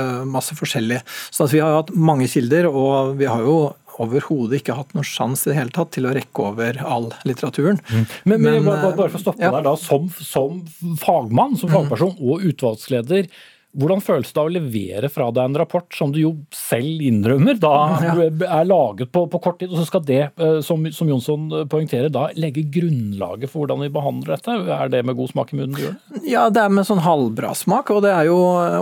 eh, 0.01 0.23
masse 0.29 0.57
forskjellig. 0.57 1.03
Så 1.29 1.49
vi 1.53 1.61
har 1.61 1.77
hatt 1.79 1.93
mange 1.93 2.29
kilder, 2.31 2.69
og 2.69 3.17
vi 3.21 3.29
har 3.29 3.45
jo 3.45 3.59
overhodet 4.01 4.61
ikke 4.61 4.77
hatt 4.77 4.93
noen 4.93 5.07
sjanse 5.07 5.47
i 5.47 5.51
det 5.51 5.57
hele 5.57 5.73
tatt 5.73 5.93
til 5.95 6.05
å 6.05 6.13
rekke 6.13 6.49
over 6.51 6.81
all 6.85 7.09
litteraturen. 7.27 7.79
Men, 7.89 8.07
men, 8.37 8.41
Men, 8.45 8.65
bare, 8.69 8.93
bare 8.97 9.09
for 9.13 9.19
å 9.19 9.25
stoppe 9.25 9.45
ja. 9.45 9.53
der 9.55 9.65
da, 9.65 9.73
som, 9.81 10.09
som 10.21 10.61
fagmann, 11.01 11.57
som 11.57 11.73
fagperson 11.73 12.17
og 12.17 12.45
utvalgsleder, 12.51 13.29
hvordan 13.75 14.01
føles 14.01 14.31
det 14.33 14.41
å 14.41 14.49
levere 14.49 15.09
fra 15.11 15.27
deg 15.33 15.49
en 15.49 15.57
rapport 15.59 15.93
som 15.93 16.11
du 16.13 16.21
jo 16.21 16.31
selv 16.55 17.01
innrømmer 17.03 17.59
da 17.61 17.73
er 17.99 18.67
laget 18.67 19.11
på, 19.13 19.25
på 19.29 19.41
kort 19.43 19.59
tid, 19.61 19.73
og 19.73 19.81
så 19.81 19.87
skal 19.89 20.05
det, 20.07 20.21
eh, 20.39 20.59
som, 20.65 20.87
som 20.95 21.11
Jonsson 21.11 21.45
poengterer, 21.69 22.09
da 22.13 22.27
legge 22.39 22.65
grunnlaget 22.73 23.51
for 23.51 23.63
hvordan 23.63 23.83
vi 23.85 23.91
behandler 23.93 24.35
dette? 24.37 24.55
Er 24.77 24.93
det 24.93 25.03
med 25.05 25.19
god 25.19 25.33
smak 25.33 25.53
i 25.53 25.59
munnen 25.59 25.77
du 25.77 25.83
gjør 25.83 25.93
det? 25.97 26.23
Ja, 26.31 26.47
det 26.53 26.63
er 26.63 26.73
med 26.73 26.87
sånn 26.89 27.03
halvbra 27.05 27.53
smak, 27.57 27.91
og 27.93 28.01
det 28.07 28.15
er 28.15 28.31
jo 28.31 28.39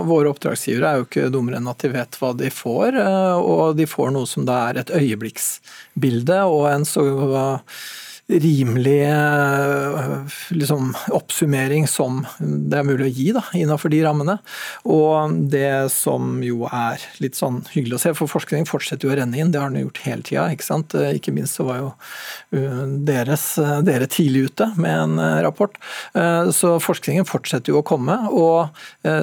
våre 0.08 0.32
oppdragsgivere 0.32 0.88
er 0.94 1.02
jo 1.02 1.08
ikke 1.10 1.28
dummere 1.34 1.60
enn 1.60 1.70
at 1.72 1.82
de 1.82 1.92
vet 1.92 2.18
hva 2.22 2.32
de 2.38 2.50
får, 2.54 3.00
eh, 3.02 3.36
og 3.36 3.76
de 3.76 3.90
får 3.90 4.14
noe 4.16 4.30
som 4.30 4.48
da 4.48 4.62
er 4.70 4.80
et 4.80 4.96
øyeblikksbilde 4.96 6.42
og 6.46 6.70
en 6.72 6.88
så 6.88 7.04
rimelig 8.28 9.02
eh, 9.02 10.20
liksom, 10.50 10.94
oppsummering 11.14 11.86
som 11.88 12.24
det 12.38 12.80
er 12.80 12.86
mulig 12.86 13.06
å 13.06 13.12
gi 13.14 13.26
da, 13.36 13.42
innenfor 13.54 13.92
de 13.92 14.00
rammene. 14.02 14.34
Og 14.90 15.36
det 15.52 15.92
som 15.94 16.40
jo 16.42 16.66
er 16.66 17.02
litt 17.22 17.38
sånn 17.38 17.60
hyggelig 17.70 18.00
å 18.00 18.02
se, 18.02 18.14
for 18.18 18.30
forskning 18.30 18.66
fortsetter 18.66 19.06
jo 19.06 19.14
å 19.14 19.18
renne 19.20 19.38
inn, 19.38 19.52
det 19.54 19.62
har 19.62 19.70
den 19.70 19.86
gjort 19.86 20.02
hele 20.02 20.26
tida. 20.26 20.48
Ikke 20.50 20.66
sant? 20.66 20.96
Eh, 20.98 21.14
ikke 21.20 21.34
minst 21.36 21.60
så 21.60 21.68
var 21.68 21.78
jo 21.78 21.92
uh, 21.92 22.82
deres, 23.06 23.46
uh, 23.62 23.78
dere 23.86 24.10
tidlig 24.10 24.48
ute 24.50 24.68
med 24.74 24.96
en 25.04 25.22
uh, 25.22 25.38
rapport. 25.46 25.78
Så 26.56 26.76
forskningen 26.82 27.26
fortsetter 27.28 27.72
jo 27.72 27.80
å 27.80 27.86
komme, 27.86 28.14
og 28.32 28.72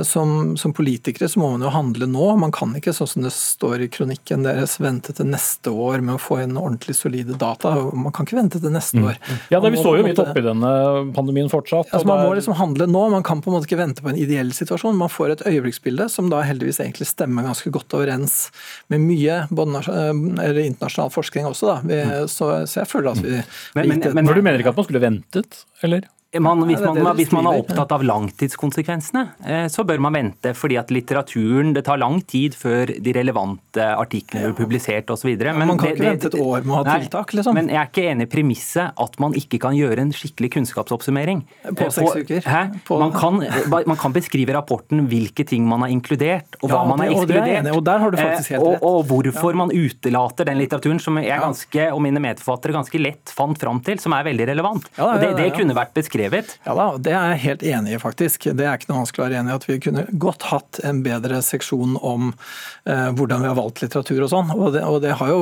som, 0.08 0.54
som 0.60 0.74
politikere 0.76 1.28
så 1.30 1.40
må 1.42 1.50
man 1.54 1.64
jo 1.66 1.72
handle 1.74 2.08
nå. 2.10 2.28
Man 2.40 2.54
kan 2.54 2.72
ikke, 2.78 2.94
sånn 2.96 3.10
som 3.10 3.26
det 3.26 3.34
står 3.36 3.86
i 3.86 3.90
kronikken 3.92 4.46
deres, 4.46 4.76
vente 4.82 5.16
til 5.16 5.30
neste 5.32 5.74
år 5.74 6.04
med 6.06 6.16
å 6.16 6.22
få 6.22 6.40
inn 6.44 6.60
ordentlig 6.60 6.96
solide 6.98 7.38
data. 7.40 7.74
Man 7.92 8.14
kan 8.16 8.28
ikke 8.28 8.40
vente 8.40 8.62
til 8.62 8.74
neste 8.74 8.93
år. 9.02 9.18
Ja, 9.50 9.60
da, 9.60 9.70
Vi 9.74 9.78
står 9.82 9.98
jo 9.98 10.04
midt 10.06 10.20
oppi 10.22 10.42
denne 10.46 10.72
pandemien 11.16 11.50
fortsatt. 11.50 11.90
Altså, 11.92 12.06
man 12.08 12.22
må 12.28 12.36
liksom 12.38 12.54
handle 12.60 12.86
nå, 12.88 13.10
man 13.10 13.24
kan 13.26 13.42
på 13.42 13.50
en 13.50 13.58
måte 13.58 13.66
ikke 13.70 13.80
vente 13.82 14.02
på 14.06 14.10
en 14.14 14.20
ideell 14.22 14.52
situasjon. 14.54 14.96
Man 14.96 15.10
får 15.10 15.32
et 15.38 15.46
øyeblikksbilde 15.50 16.10
som 16.10 16.30
da 16.30 16.42
heldigvis 16.46 16.80
egentlig 16.84 17.08
stemmer 17.10 17.44
ganske 17.48 17.72
godt 17.74 17.94
overens 17.98 18.52
med 18.94 19.02
mye 19.02 19.42
eh, 19.50 20.12
eller 20.46 20.62
internasjonal 20.64 21.10
forskning 21.14 21.46
også. 21.50 21.72
Da. 21.74 21.78
Vi, 21.88 22.02
så, 22.30 22.52
så 22.70 22.84
jeg 22.84 22.88
føler 22.92 23.12
at 23.12 23.24
vi 23.24 23.32
Men- 23.76 23.88
men, 23.88 24.00
men- 24.00 24.14
men- 24.26 24.26
du 24.36 24.42
mener 24.42 24.60
ikke 24.60 24.70
at 24.70 24.76
man 24.78 24.86
skulle 24.86 25.02
ventet, 25.02 25.66
eller? 25.82 26.06
Man, 26.42 26.64
hvis, 26.66 26.80
man, 26.82 27.16
hvis 27.16 27.32
man 27.32 27.46
er 27.46 27.60
opptatt 27.62 27.92
av 27.94 28.02
langtidskonsekvensene, 28.02 29.22
eh, 29.46 29.66
så 29.70 29.84
bør 29.86 30.00
man 30.02 30.14
vente. 30.16 30.54
fordi 30.58 30.78
at 30.80 30.90
litteraturen 30.90 31.74
Det 31.74 31.84
tar 31.86 31.98
lang 31.98 32.22
tid 32.26 32.54
før 32.56 32.88
de 33.02 33.14
relevante 33.14 33.82
artiklene 33.98 34.54
blir 34.54 34.66
publisert 34.66 35.10
osv. 35.14 35.30
man 35.54 35.78
kan 35.78 35.90
ikke 35.94 36.00
vente 36.04 36.28
et 36.32 36.38
år 36.40 36.64
med 36.66 36.74
å 36.74 36.84
ha 36.86 36.98
tiltak, 37.00 37.34
liksom. 37.34 37.54
Men 37.54 37.68
jeg 37.70 37.78
er 37.78 37.86
ikke 37.90 38.06
enig 38.12 38.28
i 38.28 38.32
premisset 38.34 38.94
at 38.98 39.20
man 39.20 39.34
ikke 39.34 39.60
kan 39.60 39.74
gjøre 39.78 40.00
en 40.00 40.12
skikkelig 40.12 40.52
kunnskapsoppsummering. 40.58 41.44
På 41.76 41.86
Eh, 41.86 41.90
seks 41.90 42.16
uker. 42.16 42.42
På- 42.86 43.00
Man, 43.00 43.12
kan, 43.12 43.44
man 43.86 43.98
kan 43.98 44.14
beskrive 44.14 44.54
rapporten 44.54 45.08
hvilke 45.08 45.46
ting 45.46 45.68
man 45.68 45.82
har 45.82 45.90
inkludert, 45.90 46.56
og 46.64 46.70
hva 46.70 46.82
Ja, 46.82 46.86
man 46.86 47.00
har 47.00 47.08
er 47.08 47.12
ekskludert. 47.12 47.76
og 47.76 47.84
der 47.84 48.00
har 48.00 48.12
du 48.12 48.18
faktisk 48.18 48.52
Eh, 48.52 48.58
helt 48.58 48.74
rett. 48.74 48.82
og 48.84 49.06
hvorfor 49.08 49.54
man 49.56 49.70
utelater 49.70 50.46
den 50.46 50.58
litteraturen 50.58 51.00
som 51.02 51.16
jeg 51.18 51.40
ganske, 51.40 51.92
og 51.94 52.02
mine 52.02 52.20
medforfattere 52.20 52.72
ganske 52.74 53.00
lett 53.02 53.26
fant 53.30 53.58
fram 53.58 53.80
til, 53.84 53.98
som 54.00 54.14
er 54.14 54.24
veldig 54.24 54.48
relevant. 54.48 54.90
Ja, 54.98 55.14
ja, 55.16 55.20
det, 55.20 55.38
det 55.38 55.54
kunne 55.54 55.74
vært 55.76 55.94
beskrevet. 55.94 56.23
Ja 56.66 56.76
da, 56.78 56.86
det 57.02 57.14
er 57.16 57.34
jeg 57.34 57.42
helt 57.44 57.66
enig 57.74 57.96
i, 57.96 58.00
faktisk. 58.02 58.48
Det 58.56 58.66
er 58.68 58.80
ikke 58.80 58.92
noe 58.92 59.02
vanskelig 59.02 59.24
å 59.24 59.28
være 59.28 59.40
enig 59.42 59.54
i. 59.54 59.58
At 59.60 59.68
vi 59.70 59.78
kunne 59.84 60.06
godt 60.26 60.48
hatt 60.50 60.80
en 60.88 61.02
bedre 61.06 61.42
seksjon 61.46 61.98
om 62.00 62.32
eh, 62.32 63.10
hvordan 63.16 63.44
vi 63.44 63.52
har 63.52 63.60
valgt 63.60 63.84
litteratur 63.84 64.24
og 64.26 64.32
sånn. 64.34 64.54
Og, 64.56 64.66
det, 64.76 64.84
og 64.88 65.00
det, 65.04 65.16
har 65.20 65.32
jo, 65.34 65.42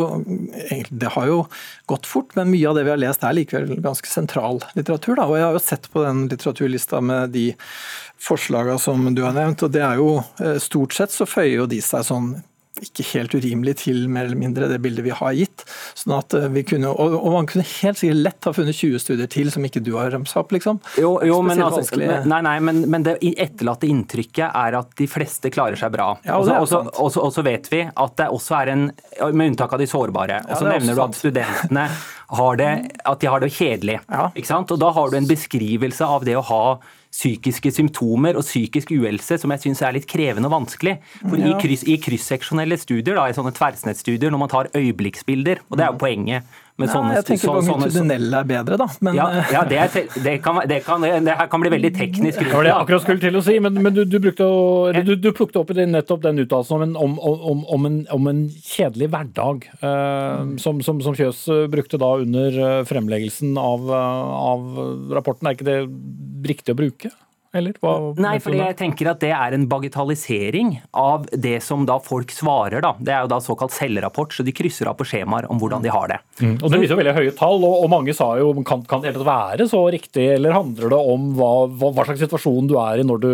det 0.90 1.14
har 1.16 1.30
jo 1.30 1.40
gått 1.92 2.10
fort, 2.10 2.36
men 2.38 2.54
mye 2.54 2.70
av 2.70 2.80
det 2.80 2.86
vi 2.88 2.94
har 2.94 3.02
lest 3.02 3.26
er 3.28 3.38
likevel 3.38 3.78
ganske 3.84 4.10
sentral 4.10 4.62
litteratur. 4.78 5.18
Da. 5.20 5.28
Og 5.30 5.40
jeg 5.40 5.48
har 5.48 5.58
jo 5.58 5.66
sett 5.66 5.90
på 5.94 6.06
den 6.06 6.26
litteraturlista 6.32 7.02
med 7.06 7.36
de 7.36 7.52
forslaga 8.22 8.78
som 8.80 9.10
du 9.16 9.24
har 9.26 9.34
nevnt, 9.38 9.64
og 9.66 9.74
det 9.74 9.82
er 9.86 10.00
jo 10.02 10.22
eh, 10.44 10.58
stort 10.62 10.94
sett 10.98 11.14
så 11.14 11.26
føyer 11.30 11.64
jo 11.64 11.70
de 11.70 11.82
seg 11.84 12.06
sånn 12.06 12.34
ikke 12.80 13.04
helt 13.12 13.34
urimelig 13.36 13.74
til 13.84 14.06
mer 14.10 14.30
eller 14.30 14.40
mindre 14.40 14.70
det 14.72 14.80
bildet 14.82 15.04
vi 15.06 15.14
har 15.16 15.34
gitt. 15.36 15.66
Sånn 15.98 16.14
at 16.16 16.34
eh, 16.38 16.48
vi 16.54 16.64
kunne, 16.68 16.92
og, 16.92 17.18
og 17.20 17.36
man 17.36 17.50
kunne 17.50 17.66
helt 17.68 18.00
sikkert 18.00 18.22
lett 18.24 18.48
ha 18.48 18.54
funnet 18.56 18.78
20 18.78 19.04
studier 19.04 19.32
til 19.32 19.52
som 19.54 19.66
ikke 19.68 19.84
du 19.84 19.92
har 19.98 20.12
ramsa 20.14 20.40
opp, 20.42 20.54
liksom. 20.56 20.80
Jo, 21.02 21.14
jo 21.28 21.42
men, 21.46 21.62
altså, 21.66 22.00
nei, 22.00 22.40
nei, 22.48 22.56
men, 22.64 22.84
men 22.92 23.06
det 23.08 23.18
etterlatte 23.32 23.90
inntrykket 23.90 24.48
er 24.48 24.80
at 24.80 24.96
de 24.98 25.10
fleste 25.12 25.52
klarer 25.54 25.80
seg 25.80 25.92
bra. 25.94 26.14
Ja, 26.28 26.40
og 26.40 26.48
så- 26.48 27.42
vet 27.42 27.68
vi 27.72 27.82
at 27.90 28.18
det 28.20 28.28
også 28.30 28.54
er 28.60 28.70
en 28.70 28.82
Med 29.34 29.52
unntak 29.52 29.74
av 29.74 29.80
de 29.82 29.88
sårbare. 29.90 30.42
Og 30.46 30.58
så 30.60 30.66
er 30.68 30.76
nevner 30.78 30.96
du 30.96 31.02
at 31.04 31.18
studentene 31.18 31.86
har 32.38 32.58
det, 32.60 32.72
at 33.06 33.20
de 33.20 33.28
har 33.28 33.44
det 33.44 33.52
kjedelig. 33.54 34.00
Ja. 34.08 34.30
Og 34.62 34.80
da 34.80 34.92
har 34.96 35.12
du 35.12 35.18
en 35.18 35.28
beskrivelse 35.30 36.06
av 36.06 36.26
det 36.26 36.38
å 36.40 36.44
ha 36.48 36.64
psykiske 37.12 37.74
symptomer 37.76 38.38
og 38.40 38.46
psykisk 38.46 38.94
uhelse 38.96 39.38
som 39.42 39.52
jeg 39.52 39.66
syns 39.66 39.84
er 39.84 39.96
litt 39.98 40.08
krevende 40.10 40.48
og 40.48 40.56
vanskelig. 40.56 40.98
For 41.20 41.36
i, 41.36 41.52
kryss, 41.60 41.84
I 41.84 41.98
krysseksjonelle 42.02 42.80
studier, 42.80 43.18
da, 43.18 43.28
i 43.28 43.36
sånne 43.36 43.54
tverrsnettstudier, 43.58 44.32
når 44.32 44.42
man 44.42 44.52
tar 44.52 44.72
øyeblikksbilder, 44.78 45.66
og 45.70 45.78
det 45.78 45.86
er 45.86 45.92
jo 45.92 46.02
poenget 46.02 46.48
med 46.48 46.71
Nei, 46.88 46.94
sånne 46.96 47.14
jeg 47.16 47.26
tenker 47.26 47.48
så- 47.48 47.56
sånne- 47.62 47.72
longitudinelle 47.82 48.40
er 48.40 48.48
bedre, 48.50 48.78
da. 48.78 48.88
Men 49.02 49.16
ja, 49.16 49.28
eh, 49.30 49.52
ja 49.54 49.64
det, 49.64 49.78
er, 49.78 50.08
det, 50.24 50.34
kan, 50.44 50.60
det, 50.68 50.80
kan, 50.86 51.02
det 51.02 51.38
her 51.38 51.48
kan 51.48 51.62
bli 51.62 51.70
veldig 51.74 51.92
teknisk. 51.98 52.40
Det 52.40 52.52
var 52.54 52.64
det 52.64 52.72
jeg 52.72 52.82
akkurat 52.86 53.02
skulle 53.06 53.20
til 53.24 53.36
å 53.40 53.44
si, 53.44 53.58
men, 53.60 53.74
men 53.82 53.94
du, 53.94 54.04
du, 54.06 54.20
brukte 54.20 54.46
å, 54.48 54.92
du, 55.06 55.16
du 55.16 55.32
plukte 55.32 55.60
opp 55.62 55.72
i 55.72 55.78
det, 55.80 55.88
nettopp 55.90 56.22
den 56.24 56.40
uttalelsen 56.46 56.76
om, 56.78 56.82
en- 56.88 56.96
om, 56.98 57.18
om, 57.20 57.66
om, 57.78 57.86
en, 57.86 58.00
om 58.12 58.28
en 58.28 58.44
kjedelig 58.50 59.10
hverdag, 59.12 59.66
eh, 59.82 60.58
som, 60.58 60.82
som, 60.82 61.02
som 61.02 61.14
Kjøs 61.18 61.48
eh, 61.52 61.68
brukte 61.72 62.00
da 62.02 62.14
under 62.22 62.50
eh, 62.62 62.84
fremleggelsen 62.90 63.58
av, 63.62 63.90
av 63.92 65.12
rapporten. 65.18 65.48
Er 65.48 65.58
ikke 65.58 65.68
det 65.68 65.80
riktig 66.50 66.74
å 66.74 66.80
bruke? 66.80 67.12
Eller? 67.54 67.76
Hva, 67.84 68.14
Nei, 68.22 68.38
fordi 68.40 68.62
jeg 68.62 68.78
tenker 68.80 69.10
at 69.12 69.20
det 69.24 69.32
er 69.36 69.56
en 69.56 69.66
bagatellisering 69.72 70.74
av 70.98 71.26
det 71.32 71.58
som 71.66 71.84
da 71.88 71.98
folk 72.04 72.32
svarer. 72.32 72.80
da. 72.84 72.94
Det 73.00 73.12
er 73.12 73.26
jo 73.26 73.32
da 73.34 73.42
såkalt 73.44 73.76
selvrapport, 73.76 74.36
så 74.38 74.46
de 74.48 74.54
krysser 74.56 74.88
av 74.88 74.96
på 75.00 75.08
skjemaer 75.10 75.50
om 75.52 75.60
hvordan 75.60 75.84
de 75.84 75.92
har 75.92 76.08
det. 76.14 76.20
Mm. 76.40 76.56
Og 76.62 76.72
Det 76.72 76.80
viser 76.80 76.96
jo 76.96 77.00
veldig 77.02 77.16
høye 77.18 77.34
tall, 77.36 77.66
og, 77.68 77.76
og 77.84 77.92
mange 77.92 78.16
sa 78.16 78.30
jo 78.40 78.54
kan, 78.68 78.86
kan 78.88 79.04
det 79.04 79.16
være 79.20 79.68
så 79.68 79.82
riktig, 79.92 80.30
eller 80.38 80.56
handler 80.56 80.96
det 80.96 81.02
om 81.16 81.28
hva, 81.36 81.52
hva, 81.68 81.92
hva 81.98 82.08
slags 82.08 82.24
situasjon 82.24 82.72
du 82.72 82.78
er 82.80 83.04
i 83.04 83.08
når 83.08 83.24
du 83.26 83.30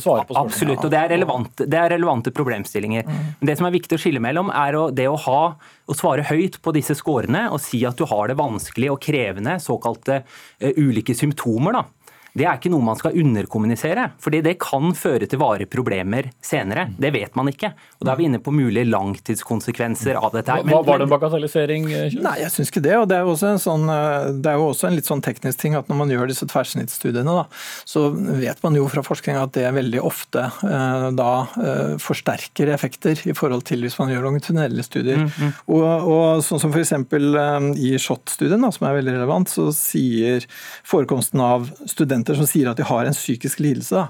svarer 0.00 0.24
på 0.24 0.32
spørsmål? 0.32 0.40
Absolutt, 0.46 0.86
og 0.86 0.94
det 0.94 1.02
er, 1.02 1.12
relevante, 1.12 1.68
det 1.68 1.82
er 1.82 1.94
relevante 1.96 2.34
problemstillinger. 2.34 3.12
Men 3.12 3.52
det 3.52 3.58
som 3.60 3.68
er 3.68 3.76
viktig 3.76 3.98
å 3.98 4.00
skille 4.00 4.24
mellom, 4.24 4.48
er 4.56 4.80
det 4.96 5.08
å 5.10 5.20
ha 5.28 5.42
å 5.90 5.96
svare 5.96 6.24
høyt 6.30 6.60
på 6.62 6.72
disse 6.72 6.94
scorene 6.96 7.48
og 7.50 7.60
si 7.60 7.82
at 7.84 7.98
du 7.98 8.06
har 8.08 8.30
det 8.30 8.38
vanskelig 8.40 8.92
og 8.92 9.00
krevende, 9.02 9.58
såkalte 9.60 10.22
uh, 10.22 10.70
ulike 10.78 11.16
symptomer. 11.18 11.80
da 11.80 11.88
det 12.36 12.46
er 12.46 12.58
ikke 12.58 12.72
noe 12.72 12.84
man 12.84 12.98
skal 13.00 13.16
underkommunisere. 13.18 14.10
fordi 14.20 14.42
det 14.44 14.58
kan 14.60 14.92
føre 14.94 15.26
til 15.26 15.40
varige 15.40 15.70
problemer 15.70 16.30
senere. 16.42 16.88
Det 16.98 17.12
vet 17.14 17.34
man 17.36 17.48
ikke. 17.48 17.72
Og 18.00 18.06
Da 18.06 18.12
er 18.12 18.16
vi 18.16 18.28
inne 18.28 18.38
på 18.38 18.52
mulige 18.54 18.86
langtidskonsekvenser 18.86 20.16
av 20.16 20.32
dette. 20.32 20.52
her. 20.52 20.62
Hva, 20.62 20.82
var 20.84 20.98
det 20.98 21.08
en 21.08 21.14
bagatellisering? 21.14 21.88
Nei, 22.20 22.36
jeg 22.40 22.50
syns 22.50 22.70
ikke 22.70 22.84
det. 22.84 22.96
og 22.96 23.08
det 23.08 23.16
er, 23.16 23.26
en 23.26 23.58
sånn, 23.58 23.86
det 24.42 24.50
er, 24.50 24.58
jo 24.58 24.70
også 24.70 24.88
en 24.88 24.96
litt 24.96 25.08
sånn 25.08 25.22
teknisk 25.24 25.58
ting 25.58 25.74
at 25.74 25.88
når 25.88 25.96
man 25.96 26.10
gjør 26.10 26.30
disse 26.30 26.46
tverrsnittstudiene, 26.46 27.24
da, 27.24 27.46
så 27.84 28.10
vet 28.14 28.62
man 28.62 28.76
jo 28.76 28.86
fra 28.90 29.02
forskning 29.06 29.38
at 29.40 29.54
det 29.56 29.70
veldig 29.74 30.02
ofte 30.04 30.46
eh, 30.66 31.06
da 31.16 31.30
eh, 31.60 31.94
forsterker 32.02 32.72
effekter 32.74 33.20
i 33.28 33.34
forhold 33.36 33.64
til 33.68 33.84
hvis 33.84 33.98
man 34.00 34.12
gjør 34.12 34.26
longitudinelle 34.28 34.84
studier. 34.86 35.22
Mm, 35.22 35.30
mm. 35.30 35.52
Og, 35.74 35.86
og, 35.86 36.44
sånn 36.46 36.62
som 36.62 36.74
f.eks. 36.74 36.94
Eh, 36.96 37.68
i 37.80 37.94
SHoT-studien, 37.98 38.66
som 38.74 38.88
er 38.88 38.98
veldig 39.00 39.16
relevant, 39.18 39.50
så 39.50 39.68
sier 39.74 40.46
forekomsten 40.86 41.42
av 41.44 41.68
studenter 41.90 42.19
pasienter 42.20 42.34
som 42.34 42.46
sier 42.46 42.70
at 42.70 42.76
de 42.76 42.84
har 42.84 43.06
en 43.06 43.14
psykisk 43.14 43.60
lidelse, 43.60 44.08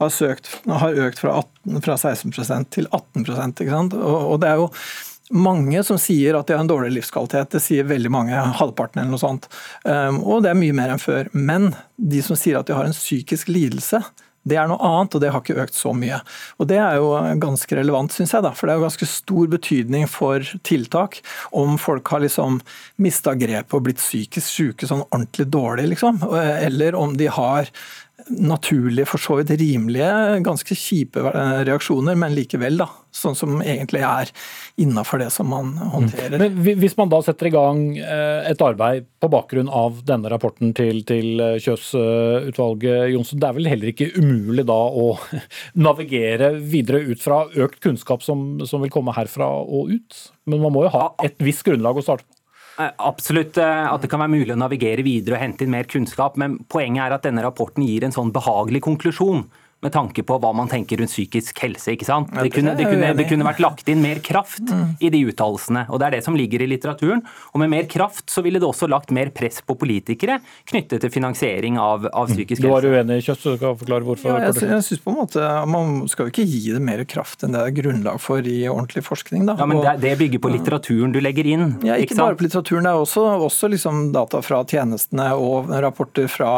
har, 0.00 0.10
søkt, 0.10 0.48
har 0.66 0.96
økt 0.96 1.18
fra, 1.20 1.42
18, 1.42 1.82
fra 1.82 1.96
16% 1.96 2.70
til 2.70 2.86
18 2.90 3.24
ikke 3.26 3.70
sant? 3.70 3.94
Og, 3.94 4.32
og 4.32 4.40
det 4.40 4.48
er 4.48 4.56
jo 4.56 4.70
mange 5.30 5.82
som 5.84 5.98
sier 5.98 6.34
at 6.34 6.46
de 6.48 6.54
har 6.54 6.62
en 6.64 6.70
dårlig 6.70 6.90
livskvalitet. 6.94 7.52
Det 7.52 7.60
sier 7.60 7.84
veldig 7.84 8.10
mange, 8.10 8.34
halvparten 8.34 9.02
eller 9.02 9.12
noe 9.12 9.20
sånt. 9.20 9.46
Um, 9.84 10.22
og 10.24 10.42
det 10.42 10.50
er 10.50 10.58
mye 10.58 10.74
mer 10.74 10.90
enn 10.90 11.02
før. 11.02 11.28
Men 11.34 11.74
de 11.96 12.22
som 12.22 12.36
sier 12.36 12.58
at 12.58 12.66
de 12.66 12.74
har 12.74 12.88
en 12.88 12.96
psykisk 12.96 13.48
lidelse, 13.52 14.00
det 14.48 14.56
er 14.56 14.68
noe 14.70 14.80
annet, 14.80 15.14
og 15.14 15.22
det 15.22 15.30
har 15.34 15.42
ikke 15.42 15.58
økt 15.60 15.76
så 15.76 15.92
mye. 15.96 16.20
Og 16.58 16.68
Det 16.70 16.78
er 16.80 16.96
jo 16.96 17.10
ganske 17.42 17.76
relevant, 17.76 18.12
syns 18.12 18.32
jeg. 18.32 18.42
da, 18.42 18.52
For 18.56 18.66
det 18.66 18.74
er 18.74 18.80
jo 18.80 18.86
ganske 18.88 19.08
stor 19.08 19.46
betydning 19.52 20.08
for 20.08 20.40
tiltak 20.64 21.20
om 21.52 21.76
folk 21.78 22.08
har 22.08 22.20
liksom 22.24 22.60
mista 22.96 23.34
grepet 23.34 23.74
og 23.74 23.84
blitt 23.84 24.00
psykisk 24.00 24.46
syke 24.46 24.88
sånn 24.88 25.04
ordentlig 25.10 25.50
dårlig, 25.52 25.90
liksom. 25.94 26.22
Eller 26.40 26.96
om 26.96 27.16
de 27.16 27.28
har 27.28 27.68
naturlige, 28.30 29.08
for 29.10 29.22
så 29.22 29.36
vidt 29.40 29.52
rimelige, 29.60 30.40
ganske 30.46 30.76
kjipe 30.76 31.22
eh, 31.30 31.60
reaksjoner, 31.68 32.16
men 32.18 32.34
likevel, 32.36 32.78
da. 32.80 32.88
Sånn 33.14 33.34
som 33.34 33.56
egentlig 33.58 34.04
er 34.06 34.30
innafor 34.78 35.18
det 35.18 35.30
som 35.34 35.48
man 35.50 35.72
håndterer. 35.92 36.38
Men 36.38 36.78
Hvis 36.78 36.94
man 36.98 37.10
da 37.10 37.18
setter 37.26 37.48
i 37.48 37.54
gang 37.54 37.82
eh, 37.98 38.50
et 38.52 38.62
arbeid 38.62 39.08
på 39.20 39.30
bakgrunn 39.32 39.70
av 39.72 40.02
denne 40.06 40.30
rapporten 40.30 40.74
til, 40.78 41.02
til 41.08 41.42
eh, 41.42 41.58
Kjøs-utvalget, 41.62 43.10
Jonsson, 43.16 43.42
det 43.42 43.50
er 43.50 43.58
vel 43.58 43.70
heller 43.72 43.92
ikke 43.92 44.12
umulig 44.20 44.66
da 44.70 44.78
å 44.78 45.12
navigere 45.88 46.54
videre 46.60 47.02
ut 47.10 47.22
fra 47.22 47.44
økt 47.50 47.82
kunnskap 47.82 48.22
som, 48.26 48.60
som 48.68 48.84
vil 48.84 48.94
komme 48.94 49.16
herfra 49.16 49.50
og 49.64 49.90
ut? 49.96 50.26
Men 50.50 50.62
man 50.62 50.74
må 50.74 50.86
jo 50.86 50.94
ha 50.94 51.08
et 51.26 51.38
visst 51.42 51.66
grunnlag 51.66 51.98
å 51.98 52.06
starte 52.06 52.26
på? 52.26 52.39
Eh, 52.78 52.92
absolutt 52.96 53.58
eh, 53.60 53.86
at 53.90 54.04
det 54.04 54.10
kan 54.12 54.22
være 54.22 54.34
mulig 54.36 54.54
å 54.54 54.60
navigere 54.60 55.04
videre 55.06 55.38
og 55.38 55.42
hente 55.42 55.66
inn 55.66 55.74
mer 55.74 55.88
kunnskap, 55.90 56.38
men 56.40 56.60
poenget 56.70 57.06
er 57.06 57.16
at 57.16 57.26
denne 57.26 57.44
rapporten 57.44 57.84
gir 57.86 58.06
en 58.06 58.14
sånn 58.14 58.32
behagelig 58.34 58.84
konklusjon 58.86 59.44
med 59.80 59.92
tanke 59.94 60.22
på 60.26 60.36
hva 60.40 60.50
man 60.52 60.68
tenker 60.68 61.00
rundt 61.00 61.12
psykisk 61.12 61.62
helse. 61.64 61.94
ikke 61.94 62.04
sant? 62.04 62.28
Det 62.34 62.50
kunne, 62.52 62.74
det 62.76 62.84
kunne, 62.84 63.12
det 63.16 63.24
kunne 63.30 63.46
vært 63.46 63.62
lagt 63.64 63.88
inn 63.88 64.02
mer 64.04 64.20
kraft 64.24 64.60
mm. 64.68 64.98
i 65.00 65.08
de 65.12 65.22
uttalelsene. 65.30 65.86
og 65.88 66.00
Det 66.00 66.08
er 66.08 66.16
det 66.18 66.24
som 66.26 66.36
ligger 66.36 66.60
i 66.60 66.68
litteraturen. 66.68 67.22
Og 67.54 67.62
med 67.62 67.72
mer 67.72 67.88
kraft 67.88 68.28
så 68.28 68.44
ville 68.44 68.60
det 68.60 68.68
også 68.68 68.90
lagt 68.92 69.12
mer 69.16 69.32
press 69.32 69.62
på 69.64 69.76
politikere 69.80 70.36
knyttet 70.68 71.00
til 71.00 71.12
finansiering 71.14 71.78
av, 71.80 72.04
av 72.12 72.28
mm. 72.28 72.34
psykisk 72.34 72.60
helse. 72.60 72.66
Du 72.66 72.74
var 72.74 72.84
uenig 72.84 73.20
i 73.22 73.24
Kjøtt, 73.24 73.40
så 73.40 73.54
du 73.54 73.62
kan 73.62 73.78
forklare 73.80 74.04
hvorfor? 74.04 74.34
Ja, 74.34 74.50
jeg, 74.50 74.68
jeg 74.68 74.86
synes 74.90 75.04
på 75.04 75.14
en 75.14 75.18
måte 75.20 75.48
Man 75.70 75.96
skal 76.12 76.28
jo 76.28 76.34
ikke 76.34 76.46
gi 76.48 76.74
det 76.74 76.82
mer 76.84 77.04
kraft 77.08 77.46
enn 77.46 77.56
det 77.56 77.64
er 77.64 77.74
grunnlag 77.80 78.20
for 78.20 78.44
i 78.44 78.58
ordentlig 78.68 79.04
forskning. 79.06 79.48
Da. 79.48 79.56
Ja, 79.62 79.68
Men 79.70 79.80
det, 79.80 79.96
det 80.04 80.12
bygger 80.20 80.44
på 80.44 80.52
litteraturen 80.52 81.16
du 81.16 81.22
legger 81.24 81.48
inn? 81.48 81.66
Ja, 81.86 81.96
ikke, 81.96 82.12
ikke 82.12 82.20
bare 82.20 82.36
på 82.36 82.48
litteraturen. 82.50 82.84
Det 82.84 82.92
er 82.92 83.06
også, 83.06 83.24
også 83.48 83.72
liksom 83.72 84.04
data 84.12 84.42
fra 84.44 84.60
tjenestene 84.68 85.30
og 85.40 85.72
rapporter 85.72 86.28
fra 86.28 86.52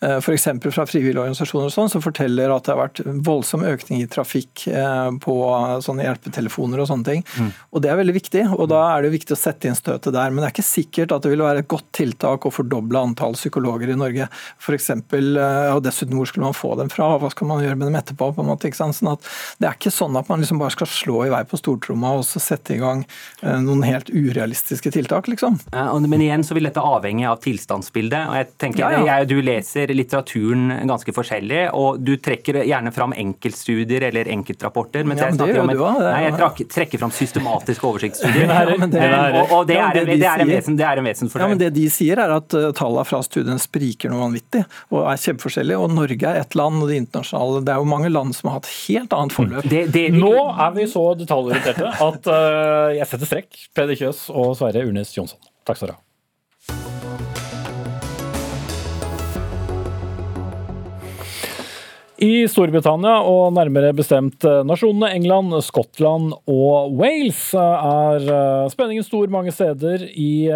eh, 0.00 0.18
f.eks. 0.22 0.48
fra 0.72 0.88
frivillige 0.88 1.20
organisasjoner 1.20 1.68
og 1.68 1.76
sånn, 1.76 1.92
som 1.92 2.04
forteller 2.04 2.52
at 2.54 2.61
det 2.66 2.74
har 2.74 2.80
vært 2.80 3.02
voldsom 3.26 3.64
økning 3.66 4.02
i 4.02 4.08
trafikk 4.10 4.66
eh, 4.70 5.10
på 5.22 5.36
sånne 5.84 6.06
hjelpetelefoner 6.06 6.82
og 6.82 6.90
sånne 6.90 7.08
ting. 7.08 7.24
Mm. 7.38 7.50
Og 7.72 7.82
Det 7.82 7.92
er 7.92 8.00
veldig 8.00 8.16
viktig, 8.16 8.44
og 8.56 8.68
da 8.72 8.82
er 8.92 9.04
det 9.04 9.14
viktig 9.14 9.36
å 9.36 9.40
sette 9.40 9.68
inn 9.68 9.78
støtet 9.78 10.14
der. 10.14 10.30
Men 10.30 10.42
det 10.42 10.50
er 10.50 10.54
ikke 10.56 10.68
sikkert 10.68 11.14
at 11.16 11.24
det 11.24 11.32
vil 11.34 11.44
være 11.44 11.64
et 11.64 11.70
godt 11.70 11.88
tiltak 11.96 12.46
å 12.46 12.54
fordoble 12.54 13.00
antall 13.00 13.36
psykologer 13.38 13.92
i 13.92 13.98
Norge. 13.98 14.28
For 14.62 14.76
eksempel, 14.76 15.36
eh, 15.36 15.70
og 15.74 15.82
dessuten 15.86 16.18
hvor 16.18 16.30
skulle 16.30 16.48
man 16.48 16.58
få 16.58 16.74
dem 16.80 16.92
fra, 16.92 17.12
hva 17.18 17.30
skal 17.32 17.50
man 17.50 17.62
gjøre 17.64 17.78
med 17.78 17.90
dem 17.90 18.00
etterpå? 18.00 18.32
på 18.32 18.42
en 18.42 18.48
måte, 18.48 18.70
ikke 18.70 18.80
sant? 18.80 18.96
Sånn 18.96 19.12
at 19.12 19.26
Det 19.60 19.68
er 19.68 19.76
ikke 19.76 19.92
sånn 19.94 20.16
at 20.18 20.28
man 20.30 20.42
liksom 20.42 20.60
bare 20.60 20.74
skal 20.74 20.88
slå 20.90 21.26
i 21.26 21.32
vei 21.32 21.42
på 21.48 21.58
stortromma 21.60 22.14
og 22.18 22.24
så 22.26 22.40
sette 22.42 22.76
i 22.76 22.80
gang 22.80 23.04
eh, 23.42 23.58
noen 23.62 23.84
helt 23.86 24.10
urealistiske 24.12 24.92
tiltak, 24.94 25.28
liksom. 25.30 25.58
Ja, 25.72 25.90
men 25.98 26.24
igjen 26.24 26.44
så 26.46 26.56
vil 26.56 26.68
dette 26.68 26.82
avhenge 26.82 27.28
av 27.28 27.40
tilstandsbildet. 27.44 28.28
og 28.28 28.38
jeg 28.38 28.48
tenker, 28.62 28.84
ja, 28.84 29.00
ja. 29.00 29.18
Jeg, 29.20 29.30
Du 29.32 29.38
leser 29.44 29.92
litteraturen 29.94 30.88
ganske 30.88 31.14
forskjellig, 31.14 31.62
og 31.76 32.02
du 32.02 32.14
trekker 32.20 32.51
gjerne 32.60 32.92
fram 32.94 33.14
enkeltstudier 33.16 34.04
eller 34.08 34.28
enkeltrapporter. 34.32 35.04
Men 35.08 35.18
ja, 35.18 35.30
men 35.30 35.40
det 35.40 35.48
gjør 35.50 35.70
du 35.72 35.82
òg. 35.82 36.00
Nei, 36.04 36.20
jeg 36.26 36.34
trak, 36.36 36.62
trekker 36.74 37.02
fram 37.02 37.14
systematiske 37.16 37.88
oversiktsstudier. 37.88 38.52
og, 38.52 39.66
det, 39.68 39.78
er, 39.78 39.98
det, 39.98 40.18
er 40.20 40.44
en 40.44 40.52
vesen, 40.52 40.78
det 40.78 40.86
er 40.88 41.02
en 41.02 41.08
vesensfordel. 41.08 41.44
Ja, 41.44 41.50
men 41.54 41.62
det 41.62 41.72
de 41.76 41.86
sier 41.92 42.20
er 42.22 42.34
at 42.36 42.56
uh, 42.56 42.68
tallene 42.76 43.06
fra 43.08 43.22
studien 43.26 43.60
spriker 43.62 44.12
noe 44.12 44.24
vanvittig 44.26 44.64
og 44.92 45.06
er 45.06 45.24
kjempeforskjellige. 45.24 45.80
Og 45.80 45.96
Norge 45.96 46.30
er 46.34 46.42
ett 46.42 46.56
land, 46.58 46.82
og 46.82 46.92
det 46.92 47.00
internasjonale 47.02 47.64
Det 47.66 47.74
er 47.74 47.82
jo 47.82 47.90
mange 47.94 48.12
land 48.12 48.36
som 48.36 48.50
har 48.52 48.60
hatt 48.60 48.70
helt 48.76 49.16
annet 49.16 49.36
forløp. 49.36 49.68
Det, 49.72 49.84
det, 49.94 50.06
Nå 50.16 50.36
er 50.52 50.76
vi 50.76 50.88
så 50.90 51.08
detaljorienterte 51.18 51.92
at 52.08 52.30
uh, 52.30 52.92
jeg 52.98 53.10
setter 53.10 53.34
strekk. 53.34 53.66
Peder 53.76 53.98
Kjøs 54.04 54.26
og 54.30 54.56
Sverre 54.60 54.86
Urnes 54.88 55.14
Jonsson. 55.16 55.40
Takk 55.66 55.78
skal 55.78 55.92
dere 55.92 56.00
ha. 56.00 56.06
I 62.22 62.44
Storbritannia, 62.46 63.16
og 63.26 63.50
nærmere 63.56 63.88
bestemt 63.98 64.44
eh, 64.46 64.60
nasjonene 64.62 65.08
England, 65.16 65.56
Skottland 65.66 66.36
og 66.46 66.92
Wales, 66.94 67.40
eh, 67.58 67.86
er 67.88 68.28
eh, 68.30 68.66
spenningen 68.70 69.02
stor 69.02 69.26
mange 69.32 69.50
steder 69.50 70.04
i 70.06 70.46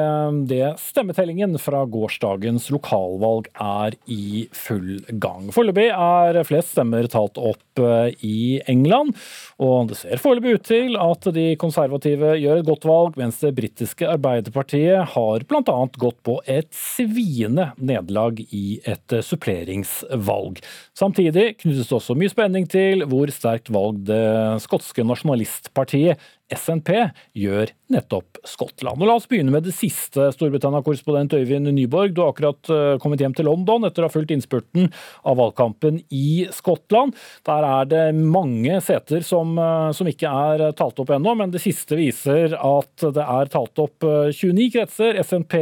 det 0.47 0.77
stemmetellingen 0.79 1.57
fra 1.59 1.81
gårsdagens 1.91 2.69
lokalvalg 2.71 3.49
er 3.59 3.97
i 4.07 4.47
full 4.55 5.01
gang. 5.19 5.49
Foreløpig 5.55 5.89
er 5.91 6.39
flest 6.47 6.75
stemmer 6.77 7.09
talt 7.11 7.39
opp 7.41 7.83
i 8.25 8.63
England, 8.71 9.13
og 9.61 9.91
det 9.91 9.99
ser 10.01 10.23
foreløpig 10.23 10.55
ut 10.57 10.65
til 10.69 10.97
at 11.01 11.29
de 11.37 11.49
konservative 11.61 12.37
gjør 12.41 12.63
et 12.63 12.69
godt 12.69 12.87
valg, 12.89 13.19
mens 13.21 13.43
det 13.43 13.53
britiske 13.59 14.09
Arbeiderpartiet 14.15 15.13
har 15.17 15.45
bl.a. 15.49 15.77
gått 16.01 16.23
på 16.27 16.39
et 16.49 16.71
sviende 16.77 17.71
nederlag 17.77 18.41
i 18.49 18.79
et 18.89 19.19
suppleringsvalg. 19.27 20.63
Samtidig 20.97 21.56
knyttes 21.61 21.93
også 21.95 22.17
mye 22.19 22.31
spenning 22.33 22.67
til 22.71 23.05
hvor 23.09 23.31
sterkt 23.35 23.71
valg 23.75 24.03
det 24.09 24.23
skotske 24.65 25.05
nasjonalistpartiet 25.07 26.21
SNP 26.55 26.93
gjør 27.35 27.73
nettopp 27.91 28.39
Skottland. 28.47 29.01
Og 29.03 29.09
La 29.09 29.17
oss 29.19 29.27
begynne 29.31 29.53
med 29.55 29.65
det 29.67 29.75
siste, 29.75 30.29
Storbritannia-korrespondent 30.35 31.35
Øyvind 31.35 31.71
Nyborg. 31.75 32.15
Du 32.15 32.23
har 32.23 32.33
akkurat 32.33 32.71
eh, 32.71 32.95
kommet 33.03 33.23
hjem 33.23 33.35
til 33.37 33.49
London 33.49 33.87
etter 33.87 34.05
å 34.05 34.09
ha 34.09 34.15
fulgt 34.15 34.33
innspurten 34.35 34.89
av 35.27 35.39
valgkampen 35.41 36.01
i 36.15 36.47
Skottland. 36.55 37.17
Der 37.47 37.67
er 37.67 37.91
det 37.91 38.05
mange 38.19 38.79
seter 38.85 39.27
som, 39.27 39.57
eh, 39.59 39.91
som 39.97 40.11
ikke 40.11 40.31
er 40.31 40.65
talt 40.79 41.03
opp 41.03 41.11
ennå, 41.15 41.35
men 41.39 41.55
det 41.55 41.63
siste 41.65 41.99
viser 41.99 42.55
at 42.59 43.07
det 43.07 43.27
er 43.27 43.53
talt 43.53 43.83
opp 43.83 44.07
29 44.07 44.67
eh, 44.67 44.73
kretser. 44.77 45.21
SNP, 45.27 45.57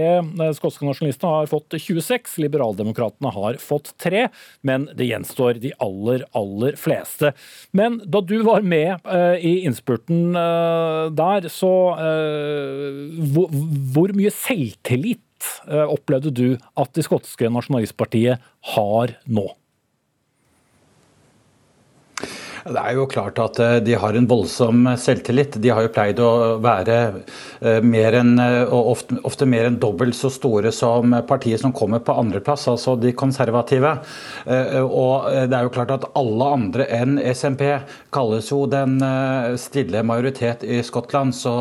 skotske 0.59 0.89
nasjonalistene, 0.89 1.33
har 1.41 1.51
fått 1.51 1.79
26, 1.81 2.37
liberaldemokratene 2.45 3.33
har 3.33 3.61
fått 3.63 3.95
3, 4.05 4.27
men 4.69 4.89
det 4.97 5.09
gjenstår 5.09 5.61
de 5.65 5.73
aller, 5.85 6.27
aller 6.37 6.77
fleste. 6.81 7.33
Men 7.73 8.01
da 8.05 8.21
du 8.25 8.37
var 8.45 8.65
med 8.65 9.01
i 9.45 9.55
innspurten 9.65 10.35
der, 11.17 11.49
så 11.53 11.73
eh, 12.01 13.21
hvor, 13.35 13.53
hvor 13.95 14.15
mye 14.17 14.33
selvtillit 14.35 15.51
eh, 15.69 15.85
opplevde 15.85 16.33
du 16.35 16.47
at 16.81 16.95
det 16.97 17.07
skotske 17.07 17.51
nasjonalistpartiet 17.53 18.43
har 18.75 19.15
nå? 19.27 19.49
Det 22.65 22.81
er 22.81 22.95
jo 22.97 23.05
klart 23.05 23.37
at 23.43 23.59
eh, 23.61 23.75
de 23.85 23.97
har 24.01 24.17
en 24.17 24.27
voldsom 24.29 24.87
selvtillit. 24.97 25.59
De 25.61 25.69
har 25.69 25.85
jo 25.85 25.91
pleid 25.93 26.21
å 26.25 26.57
være 26.65 26.97
eh, 27.61 27.85
mer 27.85 28.17
enn, 28.17 28.39
eh, 28.41 28.73
ofte, 28.73 29.19
ofte 29.29 29.45
mer 29.49 29.69
enn 29.69 29.77
dobbelt 29.81 30.17
så 30.17 30.31
store 30.33 30.73
som 30.73 31.13
partiet 31.29 31.61
som 31.61 31.75
kommer 31.77 32.01
på 32.01 32.15
andreplass, 32.17 32.65
altså 32.73 32.95
de 32.97 33.13
konservative. 33.13 33.91
Og 34.45 35.27
det 35.49 35.57
er 35.57 35.67
jo 35.67 35.73
klart 35.75 35.93
at 35.93 36.07
alle 36.17 36.47
andre 36.57 36.87
enn 36.93 37.19
SMP 37.35 37.67
kalles 38.15 38.49
jo 38.51 38.63
den 38.71 38.97
stille 39.61 40.03
majoritet 40.07 40.65
i 40.65 40.81
Skottland, 40.85 41.35
så 41.37 41.55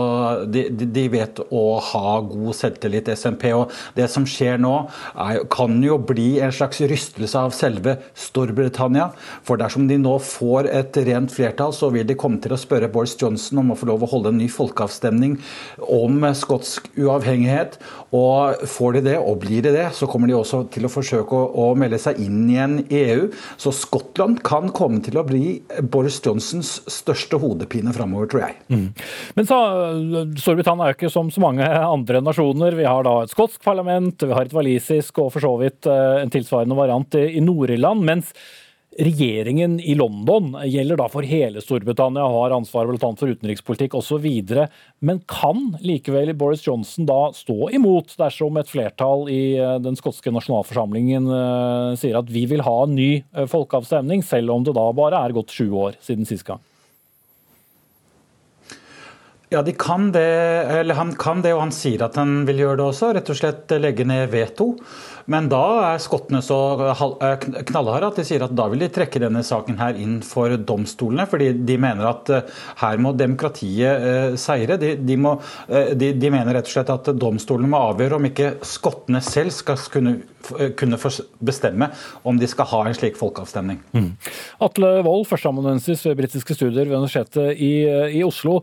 de, 0.47 0.65
de 0.71 1.05
vet 1.11 1.41
å 1.51 1.63
ha 1.91 2.15
god 2.27 2.57
selvtillit, 2.57 3.11
SMP. 3.17 3.49
Og 3.55 3.71
det 3.97 4.07
som 4.11 4.27
skjer 4.29 4.61
nå, 4.61 4.73
er, 5.13 5.43
kan 5.51 5.77
jo 5.83 5.99
bli 5.99 6.39
en 6.43 6.53
slags 6.55 6.81
rystelse 6.89 7.45
av 7.47 7.55
selve 7.55 7.97
Storbritannia. 8.15 9.11
For 9.47 9.59
dersom 9.61 9.87
de 9.91 9.99
nå 10.01 10.17
får 10.23 10.71
et 10.71 10.92
et 10.93 11.07
rent 11.09 11.31
flertall, 11.31 11.73
så 11.75 11.89
vil 11.93 12.07
de 12.07 12.17
komme 12.19 12.39
til 12.43 12.53
å 12.53 12.59
spørre 12.59 12.89
Boris 12.91 13.15
Johnson 13.19 13.61
om 13.61 13.73
å 13.73 13.77
få 13.79 13.89
lov 13.89 14.05
å 14.05 14.09
holde 14.11 14.33
en 14.33 14.39
ny 14.41 14.49
folkeavstemning 14.51 15.37
om 15.83 16.25
skotsk 16.37 16.89
uavhengighet. 16.97 17.79
Og 18.13 18.63
får 18.69 18.97
de 18.97 19.03
det, 19.09 19.17
og 19.19 19.41
blir 19.43 19.65
de 19.65 19.73
det, 19.75 19.87
så 19.97 20.07
kommer 20.09 20.29
de 20.29 20.37
også 20.37 20.63
til 20.73 20.87
å 20.87 20.91
forsøke 20.93 21.37
å, 21.37 21.49
å 21.63 21.67
melde 21.79 21.99
seg 22.01 22.19
inn 22.23 22.43
igjen 22.51 22.77
i 22.85 23.03
EU. 23.13 23.27
Så 23.61 23.73
Skottland 23.75 24.43
kan 24.45 24.71
komme 24.75 25.01
til 25.05 25.19
å 25.19 25.25
bli 25.27 25.59
Boris 25.93 26.19
Johnsons 26.23 26.75
største 26.91 27.39
hodepine 27.41 27.93
framover, 27.95 28.29
tror 28.31 28.45
jeg. 28.47 28.57
Mm. 28.73 28.87
Men 29.37 29.49
så, 29.49 29.59
Storbritannia 30.39 30.87
er 30.87 30.93
jo 30.93 30.99
ikke 30.99 31.13
som 31.13 31.31
så 31.33 31.43
mange 31.43 31.67
andre 31.67 32.21
nasjoner. 32.23 32.77
Vi 32.77 32.87
har 32.87 33.05
da 33.07 33.19
et 33.23 33.33
skotsk 33.33 33.63
parlament, 33.65 34.21
vi 34.21 34.33
har 34.33 34.47
et 34.47 34.55
walisisk 34.55 35.23
og 35.23 35.33
for 35.33 35.43
så 35.43 35.55
vidt 35.61 35.89
eh, 35.89 36.21
en 36.23 36.33
tilsvarende 36.33 36.77
variant 36.77 37.17
i 37.19 37.41
Nord-Irland. 37.43 38.03
mens 38.03 38.33
regjeringen 38.99 39.79
i 39.79 39.95
London 39.95 40.53
gjelder 40.69 40.99
da 40.99 41.07
for 41.11 41.25
hele 41.27 41.61
Storbritannia, 41.63 42.25
har 42.29 42.55
ansvar 42.55 42.89
bl.a. 42.89 43.11
for 43.19 43.31
utenrikspolitikk 43.31 43.95
osv. 43.97 44.27
Men 44.99 45.21
kan 45.29 45.77
likevel 45.83 46.33
Boris 46.37 46.65
Johnson 46.67 47.07
da 47.09 47.31
stå 47.35 47.71
imot 47.73 48.15
dersom 48.19 48.59
et 48.61 48.69
flertall 48.69 49.25
i 49.31 49.55
eh, 49.57 49.77
den 49.83 49.97
skotske 49.99 50.33
nasjonalforsamlingen 50.33 51.29
uh, 51.29 51.95
sier 51.99 52.19
at 52.19 52.29
vi 52.31 52.45
vil 52.49 52.63
ha 52.65 52.77
en 52.83 52.95
ny 52.97 53.09
uh, 53.35 53.47
folkeavstemning, 53.49 54.23
selv 54.25 54.53
om 54.53 54.67
det 54.67 54.75
da 54.77 54.85
bare 54.95 55.23
er 55.23 55.35
gått 55.35 55.53
sju 55.53 55.67
år 55.71 55.97
siden 56.03 56.29
sist 56.29 56.47
gang? 56.47 56.61
Ja, 59.53 59.61
de 59.61 59.73
kan 59.77 60.07
det, 60.11 60.21
eller 60.79 60.97
Han 60.97 61.11
kan 61.19 61.43
det, 61.45 61.51
og 61.53 61.67
han 61.67 61.73
sier 61.75 62.01
at 62.07 62.15
han 62.17 62.41
vil 62.47 62.63
gjøre 62.63 62.79
det 62.79 62.85
også. 62.87 63.11
Rett 63.13 63.29
og 63.29 63.37
slett 63.37 63.73
legge 63.77 64.05
ned 64.09 64.31
veto. 64.33 64.71
Men 65.31 65.47
da 65.51 65.61
er 65.93 66.01
skottene 66.03 66.41
så 66.43 66.57
eh, 66.89 67.45
knallharde 67.69 68.09
at 68.11 68.19
de 68.19 68.25
sier 68.27 68.43
at 68.45 68.55
da 68.55 68.67
vil 68.71 68.83
de 68.83 68.89
trekke 68.93 69.21
denne 69.23 69.43
saken 69.45 69.79
her 69.79 69.99
inn 69.99 70.19
for 70.25 70.55
domstolene. 70.57 71.25
Fordi 71.29 71.51
de 71.63 71.77
mener 71.81 72.09
at 72.09 72.33
eh, 72.33 72.51
her 72.81 73.01
må 73.03 73.13
demokratiet 73.17 74.07
eh, 74.09 74.37
seire. 74.39 74.77
De, 74.81 74.95
de, 74.99 75.17
må, 75.19 75.37
de, 75.69 76.11
de 76.19 76.33
mener 76.33 76.57
rett 76.57 76.69
og 76.69 76.75
slett 76.75 76.93
at 76.93 77.11
domstolene 77.19 77.71
må 77.71 77.81
avgjøre 77.91 78.19
om 78.19 78.29
ikke 78.31 78.55
skottene 78.67 79.23
selv 79.23 79.55
skal 79.55 79.79
kunne 79.93 80.19
kunne 80.75 80.97
bestemme 81.39 81.87
om 82.27 82.35
de 82.35 82.47
skal 82.51 82.67
ha 82.67 82.81
en 82.83 82.95
slik 82.97 83.15
folkeavstemning. 83.15 83.77
Mm. 83.95 84.09
Atle 84.67 84.89
Wold, 85.05 85.29
førsteamanuensis 85.29 86.03
ved 86.03 86.17
britiske 86.19 86.57
studier 86.57 86.83
ved 86.83 86.97
Universitetet 86.97 87.61
i, 87.63 87.85
i 88.19 88.25
Oslo. 88.27 88.57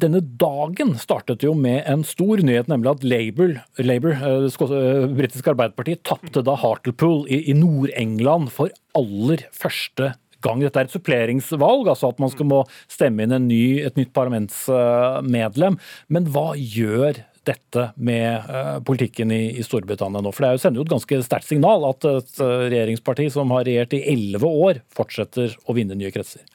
Denne 0.00 0.22
dagen 0.40 0.94
startet 0.96 1.44
jo 1.44 1.52
med 1.58 1.82
en 1.90 2.00
stor 2.06 2.40
nyhet, 2.40 2.68
nemlig 2.70 2.94
at 2.94 3.02
Labour, 3.04 3.58
Labour 3.76 4.14
eh, 4.16 4.46
det 4.48 4.68
eh, 4.78 5.10
britiske 5.18 5.52
arbeiderpartiet, 5.52 6.00
tapte 6.08 6.40
da 6.46 6.54
Hartlepool 6.56 7.26
i, 7.28 7.42
i 7.52 7.56
Nord-England 7.56 8.48
for 8.54 8.72
aller 8.96 9.44
første 9.52 10.14
gang. 10.42 10.62
Dette 10.64 10.80
er 10.80 10.88
et 10.88 10.94
suppleringsvalg, 10.94 11.90
altså 11.92 12.08
at 12.08 12.22
man 12.22 12.32
skal 12.32 12.48
må 12.48 12.62
stemme 12.90 13.26
inn 13.26 13.36
ny, 13.50 13.82
et 13.84 14.00
nytt 14.00 14.14
parlamentsmedlem. 14.16 15.76
Men 16.08 16.32
hva 16.32 16.54
gjør 16.56 17.20
dette 17.46 17.88
med 17.98 18.48
uh, 18.48 18.78
politikken 18.86 19.32
i, 19.34 19.42
i, 19.58 19.66
Storbritannia 19.66 20.22
nå? 20.24 20.32
For 20.32 20.46
det 20.46 20.56
jo 20.56 20.64
sender 20.64 20.80
jo 20.80 20.86
et 20.86 20.94
ganske 20.94 21.20
sterkt 21.26 21.50
signal 21.50 21.84
at 21.90 22.08
et 22.08 22.42
regjeringsparti 22.42 23.28
som 23.34 23.52
har 23.54 23.68
regjert 23.68 23.98
i 23.98 24.04
elleve 24.14 24.50
år, 24.66 24.82
fortsetter 24.94 25.54
å 25.66 25.76
vinne 25.76 25.98
nye 25.98 26.14
kretser. 26.14 26.46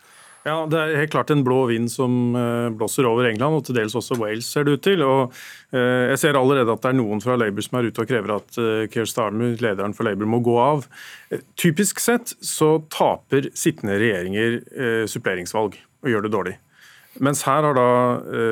Ja, 0.47 0.61
Det 0.69 0.79
er 0.79 0.99
helt 1.01 1.11
klart 1.11 1.31
en 1.33 1.43
blå 1.43 1.65
vind 1.67 1.89
som 1.91 2.35
eh, 2.37 2.69
blåser 2.71 3.07
over 3.09 3.27
England, 3.27 3.57
og 3.57 3.65
til 3.67 3.75
dels 3.75 3.95
også 3.97 4.15
Wales, 4.21 4.47
ser 4.47 4.63
det 4.63 4.77
ut 4.77 4.83
til. 4.85 5.03
Og 5.03 5.33
eh, 5.75 6.13
Jeg 6.13 6.21
ser 6.21 6.39
allerede 6.39 6.71
at 6.71 6.85
det 6.85 6.93
er 6.93 6.99
noen 7.01 7.23
fra 7.23 7.35
Labour 7.35 7.65
som 7.65 7.79
er 7.79 7.89
ute 7.89 8.05
og 8.05 8.07
krever 8.07 8.35
at 8.37 8.59
eh, 8.63 8.85
Keir 8.93 9.09
Starmer, 9.09 9.57
lederen 9.59 9.95
for 9.97 10.07
Labour, 10.07 10.29
må 10.31 10.39
gå 10.45 10.55
av. 10.61 10.87
Typisk 11.59 11.99
sett 11.99 12.31
så 12.39 12.77
taper 12.93 13.49
sittende 13.57 13.99
regjeringer 13.99 14.61
suppleringsvalg 15.11 15.75
og 15.75 16.11
gjør 16.11 16.23
det 16.23 16.33
dårlig. 16.37 16.55
Mens 17.19 17.41
her 17.47 17.65
har 17.65 17.75
da 17.75 17.89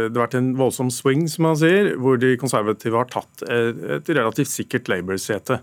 det 0.09 0.17
vært 0.17 0.35
en 0.35 0.55
voldsom 0.57 0.89
swing, 0.91 1.27
som 1.29 1.45
man 1.45 1.59
sier, 1.59 1.93
hvor 2.01 2.17
de 2.19 2.33
konservative 2.41 2.97
har 2.97 3.11
tatt 3.13 3.45
et 3.45 4.09
relativt 4.09 4.49
sikkert 4.49 4.89
Labour-sete. 4.91 5.59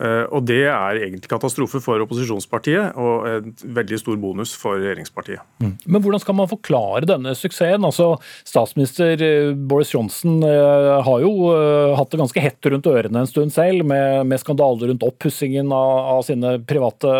Eh, 0.00 0.24
og 0.32 0.46
Det 0.48 0.62
er 0.64 1.00
egentlig 1.02 1.28
katastrofe 1.28 1.80
for 1.84 2.00
opposisjonspartiet 2.00 2.96
og 3.00 3.26
en 3.28 3.50
veldig 3.76 3.98
stor 4.00 4.16
bonus 4.20 4.54
for 4.56 4.80
regjeringspartiet. 4.80 5.44
Mm. 5.60 5.74
Men 5.84 6.04
Hvordan 6.04 6.22
skal 6.22 6.38
man 6.38 6.48
forklare 6.48 7.08
denne 7.08 7.34
suksessen? 7.36 7.84
Altså, 7.84 8.14
Statsminister 8.48 9.20
eh, 9.20 9.52
Boris 9.52 9.92
Johnson 9.92 10.40
eh, 10.46 10.90
har 11.04 11.20
jo 11.24 11.52
hatt 11.98 12.12
det 12.12 12.20
ganske 12.22 12.44
hett 12.44 12.70
rundt 12.72 12.88
ørene 12.88 13.24
en 13.24 13.28
stund 13.28 13.52
selv, 13.52 13.84
med, 13.84 14.24
med 14.30 14.40
skandaler 14.40 14.90
rundt 14.90 15.04
oppussingen 15.04 15.72
av, 15.74 15.92
av, 16.16 16.24
sine 16.24 16.56
private 16.64 17.12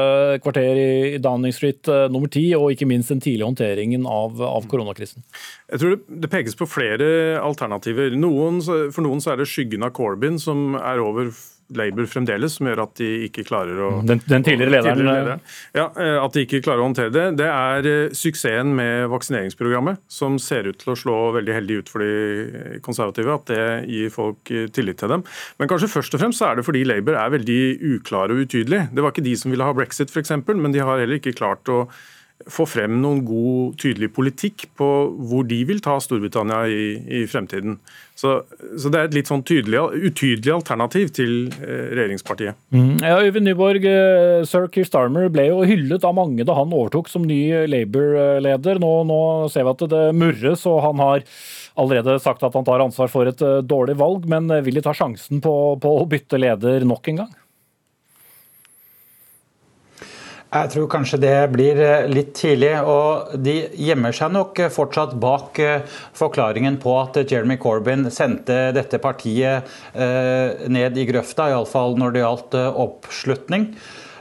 kvarter 0.44 0.80
i, 0.80 0.90
Downing 1.20 1.52
Street 1.54 1.88
nummer 2.12 2.30
ti, 2.32 2.46
og 2.56 2.72
ikke 2.72 2.88
minst 2.88 3.12
den 3.12 3.22
tidlige 3.22 3.48
håndteringen 3.48 4.06
av, 4.08 4.40
av 4.44 4.68
koronakrisen. 4.70 5.24
Jeg 5.72 5.82
tror 5.82 5.96
det, 5.96 6.20
det, 6.24 6.30
pekes 6.32 6.56
på 6.56 6.68
flere 6.70 7.08
alternativer. 7.42 8.14
Noen, 8.16 8.60
for 8.62 9.04
noen 9.04 9.22
så 9.22 9.34
er 9.34 9.42
det 9.42 9.50
skyggen 9.50 9.84
av 9.86 9.92
Corbyn 9.96 10.38
som 10.40 10.78
er 10.78 11.02
over 11.02 11.32
Labour 11.76 12.08
fremdeles, 12.10 12.56
som 12.58 12.68
gjør 12.68 12.82
at 12.84 12.94
de 13.00 13.08
ikke 13.26 13.44
klarer 13.48 13.78
å 13.84 13.90
Den, 14.06 14.22
den 14.28 14.46
tidligere 14.46 14.74
lederen? 14.76 14.98
Tidligere 14.98 15.24
leder. 15.24 15.56
Ja, 15.76 15.86
eh, 15.94 16.16
At 16.20 16.36
de 16.36 16.44
ikke 16.46 16.62
klarer 16.64 16.82
å 16.82 16.88
håndtere 16.88 17.12
det. 17.14 17.24
Det 17.40 17.48
er 17.48 17.88
eh, 17.90 18.14
suksessen 18.16 18.74
med 18.76 19.08
vaksineringsprogrammet, 19.12 20.02
som 20.10 20.38
ser 20.42 20.70
ut 20.70 20.80
til 20.82 20.94
å 20.94 20.98
slå 20.98 21.16
veldig 21.38 21.56
heldig 21.58 21.80
ut 21.80 21.92
for 21.92 22.04
de 22.04 22.78
konservative. 22.86 23.40
At 23.40 23.50
det 23.50 23.64
gir 23.90 24.14
folk 24.14 24.54
eh, 24.54 24.68
tillit 24.74 25.00
til 25.02 25.12
dem. 25.14 25.26
Men 25.60 25.70
kanskje 25.70 25.92
først 25.92 26.16
og 26.16 26.24
fremst 26.24 26.42
så 26.42 26.50
er 26.50 26.60
det 26.60 26.68
fordi 26.68 26.86
Labour 26.88 27.18
er 27.20 27.34
veldig 27.36 27.60
uklare 27.96 28.36
og 28.36 28.46
utydelige. 28.46 28.88
Det 28.94 29.04
var 29.04 29.14
ikke 29.14 29.28
de 29.28 29.36
som 29.38 29.52
ville 29.54 29.66
ha 29.66 29.76
brexit, 29.76 30.12
f.eks., 30.12 30.34
men 30.50 30.72
de 30.74 30.82
har 30.82 31.02
heller 31.02 31.20
ikke 31.20 31.36
klart 31.38 31.70
å 31.70 31.84
få 32.48 32.64
frem 32.68 33.00
noen 33.02 33.20
god, 33.26 33.74
tydelig 33.80 34.10
politikk 34.16 34.68
på 34.78 34.88
hvor 35.28 35.44
de 35.48 35.58
vil 35.68 35.82
ta 35.84 35.98
Storbritannia 36.00 36.62
i, 36.72 36.84
i 37.20 37.26
fremtiden. 37.28 37.78
Så, 38.20 38.42
så, 38.76 38.90
det 38.92 38.98
er 38.98 39.08
et 39.08 39.14
litt 39.16 39.30
sånn 39.30 39.44
tydelig, 39.46 39.80
utydelig 40.10 40.52
alternativ 40.52 41.12
til 41.16 41.32
eh, 41.56 41.86
regjeringspartiet. 41.96 42.58
Mm. 42.74 42.98
Ja, 43.00 43.16
Øyvind 43.24 43.48
Nyborg, 43.48 43.86
eh, 43.88 44.42
Sir 44.48 44.68
Keir 44.72 44.88
Starmer 44.88 45.30
ble 45.32 45.46
jo 45.48 45.62
hyllet 45.64 46.04
av 46.04 46.18
mange 46.18 46.44
da 46.44 46.58
han 46.58 46.74
overtok 46.76 47.08
som 47.08 47.24
ny 47.24 47.40
Labour-leder. 47.70 48.82
Nå, 48.82 48.92
nå, 49.08 49.20
ser 49.52 49.64
vi 49.64 49.72
at 49.72 49.86
det 49.94 50.04
murres, 50.20 50.66
og 50.68 50.82
han 50.84 51.00
har 51.00 51.24
allerede 51.80 52.18
sagt 52.20 52.44
at 52.44 52.56
han 52.58 52.66
tar 52.66 52.84
ansvar 52.84 53.08
for 53.12 53.30
et 53.30 53.40
eh, 53.46 53.62
dårlig 53.64 53.96
valg. 54.02 54.28
Men 54.28 54.52
vil 54.66 54.76
de 54.76 54.84
ta 54.84 54.92
sjansen 54.96 55.40
på, 55.40 55.54
på 55.80 55.96
å 56.02 56.08
bytte 56.10 56.40
leder 56.42 56.84
nok 56.84 57.08
en 57.14 57.24
gang? 57.24 57.36
Jeg 60.50 60.70
tror 60.72 60.86
kanskje 60.90 61.18
det 61.22 61.34
blir 61.52 61.78
eh, 61.78 62.08
litt 62.10 62.32
tidlig. 62.34 62.72
og 62.82 63.36
De 63.38 63.54
gjemmer 63.78 64.14
seg 64.16 64.32
nok 64.34 64.58
fortsatt 64.74 65.14
bak 65.22 65.60
eh, 65.62 65.84
forklaringen 66.18 66.80
på 66.82 66.96
at 66.98 67.20
Jeremy 67.22 67.54
Corbyn 67.62 68.08
sendte 68.10 68.72
dette 68.74 68.98
partiet 69.02 69.70
eh, 69.94 70.66
ned 70.66 70.98
i 70.98 71.06
grøfta, 71.06 71.52
iallfall 71.52 71.94
når 72.00 72.16
det 72.16 72.24
gjaldt 72.24 72.58
oppslutning. 72.58 73.70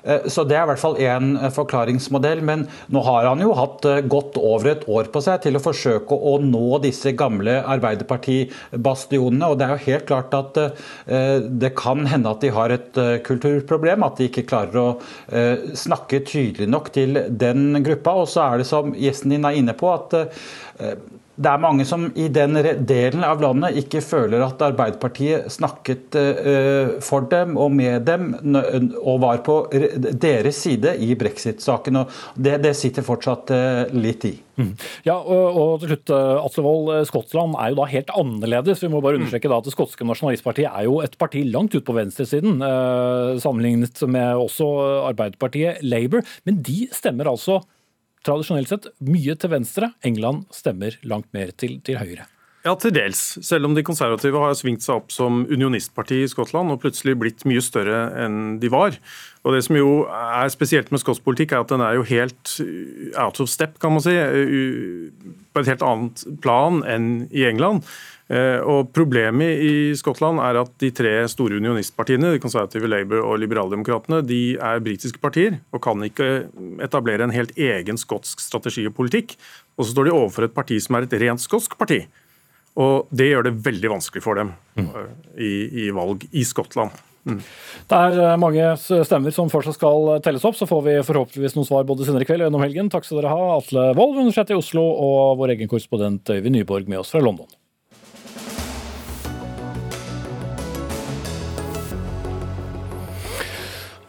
Eh, 0.03 0.27
så 0.27 0.43
Det 0.43 0.57
er 0.57 0.63
i 0.63 0.69
hvert 0.71 0.81
fall 0.81 0.97
én 1.01 1.35
eh, 1.37 1.51
forklaringsmodell. 1.53 2.41
Men 2.45 2.65
nå 2.93 3.03
har 3.05 3.27
han 3.29 3.43
jo 3.43 3.53
hatt 3.57 3.85
eh, 3.89 4.01
godt 4.01 4.39
over 4.39 4.71
et 4.73 4.85
år 4.87 5.11
på 5.13 5.23
seg 5.23 5.43
til 5.45 5.59
å 5.59 5.63
forsøke 5.63 6.15
å 6.15 6.37
nå 6.43 6.79
disse 6.83 7.13
gamle 7.17 7.59
Arbeiderparti-bastionene. 7.75 9.49
Og 9.49 9.59
det 9.59 9.67
er 9.67 9.75
jo 9.75 9.87
helt 9.89 10.07
klart 10.09 10.33
at 10.35 10.57
det 11.59 11.69
kan 11.77 12.05
hende 12.09 12.31
at 12.31 12.41
de 12.43 12.51
har 12.53 12.71
et 12.73 12.97
kulturproblem. 13.25 14.03
At 14.05 14.19
de 14.19 14.27
ikke 14.29 14.45
klarer 14.49 14.79
å 14.79 14.87
snakke 15.77 16.21
tydelig 16.27 16.69
nok 16.69 16.91
til 16.95 17.21
den 17.29 17.81
gruppa. 17.85 18.15
Og 18.23 18.29
så 18.31 18.45
er 18.45 18.61
det 18.61 18.69
som 18.69 18.93
gjesten 18.97 19.33
din 19.35 19.47
er 19.47 19.57
inne 19.59 19.75
på, 19.77 19.91
at 19.93 20.15
det 21.39 21.47
er 21.47 21.61
mange 21.63 21.85
som 21.87 22.09
i 22.19 22.27
den 22.35 22.57
delen 22.87 23.23
av 23.23 23.39
landet 23.39 23.77
ikke 23.79 24.01
føler 24.03 24.41
at 24.43 24.59
Arbeiderpartiet 24.65 25.47
snakket 25.53 26.17
eh, 26.19 26.97
for 27.05 27.29
dem 27.31 27.55
og 27.59 27.71
med 27.77 28.03
dem 28.09 28.33
og 28.99 29.21
var 29.23 29.39
på 29.45 29.61
deres 29.71 30.59
side 30.65 30.97
i 30.99 31.13
brexit-saken. 31.19 32.01
og 32.01 32.19
det, 32.35 32.57
det, 32.65 32.75
sitter 32.75 33.07
fortsatt 33.07 33.53
eh, 33.55 33.95
litt 33.95 34.27
i. 34.27 34.33
Mm. 34.59 34.73
Ja, 35.07 35.15
og, 35.15 35.45
og, 35.55 35.71
til 35.79 35.93
slutt, 35.93 36.11
eh, 36.11 36.43
Atle 36.43 36.99
Skottland 37.07 37.55
er 37.55 37.71
jo 37.71 37.79
da 37.79 37.87
helt 37.93 38.13
annerledes. 38.19 38.83
Vi 38.83 38.91
må 38.91 38.99
bare 39.05 39.21
understreke 39.21 39.47
da 39.47 39.61
at 39.63 39.69
Det 39.69 39.77
skotske 39.77 40.07
nasjonalistpartiet 40.11 40.67
er 40.67 40.89
jo 40.89 40.99
et 41.05 41.15
parti 41.21 41.45
langt 41.47 41.75
ut 41.77 41.87
på 41.87 41.95
venstresiden, 41.95 42.59
sammenlignet 43.39 44.03
med 44.11 44.43
også 44.43 44.67
Arbeiderpartiet 45.07 45.83
Labour. 45.87 46.27
Men 46.43 46.59
de 46.65 46.81
stemmer 46.91 47.31
altså 47.31 47.61
tradisjonelt 48.25 48.71
sett 48.71 48.89
mye 49.05 49.35
til 49.39 49.53
venstre. 49.53 49.93
England 50.05 50.49
stemmer 50.55 50.97
langt 51.07 51.31
mer 51.35 51.53
til, 51.55 51.79
til 51.85 51.99
høyre. 52.01 52.27
Ja, 52.65 52.73
til 52.75 52.91
dels. 52.91 53.19
Selv 53.45 53.69
om 53.69 53.75
de 53.75 53.85
konservative 53.87 54.39
har 54.43 54.55
svingt 54.59 54.83
seg 54.83 54.97
opp 54.99 55.13
som 55.15 55.45
unionistparti 55.47 56.17
i 56.25 56.27
Skottland 56.27 56.73
og 56.73 56.81
plutselig 56.83 57.15
blitt 57.21 57.45
mye 57.47 57.63
større 57.63 58.01
enn 58.19 58.57
de 58.59 58.71
var. 58.73 58.97
Og 59.47 59.55
Det 59.55 59.63
som 59.63 59.77
jo 59.79 59.91
er 60.11 60.51
spesielt 60.51 60.91
med 60.91 60.99
skotsk 60.99 61.23
politikk, 61.23 61.55
er 61.55 61.63
at 61.63 61.71
den 61.71 61.83
er 61.85 61.95
jo 61.95 62.03
helt 62.09 62.57
out 63.15 63.39
of 63.39 63.47
step, 63.47 63.79
kan 63.79 63.95
man 63.95 64.03
si. 64.03 64.11
På 65.53 65.63
et 65.63 65.71
helt 65.71 65.85
annet 65.87 66.25
plan 66.43 66.83
enn 66.83 67.29
i 67.31 67.47
England. 67.47 67.87
Eh, 68.29 68.61
og 68.61 68.91
Problemet 68.93 69.61
i 69.65 69.73
Skottland 69.97 70.37
er 70.45 70.59
at 70.61 70.75
de 70.81 70.91
tre 70.93 71.13
store 71.31 71.57
unionistpartiene, 71.57 72.35
de 72.35 72.41
konservative 72.41 72.89
Labour 72.89 73.25
og 73.25 73.39
liberaldemokratene, 73.41 74.21
de 74.21 74.53
er 74.53 74.83
britiske 74.85 75.21
partier 75.21 75.57
og 75.73 75.81
kan 75.81 76.03
ikke 76.05 76.29
etablere 76.85 77.25
en 77.25 77.33
helt 77.33 77.55
egen 77.57 77.97
skotsk 77.97 78.43
strategi 78.43 78.85
og 78.89 78.93
politikk. 78.99 79.33
Og 79.79 79.87
så 79.87 79.95
står 79.95 80.09
de 80.09 80.15
overfor 80.15 80.45
et 80.45 80.53
parti 80.53 80.77
som 80.83 80.99
er 80.99 81.07
et 81.07 81.19
rent 81.25 81.41
skotsk 81.41 81.73
parti. 81.79 82.03
Og 82.79 83.09
det 83.09 83.31
gjør 83.31 83.49
det 83.49 83.59
veldig 83.65 83.95
vanskelig 83.97 84.21
for 84.23 84.37
dem 84.37 84.53
mm. 84.77 84.89
i, 85.41 85.53
i, 85.87 85.91
valg 85.95 86.21
i 86.29 86.45
Skottland. 86.45 86.93
Mm. 87.25 87.39
Det 87.89 87.97
er 87.97 88.19
eh, 88.27 88.37
mange 88.39 88.67
stemmer 88.85 89.33
som 89.33 89.49
fortsatt 89.49 89.79
skal 89.79 90.19
telles 90.21 90.45
opp. 90.45 90.57
Så 90.59 90.69
får 90.69 90.85
vi 90.85 90.99
forhåpentligvis 91.07 91.57
noen 91.57 91.67
svar 91.67 91.89
både 91.89 92.05
senere 92.05 92.27
i 92.27 92.29
kveld 92.29 92.45
og 92.45 92.51
gjennom 92.51 92.67
helgen. 92.67 92.93
Takk 92.93 93.09
skal 93.09 93.23
dere 93.23 93.33
ha, 93.33 93.55
Atle 93.57 93.89
Wold, 93.97 94.21
Universitetet 94.21 94.53
i 94.53 94.61
Oslo, 94.61 94.85
og 94.85 95.41
vår 95.41 95.57
egen 95.57 95.71
korrespondent 95.71 96.29
Øyvind 96.29 96.59
Nyborg 96.59 96.93
med 96.93 97.01
oss 97.01 97.15
fra 97.15 97.25
London. 97.25 97.49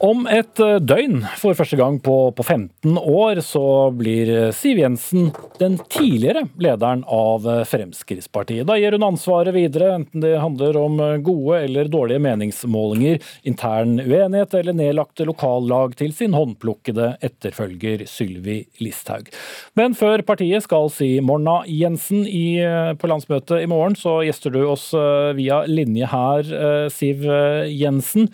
Om 0.00 0.22
et 0.32 0.60
eh, 0.64 0.78
døgn, 0.80 1.18
for 1.36 1.56
første 1.56 1.76
gang 1.76 1.98
på, 2.00 2.14
på, 2.32 2.44
15 2.46 2.96
år, 2.96 3.42
så 3.44 3.62
blir 3.92 4.30
Siv 4.56 4.78
Jensen 4.80 5.26
den 5.60 5.74
tidligere 5.92 6.46
lederen 6.56 7.02
av 7.04 7.44
eh, 7.44 7.60
Fremskrittspartiet. 7.68 8.64
Da 8.68 8.78
gir 8.80 8.96
hun 8.96 9.04
ansvaret 9.10 9.52
videre, 9.52 9.90
enten 9.98 10.24
det 10.24 10.38
handler 10.40 10.78
om 10.80 10.96
eh, 11.04 11.18
gode 11.26 11.58
eller 11.66 11.90
dårlige 11.92 12.22
meningsmålinger, 12.24 13.20
intern 13.44 13.98
uenighet 14.00 14.56
eller 14.62 14.78
nedlagte 14.78 15.26
lokallag 15.28 15.98
til 16.00 16.16
sin 16.16 16.32
håndplukkede 16.38 17.10
etterfølger 17.20 18.06
Sylvi 18.08 18.62
Listhaug. 18.80 19.28
Men 19.76 19.98
før 19.98 20.24
partiet 20.24 20.64
skal 20.64 20.88
si 20.96 21.10
morna 21.20 21.58
Jensen 21.68 22.24
i, 22.24 22.56
på 22.96 23.12
landsmøtet 23.12 23.66
i 23.66 23.68
morgen, 23.68 24.00
så 24.00 24.22
gjester 24.24 24.56
du 24.56 24.62
oss 24.64 24.90
via 25.36 25.60
linje 25.68 26.08
her, 26.08 26.88
Siv 26.92 27.28
Jensen. 27.68 28.30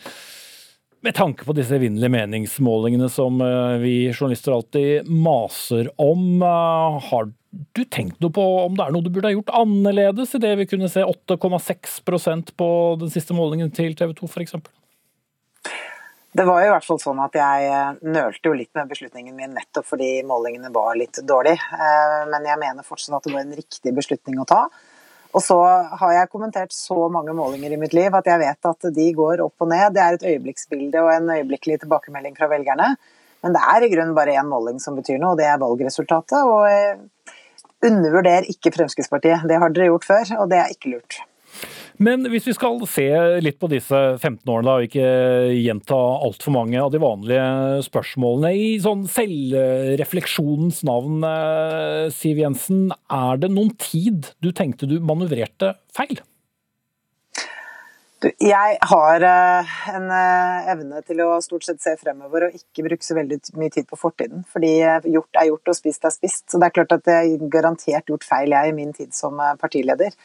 Med 1.06 1.14
tanke 1.14 1.44
på 1.46 1.54
disse 1.54 1.76
evinnelige 1.76 2.10
meningsmålingene 2.10 3.06
som 3.12 3.38
eh, 3.40 3.76
vi 3.78 3.92
journalister 4.10 4.56
alltid 4.56 5.06
maser 5.06 5.86
om, 6.02 6.42
eh, 6.42 6.96
har 7.10 7.28
du 7.78 7.82
tenkt 7.84 8.18
noe 8.18 8.34
på 8.34 8.46
om 8.64 8.74
det 8.74 8.82
er 8.82 8.90
noe 8.90 9.06
du 9.06 9.12
burde 9.14 9.30
ha 9.30 9.36
gjort 9.36 9.52
annerledes 9.54 10.34
i 10.34 10.40
det 10.42 10.50
vi 10.58 10.66
kunne 10.66 10.90
se 10.90 11.04
8,6% 11.06 12.50
på 12.58 12.68
den 12.98 13.12
siste 13.14 13.36
målingen 13.38 13.70
til 13.70 13.94
TV 13.94 14.16
2 14.18 14.32
f.eks.? 14.32 14.56
Det 16.36 16.48
var 16.50 16.64
i 16.64 16.72
hvert 16.74 16.88
fall 16.88 16.98
sånn 16.98 17.22
at 17.22 17.38
jeg 17.38 17.70
eh, 17.70 18.02
nølte 18.02 18.50
jo 18.50 18.58
litt 18.58 18.74
med 18.74 18.90
beslutningen 18.90 19.38
min 19.38 19.54
nettopp 19.54 19.86
fordi 19.92 20.10
målingene 20.26 20.74
var 20.74 20.98
litt 20.98 21.22
dårlige. 21.22 21.62
Men 22.34 22.50
jeg 22.50 22.64
mener 22.66 22.90
fortsatt 22.90 23.20
at 23.20 23.30
det 23.30 23.36
var 23.36 23.46
en 23.46 23.54
riktig 23.62 23.94
beslutning 23.94 24.42
å 24.42 24.50
ta. 24.56 24.64
Og 25.36 25.42
så 25.44 25.56
har 26.00 26.14
jeg 26.14 26.30
kommentert 26.32 26.72
så 26.72 27.10
mange 27.12 27.34
målinger 27.36 27.74
i 27.74 27.78
mitt 27.80 27.92
liv 27.96 28.14
at 28.16 28.28
jeg 28.30 28.40
vet 28.40 28.68
at 28.70 28.88
de 28.96 29.06
går 29.18 29.42
opp 29.44 29.66
og 29.66 29.68
ned. 29.68 29.92
Det 29.92 30.02
er 30.02 30.16
et 30.16 30.26
øyeblikksbilde 30.32 31.02
og 31.04 31.12
en 31.12 31.28
øyeblikkelig 31.34 31.82
tilbakemelding 31.82 32.38
fra 32.38 32.48
velgerne. 32.48 32.94
Men 33.44 33.52
det 33.52 33.62
er 33.74 33.84
i 33.84 33.90
grunnen 33.92 34.16
bare 34.16 34.38
én 34.40 34.48
måling 34.48 34.80
som 34.80 34.96
betyr 34.96 35.20
noe, 35.20 35.34
og 35.34 35.40
det 35.40 35.44
er 35.50 35.60
valgresultatet. 35.60 36.40
Og 36.40 36.64
eh, 36.70 37.36
undervurder 37.84 38.48
ikke 38.48 38.72
Fremskrittspartiet. 38.78 39.44
Det 39.44 39.60
har 39.60 39.76
dere 39.76 39.90
gjort 39.92 40.08
før, 40.08 40.32
og 40.40 40.48
det 40.50 40.62
er 40.62 40.72
ikke 40.72 40.94
lurt. 40.96 41.20
Men 42.02 42.26
hvis 42.28 42.44
vi 42.44 42.52
skal 42.56 42.82
se 42.90 43.06
litt 43.40 43.56
på 43.60 43.70
disse 43.72 43.96
15 44.18 44.42
årene, 44.52 44.74
og 44.76 44.86
ikke 44.86 45.08
gjenta 45.56 45.96
altfor 45.96 46.52
mange 46.52 46.80
av 46.80 46.90
de 46.92 47.00
vanlige 47.00 47.46
spørsmålene. 47.86 48.52
I 48.52 48.70
sånn 48.84 49.06
selvrefleksjonens 49.08 50.82
navn, 50.88 51.24
eh, 51.24 52.06
Siv 52.12 52.42
Jensen, 52.42 52.90
er 53.08 53.40
det 53.40 53.52
noen 53.52 53.72
tid 53.80 54.32
du 54.44 54.52
tenkte 54.52 54.88
du 54.88 54.98
manøvrerte 55.00 55.76
feil? 55.96 56.20
Du, 58.20 58.30
jeg 58.40 58.76
har 58.90 59.24
uh, 59.28 59.72
en 59.92 60.06
uh, 60.08 60.68
evne 60.72 61.02
til 61.04 61.20
å 61.20 61.34
stort 61.44 61.66
sett 61.66 61.82
se 61.84 61.92
fremover 62.00 62.46
og 62.46 62.54
ikke 62.56 62.86
bruke 62.86 63.04
så 63.04 63.16
veldig 63.16 63.38
mye 63.60 63.72
tid 63.72 63.88
på 63.88 63.98
fortiden. 64.00 64.44
Fordi 64.52 64.72
gjort 65.12 65.40
er 65.40 65.48
gjort 65.50 65.72
og 65.72 65.76
spist 65.76 66.08
er 66.08 66.14
spist. 66.14 66.46
Så 66.48 66.60
det 66.60 66.68
er 66.68 66.76
klart 66.76 66.96
at 66.96 67.08
jeg 67.12 67.40
garantert 67.52 68.08
gjort 68.08 68.24
feil 68.24 68.56
jeg 68.56 68.72
i 68.72 68.76
min 68.76 68.92
tid 68.96 69.12
som 69.16 69.40
partileder. 69.60 70.16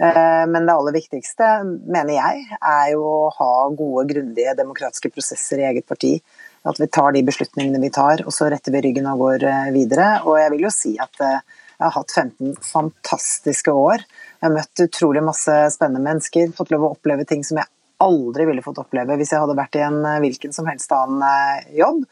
Eh, 0.00 0.46
men 0.48 0.66
det 0.66 0.72
aller 0.72 0.94
viktigste, 0.96 1.48
mener 1.64 2.14
jeg, 2.14 2.44
er 2.56 2.92
jo 2.94 3.02
å 3.04 3.32
ha 3.36 3.52
gode, 3.76 4.06
grundige 4.08 4.56
demokratiske 4.56 5.10
prosesser 5.12 5.60
i 5.60 5.66
eget 5.68 5.88
parti. 5.90 6.14
At 6.64 6.80
vi 6.80 6.88
tar 6.92 7.12
de 7.12 7.24
beslutningene 7.24 7.80
vi 7.82 7.92
tar, 7.92 8.24
og 8.24 8.32
så 8.32 8.48
retter 8.52 8.72
vi 8.72 8.82
ryggen 8.86 9.08
og 9.10 9.20
går 9.26 9.44
eh, 9.50 9.68
videre. 9.76 10.08
Og 10.24 10.38
jeg 10.40 10.54
vil 10.54 10.64
jo 10.64 10.72
si 10.72 10.94
at 11.00 11.20
eh, 11.26 11.42
jeg 11.76 11.84
har 11.84 11.96
hatt 11.98 12.16
15 12.16 12.56
fantastiske 12.64 13.72
år. 13.72 14.06
Jeg 14.40 14.46
har 14.46 14.56
møtt 14.56 14.84
utrolig 14.86 15.24
masse 15.24 15.58
spennende 15.76 16.04
mennesker, 16.04 16.56
fått 16.56 16.72
lov 16.72 16.88
å 16.88 16.94
oppleve 16.96 17.28
ting 17.28 17.44
som 17.44 17.60
jeg 17.60 17.72
aldri 18.00 18.46
ville 18.48 18.64
fått 18.64 18.80
oppleve 18.80 19.18
hvis 19.20 19.34
jeg 19.34 19.42
hadde 19.42 19.56
vært 19.58 19.76
i 19.76 19.82
en 19.84 19.98
hvilken 20.24 20.54
som 20.56 20.68
helst 20.68 20.92
annen 20.96 21.72
jobb. 21.76 22.06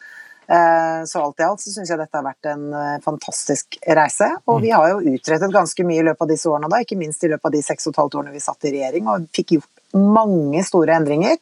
Eh, 0.48 1.04
så 1.04 1.20
alt 1.20 1.40
i 1.40 1.44
alt 1.44 1.60
så 1.60 1.70
syns 1.70 1.90
jeg 1.92 2.00
dette 2.00 2.16
har 2.16 2.24
vært 2.24 2.48
en 2.48 2.68
eh, 2.72 3.00
fantastisk 3.04 3.76
reise. 3.84 4.30
Og 4.48 4.62
vi 4.64 4.72
har 4.72 4.94
jo 4.94 5.14
utrettet 5.14 5.52
ganske 5.52 5.84
mye 5.84 6.00
i 6.00 6.06
løpet 6.06 6.24
av 6.24 6.30
disse 6.30 6.48
årene, 6.48 6.70
da, 6.72 6.80
ikke 6.80 6.96
minst 7.00 7.24
i 7.24 7.32
løpet 7.32 7.50
av 7.50 7.56
de 7.56 7.64
seks 7.64 7.88
og 7.88 7.92
et 7.92 8.00
halvt 8.02 8.16
årene 8.20 8.36
vi 8.36 8.44
satt 8.44 8.64
i 8.64 8.72
regjering, 8.78 9.10
og 9.12 9.26
fikk 9.36 9.58
gjort 9.58 9.82
mange 10.16 10.62
store 10.64 10.96
endringer. 10.96 11.36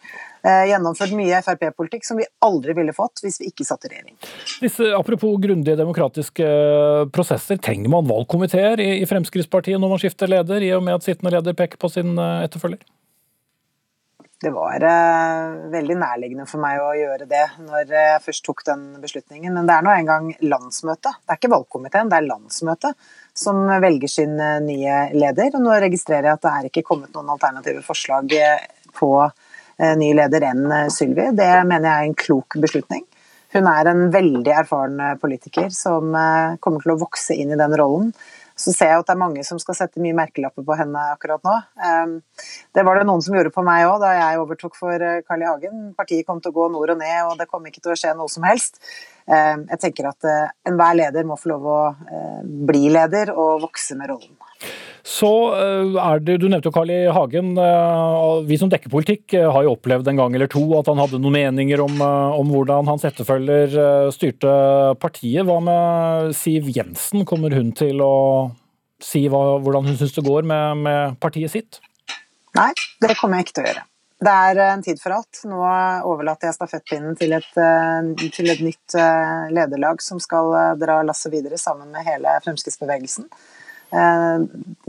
Eh, 0.47 0.65
gjennomført 0.73 1.15
mye 1.19 1.39
Frp-politikk 1.43 2.07
som 2.07 2.19
vi 2.19 2.27
aldri 2.47 2.75
ville 2.79 2.95
fått 2.95 3.23
hvis 3.23 3.41
vi 3.43 3.53
ikke 3.53 3.67
satt 3.67 3.87
i 3.87 3.93
regjering. 3.95 4.19
Disse, 4.63 4.91
apropos 4.99 5.39
grundige 5.43 5.79
demokratiske 5.79 6.51
prosesser, 7.15 7.63
trenger 7.63 7.95
man 7.95 8.11
valgkomiteer 8.11 8.83
i, 8.83 8.91
i 9.03 9.09
Fremskrittspartiet 9.11 9.79
når 9.83 9.95
man 9.95 10.03
skifter 10.03 10.31
leder, 10.31 10.67
i 10.67 10.75
og 10.75 10.83
med 10.87 10.99
at 10.99 11.07
sittende 11.07 11.35
leder 11.35 11.55
peker 11.59 11.79
på 11.79 11.95
sin 11.95 12.15
etterfølger? 12.19 12.83
Det 14.43 14.51
var 14.53 14.83
uh, 14.85 15.71
veldig 15.73 15.95
nærliggende 15.97 16.45
for 16.49 16.61
meg 16.61 16.77
å 16.85 16.91
gjøre 16.93 17.25
det 17.31 17.45
når 17.65 17.93
jeg 17.95 18.21
først 18.21 18.45
tok 18.45 18.63
den 18.69 18.83
beslutningen. 19.01 19.55
Men 19.57 19.69
det 19.69 19.77
er 19.79 19.87
nå 19.87 19.95
engang 19.95 20.29
landsmøtet, 20.45 21.23
det 21.25 21.33
er 21.33 21.41
ikke 21.41 21.53
valgkomiteen, 21.55 22.11
det 22.13 22.19
er 22.19 22.29
landsmøtet 22.29 23.09
som 23.37 23.63
velger 23.81 24.13
sin 24.13 24.37
uh, 24.37 24.59
nye 24.61 24.99
leder. 25.17 25.57
Og 25.57 25.65
nå 25.65 25.81
registrerer 25.87 26.29
jeg 26.29 26.37
at 26.37 26.45
det 26.45 26.53
er 26.53 26.69
ikke 26.69 26.85
kommet 26.85 27.17
noen 27.17 27.33
alternative 27.33 27.81
forslag 27.87 28.37
eh, 28.37 28.69
på 28.97 29.11
uh, 29.25 29.95
ny 30.03 30.13
leder 30.21 30.51
enn 30.51 30.67
Sylvi. 30.93 31.31
Det 31.37 31.53
mener 31.65 31.89
jeg 31.89 31.97
er 31.97 32.11
en 32.11 32.21
klok 32.27 32.61
beslutning. 32.61 33.07
Hun 33.57 33.71
er 33.73 33.89
en 33.89 34.09
veldig 34.13 34.53
erfaren 34.53 35.01
politiker 35.23 35.71
som 35.73 36.11
kommer 36.61 36.83
til 36.83 36.93
å 36.93 36.99
vokse 37.01 37.33
inn 37.33 37.55
i 37.55 37.57
den 37.57 37.77
rollen. 37.79 38.11
Så 38.57 38.73
ser 38.73 38.89
jeg 38.89 39.03
at 39.03 39.09
det 39.09 39.13
er 39.13 39.21
mange 39.21 39.43
som 39.45 39.59
skal 39.61 39.77
sette 39.77 40.01
mye 40.01 40.17
merkelapper 40.17 40.65
på 40.65 40.77
henne 40.79 41.01
akkurat 41.13 41.43
nå. 41.45 41.57
Ehm, 41.85 42.15
det 42.73 42.85
var 42.89 42.97
det 42.97 43.05
noen 43.09 43.21
som 43.25 43.37
gjorde 43.37 43.53
på 43.53 43.65
meg 43.67 43.85
òg 43.85 44.01
da 44.01 44.15
jeg 44.17 44.41
overtok 44.41 44.79
for 44.79 44.97
eh, 44.97 45.21
Carl 45.27 45.45
I. 45.45 45.51
Hagen. 45.51 45.83
Partiet 45.99 46.25
kom 46.29 46.41
til 46.41 46.55
å 46.55 46.57
gå 46.57 46.71
nord 46.73 46.95
og 46.95 47.03
ned, 47.03 47.19
og 47.29 47.37
det 47.41 47.51
kom 47.51 47.69
ikke 47.69 47.85
til 47.85 47.93
å 47.93 47.99
skje 48.01 48.15
noe 48.17 48.33
som 48.33 48.49
helst. 48.49 48.81
Ehm, 49.27 49.65
jeg 49.73 49.83
tenker 49.83 50.07
at 50.11 50.27
eh, 50.29 50.51
enhver 50.71 50.99
leder 50.99 51.27
må 51.27 51.39
få 51.41 51.51
lov 51.55 51.65
å 51.67 51.79
eh, 51.91 52.43
bli 52.69 52.87
leder 52.95 53.33
og 53.35 53.65
vokse 53.65 53.97
med 53.99 54.13
rollen. 54.13 54.37
Så 55.07 55.29
er 55.55 56.23
det, 56.25 56.39
Du 56.43 56.49
nevnte 56.49 56.67
jo 56.67 56.75
Carl 56.75 56.91
I. 56.91 57.05
Hagen. 57.15 57.53
Vi 58.49 58.57
som 58.59 58.71
dekker 58.73 58.91
politikk 58.91 59.37
har 59.39 59.63
jo 59.63 59.77
opplevd 59.77 60.09
en 60.11 60.19
gang 60.19 60.35
eller 60.35 60.51
to 60.51 60.65
at 60.81 60.89
han 60.91 60.99
hadde 60.99 61.21
noen 61.23 61.37
meninger 61.37 61.83
om, 61.85 62.01
om 62.03 62.51
hvordan 62.51 62.89
hans 62.91 63.07
etterfølger 63.07 63.77
styrte 64.11 64.51
partiet. 64.99 65.47
Hva 65.47 65.61
med 65.63 66.35
Siv 66.35 66.73
Jensen? 66.75 67.23
Kommer 67.29 67.55
hun 67.55 67.71
til 67.79 68.03
å 68.03 68.17
si 68.99 69.29
hva, 69.31 69.61
hvordan 69.63 69.93
hun 69.93 70.01
syns 70.01 70.17
det 70.17 70.27
går 70.27 70.49
med, 70.49 70.83
med 70.89 71.21
partiet 71.23 71.55
sitt? 71.55 71.79
Nei, 72.57 72.73
det 73.05 73.15
kommer 73.21 73.39
jeg 73.39 73.47
ikke 73.47 73.61
til 73.61 73.67
å 73.67 73.71
gjøre. 73.71 73.87
Det 74.17 74.33
er 74.33 74.59
en 74.65 74.83
tid 74.83 75.01
for 75.03 75.13
alt. 75.13 75.43
Nå 75.45 75.59
overlater 76.09 76.49
jeg 76.49 76.57
stafettpinnen 76.57 77.19
til 77.21 77.35
et, 77.37 77.51
til 78.33 78.49
et 78.49 78.63
nytt 78.65 78.97
lederlag 79.53 80.01
som 80.01 80.23
skal 80.23 80.55
dra 80.81 81.03
lasset 81.05 81.35
videre 81.35 81.59
sammen 81.61 81.93
med 81.93 82.07
hele 82.07 82.33
Fremskrittsbevegelsen. 82.47 83.29
Eh, 83.95 84.39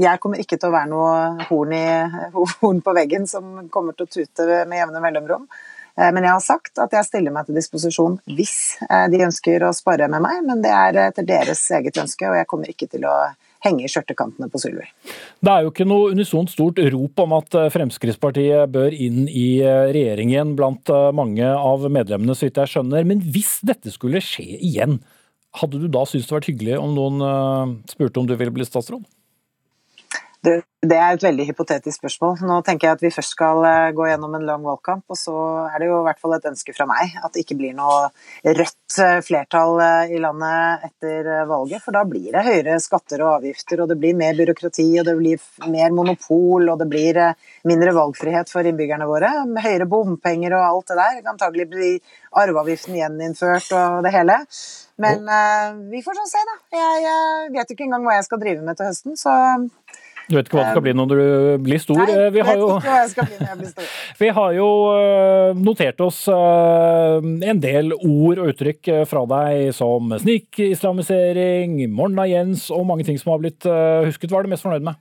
jeg 0.01 0.19
kommer 0.21 0.41
ikke 0.41 0.57
til 0.57 0.71
å 0.71 0.73
være 0.73 0.89
noe 0.89 1.47
horn, 1.49 1.73
i, 1.75 1.88
horn 2.61 2.84
på 2.84 2.95
veggen 2.97 3.28
som 3.30 3.67
kommer 3.73 3.97
til 3.97 4.07
å 4.07 4.13
tute 4.19 4.61
med 4.69 4.82
jevne 4.82 5.01
mellomrom. 5.03 5.47
Eh, 5.97 6.09
men 6.11 6.23
jeg 6.23 6.34
har 6.34 6.43
sagt 6.43 6.82
at 6.82 6.95
jeg 6.97 7.07
stiller 7.07 7.36
meg 7.36 7.47
til 7.47 7.59
disposisjon 7.59 8.17
hvis 8.38 8.57
eh, 8.89 9.05
de 9.13 9.23
ønsker 9.28 9.67
å 9.67 9.73
spare 9.75 10.09
med 10.11 10.23
meg. 10.25 10.41
Men 10.47 10.63
det 10.65 10.73
er 10.73 11.01
etter 11.07 11.28
deres 11.28 11.61
eget 11.78 11.99
ønske, 12.01 12.30
og 12.30 12.39
jeg 12.39 12.49
kommer 12.49 12.73
ikke 12.73 12.89
til 12.95 13.05
å 13.09 13.17
henge 13.66 13.86
i 13.86 13.91
skjørtekantene 13.91 14.49
på 14.53 14.62
Sylvi. 14.62 14.86
Det 15.41 15.53
er 15.53 15.66
jo 15.66 15.72
ikke 15.74 15.88
noe 15.88 16.12
unisont 16.14 16.51
stort 16.53 16.82
rop 16.93 17.24
om 17.24 17.36
at 17.39 17.58
Fremskrittspartiet 17.74 18.72
bør 18.74 18.93
inn 18.93 19.26
i 19.28 19.62
regjeringen 19.64 20.55
blant 20.60 20.91
mange 21.18 21.47
av 21.47 21.86
medlemmene, 21.89 22.36
så 22.38 22.47
vidt 22.47 22.62
jeg 22.62 22.76
skjønner. 22.76 23.08
Men 23.08 23.22
hvis 23.26 23.58
dette 23.66 23.93
skulle 23.93 24.24
skje 24.24 24.45
igjen, 24.58 24.99
hadde 25.58 25.82
du 25.82 25.88
da 25.89 26.03
syntes 26.05 26.30
det 26.30 26.38
vært 26.38 26.49
hyggelig 26.51 26.80
om 26.82 26.93
noen 26.97 27.78
spurte 27.89 28.22
om 28.22 28.30
du 28.30 28.36
ville 28.38 28.53
bli 28.53 28.68
statsråd? 28.68 29.05
Det, 30.45 30.61
det, 30.85 30.95
er 30.95 31.15
et 31.15 31.23
veldig 31.25 31.45
hypotetisk 31.49 31.97
spørsmål. 31.97 32.35
Nå 32.45 32.59
tenker 32.65 32.88
jeg 32.88 32.97
at 32.97 33.03
vi 33.03 33.09
først 33.13 33.33
skal 33.33 33.63
eh, 33.65 33.89
gå 33.97 34.05
gjennom 34.05 34.35
en 34.38 34.45
lang 34.45 34.61
valgkamp, 34.65 35.03
og 35.09 35.17
så 35.17 35.33
er 35.65 35.81
det 35.81 35.89
jo 35.89 35.97
i 35.97 36.05
hvert 36.05 36.21
fall 36.21 36.35
et 36.38 36.45
ønske 36.51 36.75
fra 36.77 36.85
meg 36.89 37.15
at 37.17 37.33
det 37.33 37.41
ikke 37.43 37.57
blir 37.57 37.73
noe 37.77 38.11
rødt 38.45 38.99
eh, 39.01 39.17
flertall 39.25 39.81
eh, 39.83 40.13
i 40.13 40.21
landet 40.21 40.85
etter 40.91 41.31
valget. 41.49 41.81
For 41.83 41.97
da 41.97 42.05
blir 42.07 42.29
det 42.35 42.45
høyere 42.45 42.77
skatter 42.83 43.25
og 43.25 43.39
avgifter, 43.39 43.81
og 43.81 43.89
det 43.91 43.97
blir 43.99 44.17
mer 44.19 44.38
byråkrati, 44.38 44.88
og 45.01 45.09
det 45.09 45.17
blir 45.17 45.69
mer 45.73 45.97
monopol, 45.97 46.69
og 46.69 46.81
det 46.83 46.89
blir 46.93 47.21
mindre 47.67 47.97
valgfrihet 47.97 48.53
for 48.53 48.69
innbyggerne 48.69 49.09
våre. 49.09 49.33
Med 49.49 49.65
høyere 49.65 49.89
bompenger 49.89 50.59
og 50.59 50.67
alt 50.69 50.93
det 50.93 51.01
der. 51.01 51.21
Antagelig 51.33 51.69
blir 51.73 52.17
arveavgiften 52.38 52.97
gjeninnført 52.99 53.71
og 53.73 54.03
det 54.05 54.13
hele. 54.13 54.43
Men 55.01 55.25
uh, 55.29 55.77
vi 55.91 56.01
får 56.05 56.17
sånn 56.17 56.29
se, 56.29 56.43
da. 56.49 56.57
Jeg, 56.73 57.01
jeg 57.05 57.53
vet 57.53 57.73
ikke 57.73 57.85
engang 57.85 58.05
hva 58.05 58.17
jeg 58.17 58.27
skal 58.27 58.41
drive 58.41 58.65
med 58.65 58.77
til 58.79 58.89
høsten, 58.89 59.17
så 59.19 59.33
du 60.28 60.36
vet 60.36 60.49
ikke 60.49 60.57
hva 60.57 60.65
det 60.65 60.73
skal 60.75 60.84
bli 60.84 60.93
når 60.97 61.11
du 61.11 61.19
blir 61.63 61.80
stor? 61.80 62.01
Nei, 62.01 62.28
vi 62.36 62.43
har 62.43 62.59
jo, 62.59 62.67
ikke 62.75 62.91
hva 62.91 62.99
jeg 62.99 63.11
skal 63.13 63.28
bli 63.30 63.38
når 63.39 63.47
jeg 63.47 63.59
blir 63.61 63.71
stor. 63.71 63.91
Vi 64.21 64.30
har 64.36 64.55
jo 64.57 64.67
eh, 64.91 65.59
notert 65.63 66.03
oss 66.03 66.19
eh, 66.34 67.28
en 67.51 67.61
del 67.63 67.95
ord 67.95 68.41
og 68.43 68.51
uttrykk 68.51 68.91
eh, 68.91 69.03
fra 69.07 69.23
deg 69.32 69.71
som 69.78 70.11
snikislamisering, 70.19 71.80
Morna 71.95 72.28
Jens 72.28 72.67
og 72.75 72.88
mange 72.89 73.07
ting 73.07 73.19
som 73.21 73.36
har 73.36 73.43
blitt 73.45 73.67
husket. 73.67 74.32
Hva 74.32 74.41
er 74.41 74.49
du 74.49 74.51
mest 74.51 74.67
fornøyd 74.67 74.89
med? 74.89 74.99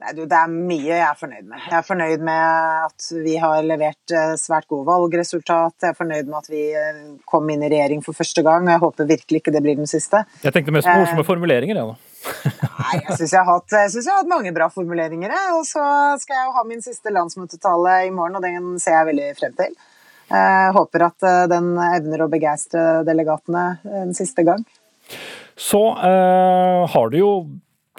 Nei, 0.00 0.12
du, 0.16 0.22
Det 0.28 0.36
er 0.36 0.52
mye 0.52 0.84
jeg 0.90 1.06
er 1.06 1.16
fornøyd 1.22 1.48
med. 1.48 1.64
Jeg 1.64 1.78
er 1.78 1.88
fornøyd 1.88 2.28
med 2.28 2.84
at 2.90 3.08
vi 3.24 3.38
har 3.40 3.64
levert 3.64 4.16
svært 4.40 4.68
gode 4.68 4.88
valgresultat. 4.88 5.76
Jeg 5.80 5.94
er 5.94 5.96
fornøyd 5.96 6.28
med 6.28 6.38
at 6.42 6.52
vi 6.52 6.62
kom 7.28 7.48
inn 7.52 7.64
i 7.64 7.72
regjering 7.72 8.04
for 8.04 8.16
første 8.16 8.44
gang, 8.44 8.68
og 8.68 8.76
jeg 8.76 8.84
håper 8.84 9.10
virkelig 9.16 9.42
ikke 9.44 9.56
det 9.56 9.64
blir 9.64 9.80
den 9.80 9.88
siste. 9.88 10.26
Jeg 10.44 10.56
tenkte 10.56 10.76
mest 10.76 10.88
på 10.88 11.00
morsomme 11.00 11.28
formuleringer, 11.28 11.80
jeg 11.80 11.92
da. 11.94 12.09
Nei, 12.20 12.98
jeg 12.98 13.16
syns 13.18 13.32
jeg, 13.32 13.44
har 13.44 14.18
hatt 14.18 14.30
mange 14.30 14.52
bra 14.56 14.68
formuleringer. 14.72 15.32
Og 15.58 15.64
så 15.68 15.84
skal 16.20 16.36
jeg 16.36 16.48
jo 16.48 16.56
ha 16.58 16.66
min 16.68 16.84
siste 16.84 17.12
landsmøtetale 17.14 17.96
i 18.08 18.12
morgen, 18.14 18.38
og 18.38 18.44
den 18.44 18.76
ser 18.82 18.98
jeg 18.98 19.10
veldig 19.12 19.30
frem 19.38 19.56
til. 19.60 19.74
Jeg 20.30 20.74
håper 20.76 21.06
at 21.08 21.26
eh, 21.26 21.46
den 21.50 21.72
evner 21.82 22.22
å 22.22 22.30
begeistre 22.30 23.02
delegatene 23.06 23.64
en 24.04 24.14
siste 24.14 24.44
gang. 24.46 24.62
Så 25.58 25.80
eh, 26.06 26.84
har 26.92 27.10
du 27.10 27.18
jo 27.18 27.32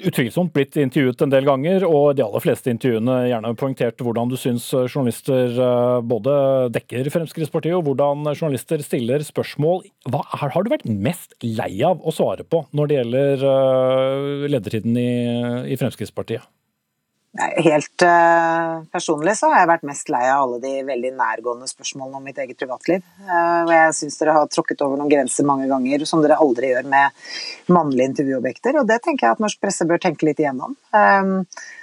utvilsomt 0.07 0.53
blitt 0.55 0.77
intervjuet 0.79 1.23
en 1.25 1.33
del 1.33 1.47
ganger, 1.47 1.85
og 1.87 2.15
de 2.17 2.25
aller 2.25 2.43
fleste 2.43 2.71
intervjuene 2.73 3.17
gjerne 3.29 3.53
poengtert 3.59 4.03
hvordan 4.03 4.31
du 4.31 4.37
syns 4.39 4.67
journalister 4.73 5.55
eh, 5.55 5.97
både 6.05 6.35
dekker 6.75 7.11
Fremskrittspartiet, 7.13 7.75
og 7.77 7.85
hvordan 7.89 8.25
journalister 8.33 8.83
stiller 8.85 9.25
spørsmål. 9.25 9.85
Hva 10.11 10.23
er, 10.27 10.53
har 10.55 10.65
du 10.65 10.71
vært 10.73 10.87
mest 10.89 11.35
lei 11.45 11.73
av 11.87 12.01
å 12.03 12.15
svare 12.15 12.47
på 12.47 12.65
når 12.77 12.89
det 12.89 12.99
gjelder 12.99 13.45
eh, 13.51 14.49
ledertiden 14.55 14.97
i, 14.97 15.11
i 15.73 15.79
Fremskrittspartiet? 15.81 16.47
Helt 17.39 18.01
uh, 18.03 18.83
personlig 18.91 19.37
så 19.39 19.47
har 19.47 19.61
jeg 19.61 19.67
vært 19.69 19.85
mest 19.87 20.09
lei 20.11 20.25
av 20.27 20.41
alle 20.41 20.57
de 20.59 20.71
veldig 20.83 21.13
nærgående 21.15 21.69
spørsmålene 21.69 22.19
om 22.19 22.25
mitt 22.27 22.39
eget 22.43 22.57
privatliv. 22.59 23.05
Uh, 23.23 23.61
og 23.63 23.71
jeg 23.71 23.93
syns 23.95 24.19
dere 24.19 24.33
har 24.35 24.49
tråkket 24.51 24.83
over 24.83 24.99
noen 24.99 25.11
grenser 25.13 25.47
mange 25.47 25.69
ganger 25.71 26.03
som 26.09 26.19
dere 26.19 26.41
aldri 26.43 26.73
gjør 26.73 26.89
med 26.91 27.21
mannlige 27.71 28.09
intervjuobjekter, 28.11 28.81
og 28.81 28.89
det 28.89 28.99
tenker 29.05 29.29
jeg 29.29 29.37
at 29.37 29.43
norsk 29.45 29.61
presse 29.63 29.87
bør 29.87 30.01
tenke 30.03 30.27
litt 30.27 30.41
igjennom. 30.43 30.75
Um, 30.91 31.31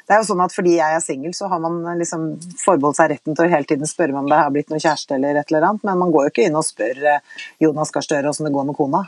det 0.05 0.17
er 0.17 0.21
jo 0.21 0.27
sånn 0.29 0.45
at 0.45 0.53
Fordi 0.57 0.75
jeg 0.77 0.99
er 0.99 1.05
singel, 1.05 1.33
så 1.37 1.49
har 1.49 1.65
man 1.65 1.81
liksom 1.97 2.29
forbeholdt 2.61 3.01
seg 3.01 3.11
retten 3.15 3.41
til 3.41 3.49
å 3.49 3.53
hele 3.55 3.69
tiden 3.73 3.89
spørre 3.89 4.21
om 4.21 4.29
det 4.29 4.43
har 4.43 4.53
blitt 4.53 4.69
noen 4.69 4.85
kjæreste 4.85 5.17
eller 5.17 5.41
et 5.41 5.49
eller 5.49 5.71
annet, 5.71 5.89
men 5.89 6.05
man 6.05 6.13
går 6.13 6.29
jo 6.29 6.35
ikke 6.35 6.47
inn 6.51 6.61
og 6.61 6.69
spør 6.69 7.01
Jonas 7.65 7.95
Gahr 7.95 8.05
Støre 8.05 8.35
åssen 8.35 8.51
det 8.51 8.53
går 8.57 8.69
med 8.69 8.77
kona. 8.77 9.03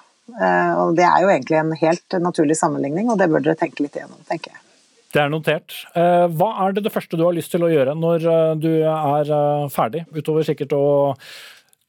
og 0.81 0.97
Det 0.97 1.05
er 1.05 1.21
jo 1.21 1.33
egentlig 1.37 1.61
en 1.61 1.77
helt 1.85 2.21
naturlig 2.31 2.57
sammenligning, 2.57 3.13
og 3.13 3.21
det 3.21 3.29
bør 3.33 3.45
dere 3.45 3.61
tenke 3.61 3.85
litt 3.85 3.97
igjennom, 3.97 4.21
tenker 4.29 4.55
jeg. 4.55 4.65
Det 5.11 5.19
er 5.19 5.31
notert. 5.31 5.75
Eh, 5.99 6.27
hva 6.39 6.51
er 6.65 6.75
det 6.77 6.85
det 6.87 6.93
første 6.95 7.19
du 7.19 7.25
har 7.27 7.35
lyst 7.35 7.51
til 7.51 7.65
å 7.67 7.71
gjøre 7.71 7.97
når 7.99 8.27
eh, 8.31 8.51
du 8.63 8.71
er 8.87 9.33
eh, 9.35 9.65
ferdig, 9.75 10.05
utover 10.15 10.47
sikkert 10.47 10.75
å 10.77 10.85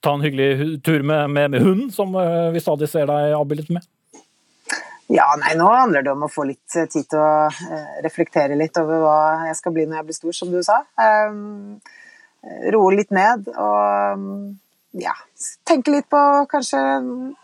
ta 0.01 0.15
en 0.15 0.23
hyggelig 0.25 0.79
tur 0.81 1.05
med, 1.05 1.29
med, 1.29 1.51
med 1.53 1.61
hunden, 1.61 1.91
som 1.93 2.15
vi 2.53 2.61
stadig 2.63 2.87
ser 2.89 3.05
deg 3.05 3.35
avbildet 3.37 3.69
med? 3.69 3.85
Ja, 5.13 5.27
nei, 5.37 5.51
Nå 5.59 5.67
handler 5.69 6.01
det 6.01 6.09
om 6.15 6.25
å 6.25 6.31
få 6.31 6.47
litt 6.49 6.63
tid 6.65 6.89
til 7.11 7.21
å 7.21 7.51
reflektere 8.01 8.57
litt 8.57 8.79
over 8.81 9.03
hva 9.03 9.19
jeg 9.51 9.59
skal 9.59 9.75
bli 9.75 9.85
når 9.85 9.99
jeg 9.99 10.07
blir 10.07 10.17
stor, 10.17 10.37
som 10.39 10.49
du 10.49 10.57
sa. 10.65 10.79
Roe 12.73 12.95
litt 12.97 13.13
ned 13.13 13.51
og 13.51 14.25
ja, 14.97 15.13
tenke 15.69 15.93
litt 15.93 16.09
på 16.09 16.23
kanskje 16.49 16.81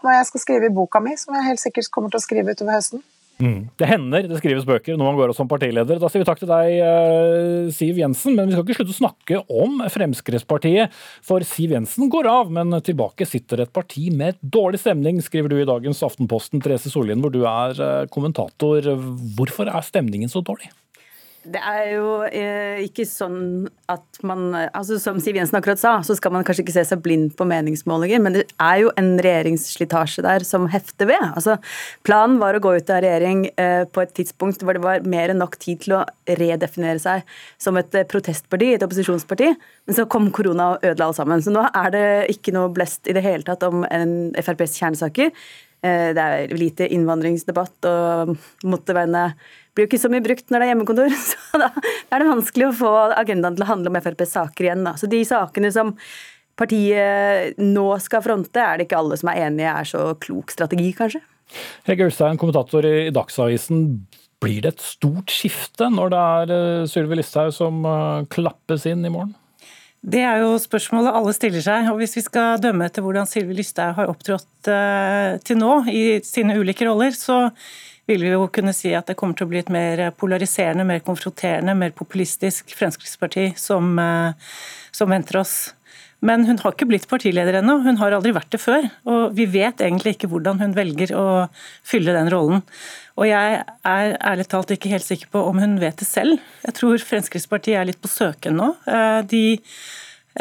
hva 0.01 0.17
jeg 0.17 0.31
skal 0.31 0.43
skrive 0.47 0.71
i 0.71 0.73
boka 0.73 1.03
mi, 1.03 1.13
som 1.19 1.37
jeg 1.37 1.51
helt 1.51 1.61
sikkert 1.61 1.91
kommer 1.93 2.09
til 2.09 2.23
å 2.23 2.25
skrive 2.25 2.57
utover 2.57 2.79
høsten. 2.79 3.05
Mm. 3.37 3.67
Det 3.77 3.85
hender 3.85 4.25
det 4.25 4.39
skrives 4.39 4.65
bøker 4.65 4.97
når 4.97 5.11
man 5.11 5.17
går 5.19 5.31
av 5.31 5.37
som 5.37 5.49
partileder. 5.49 5.99
Da 6.01 6.09
sier 6.09 6.23
vi 6.23 6.27
takk 6.29 6.41
til 6.41 6.49
deg, 6.49 6.71
eh, 6.81 7.69
Siv 7.75 7.99
Jensen. 8.01 8.35
Men 8.37 8.49
vi 8.49 8.55
skal 8.55 8.65
ikke 8.65 8.79
slutte 8.79 8.95
å 8.95 9.01
snakke 9.01 9.41
om 9.63 9.83
Fremskrittspartiet. 9.93 10.95
For 11.25 11.45
Siv 11.45 11.75
Jensen 11.75 12.09
går 12.13 12.29
av, 12.31 12.51
men 12.53 12.73
tilbake 12.81 13.27
sitter 13.29 13.61
et 13.61 13.73
parti 13.73 14.09
med 14.09 14.41
dårlig 14.41 14.81
stemning, 14.81 15.21
skriver 15.21 15.53
du 15.53 15.59
i 15.61 15.69
dagens 15.69 16.01
Aftenposten, 16.05 16.63
Therese 16.63 16.91
Sollien, 16.93 17.21
hvor 17.21 17.33
du 17.33 17.43
er 17.45 17.77
eh, 17.77 18.09
kommentator. 18.13 18.89
Hvorfor 19.37 19.69
er 19.69 19.85
stemningen 19.85 20.31
så 20.33 20.41
dårlig? 20.41 20.71
Det 21.47 21.59
er 21.63 21.83
jo 21.93 22.07
eh, 22.27 22.81
ikke 22.83 23.05
sånn 23.07 23.67
at 23.87 24.17
man 24.27 24.49
altså 24.55 24.97
Som 24.99 25.21
Siv 25.23 25.37
Jensen 25.37 25.55
akkurat 25.59 25.79
sa, 25.79 25.93
så 26.03 26.15
skal 26.17 26.33
man 26.35 26.43
kanskje 26.47 26.65
ikke 26.65 26.75
se 26.75 26.83
seg 26.89 27.03
blind 27.05 27.29
på 27.39 27.47
meningsmålinger, 27.47 28.19
men 28.23 28.35
det 28.35 28.43
er 28.59 28.81
jo 28.81 28.91
en 28.99 29.13
regjeringsslitasje 29.23 30.25
der 30.25 30.43
som 30.47 30.65
hefter 30.71 31.07
ved. 31.07 31.23
Altså, 31.29 31.55
planen 32.07 32.41
var 32.41 32.57
å 32.57 32.63
gå 32.63 32.73
ut 32.75 32.91
av 32.91 32.99
regjering 33.05 33.45
eh, 33.55 33.85
på 33.87 34.03
et 34.03 34.11
tidspunkt 34.17 34.65
hvor 34.65 34.75
det 34.75 34.83
var 34.83 35.07
mer 35.07 35.31
enn 35.31 35.39
nok 35.39 35.55
tid 35.61 35.85
til 35.85 35.95
å 35.99 36.03
redefinere 36.27 36.99
seg 37.03 37.37
som 37.61 37.79
et 37.79 37.95
eh, 37.95 38.07
protestparti, 38.09 38.73
et 38.75 38.83
opposisjonsparti, 38.83 39.53
men 39.87 39.99
så 39.99 40.07
kom 40.11 40.27
korona 40.35 40.73
og 40.73 40.83
ødela 40.83 41.07
alt 41.07 41.21
sammen. 41.21 41.45
Så 41.45 41.53
nå 41.55 41.63
er 41.69 41.93
det 41.95 42.07
ikke 42.35 42.55
noe 42.57 42.73
blest 42.75 43.07
i 43.07 43.15
det 43.15 43.23
hele 43.23 43.47
tatt 43.47 43.63
om 43.69 43.87
en 43.87 44.17
FrPs 44.43 44.75
kjernesaker. 44.81 45.31
Eh, 45.87 46.11
det 46.17 46.23
er 46.23 46.57
lite 46.57 46.87
innvandringsdebatt, 46.93 47.87
og 47.89 48.35
motorveiene 48.67 49.29
blir 49.77 49.85
jo 49.85 49.91
ikke 49.91 50.01
så 50.01 50.11
mye 50.11 50.25
brukt 50.25 50.49
når 50.49 50.59
det 50.59 50.67
er 50.67 50.73
hjemmekontor. 50.73 51.13
Så 51.29 51.61
da 51.61 51.69
er 51.71 52.23
det 52.23 52.31
vanskelig 52.31 52.69
å 52.69 52.75
få 52.81 52.93
agendaen 53.15 53.57
til 53.57 53.65
å 53.65 53.71
handle 53.71 53.93
om 53.93 53.99
FrPs 54.01 54.35
saker 54.39 54.69
igjen. 54.69 54.85
Da. 54.87 54.95
Så 54.99 55.09
de 55.11 55.21
sakene 55.27 55.71
som 55.73 55.93
partiet 56.57 57.59
nå 57.61 57.87
skal 58.01 58.23
fronte, 58.25 58.61
er 58.61 58.79
det 58.79 58.87
ikke 58.87 59.01
alle 59.01 59.17
som 59.19 59.29
er 59.31 59.43
enige 59.45 59.73
er 59.73 59.89
så 59.89 60.05
klok 60.21 60.53
strategi, 60.53 60.89
kanskje? 60.97 61.21
Hege 61.87 62.07
Ulstein, 62.09 62.39
kommentator 62.41 62.85
i 62.87 63.11
Dagsavisen. 63.13 63.83
Blir 64.43 64.61
det 64.65 64.75
et 64.75 64.83
stort 64.85 65.31
skifte 65.33 65.87
når 65.89 66.11
det 66.13 66.23
er 66.23 66.51
eh, 66.53 66.87
Sylvi 66.89 67.17
Listhaug 67.17 67.53
som 67.55 67.85
eh, 67.89 68.25
klappes 68.33 68.85
inn 68.89 69.05
i 69.05 69.13
morgen? 69.13 69.33
Det 70.01 70.21
er 70.21 70.43
jo 70.43 70.53
spørsmålet 70.61 71.15
alle 71.17 71.33
stiller 71.35 71.63
seg. 71.63 71.89
og 71.91 71.99
Hvis 72.01 72.15
vi 72.19 72.23
skal 72.27 72.61
dømme 72.61 72.87
etter 72.87 73.03
hvordan 73.03 73.27
Sylvi 73.29 73.57
Lysthaug 73.57 73.97
har 73.97 74.11
opptrådt 74.11 74.69
uh, 74.69 75.37
til 75.43 75.59
nå 75.59 75.73
i 75.91 76.19
sine 76.25 76.57
ulike 76.59 76.87
roller, 76.87 77.15
så 77.17 77.47
vil 78.07 78.23
vi 78.23 78.31
jo 78.31 78.45
kunne 78.53 78.71
si 78.75 78.93
at 78.95 79.09
det 79.09 79.17
kommer 79.19 79.35
til 79.35 79.47
å 79.47 79.51
bli 79.51 79.59
et 79.59 79.71
mer 79.73 80.05
polariserende, 80.15 80.85
mer 80.87 81.01
konfronterende, 81.03 81.75
mer 81.75 81.91
populistisk 81.97 82.71
Fremskrittsparti 82.77 83.49
som, 83.59 83.97
uh, 83.99 84.53
som 84.95 85.11
venter 85.11 85.41
oss. 85.41 85.57
Men 86.25 86.47
hun 86.47 86.57
har 86.63 86.73
ikke 86.73 86.87
blitt 86.89 87.05
partileder 87.09 87.59
ennå, 87.59 87.75
hun 87.85 87.99
har 87.99 88.15
aldri 88.15 88.31
vært 88.33 88.49
det 88.55 88.59
før. 88.61 88.87
Og 89.05 89.35
vi 89.37 89.45
vet 89.53 89.83
egentlig 89.85 90.15
ikke 90.15 90.29
hvordan 90.31 90.57
hun 90.63 90.73
velger 90.77 91.13
å 91.13 91.27
fylle 91.85 92.15
den 92.15 92.31
rollen. 92.33 92.63
Og 93.17 93.29
jeg 93.29 93.59
er 93.61 94.17
ærlig 94.25 94.47
talt 94.49 94.73
ikke 94.73 94.91
helt 94.93 95.05
sikker 95.05 95.29
på 95.33 95.43
om 95.45 95.61
hun 95.61 95.77
vet 95.81 96.01
det 96.01 96.09
selv. 96.09 96.41
Jeg 96.65 96.77
tror 96.79 97.05
Fremskrittspartiet 97.05 97.77
er 97.77 97.89
litt 97.89 98.01
på 98.01 98.09
søken 98.09 98.57
nå. 98.57 98.71
Eh, 98.89 99.19
de 99.29 99.43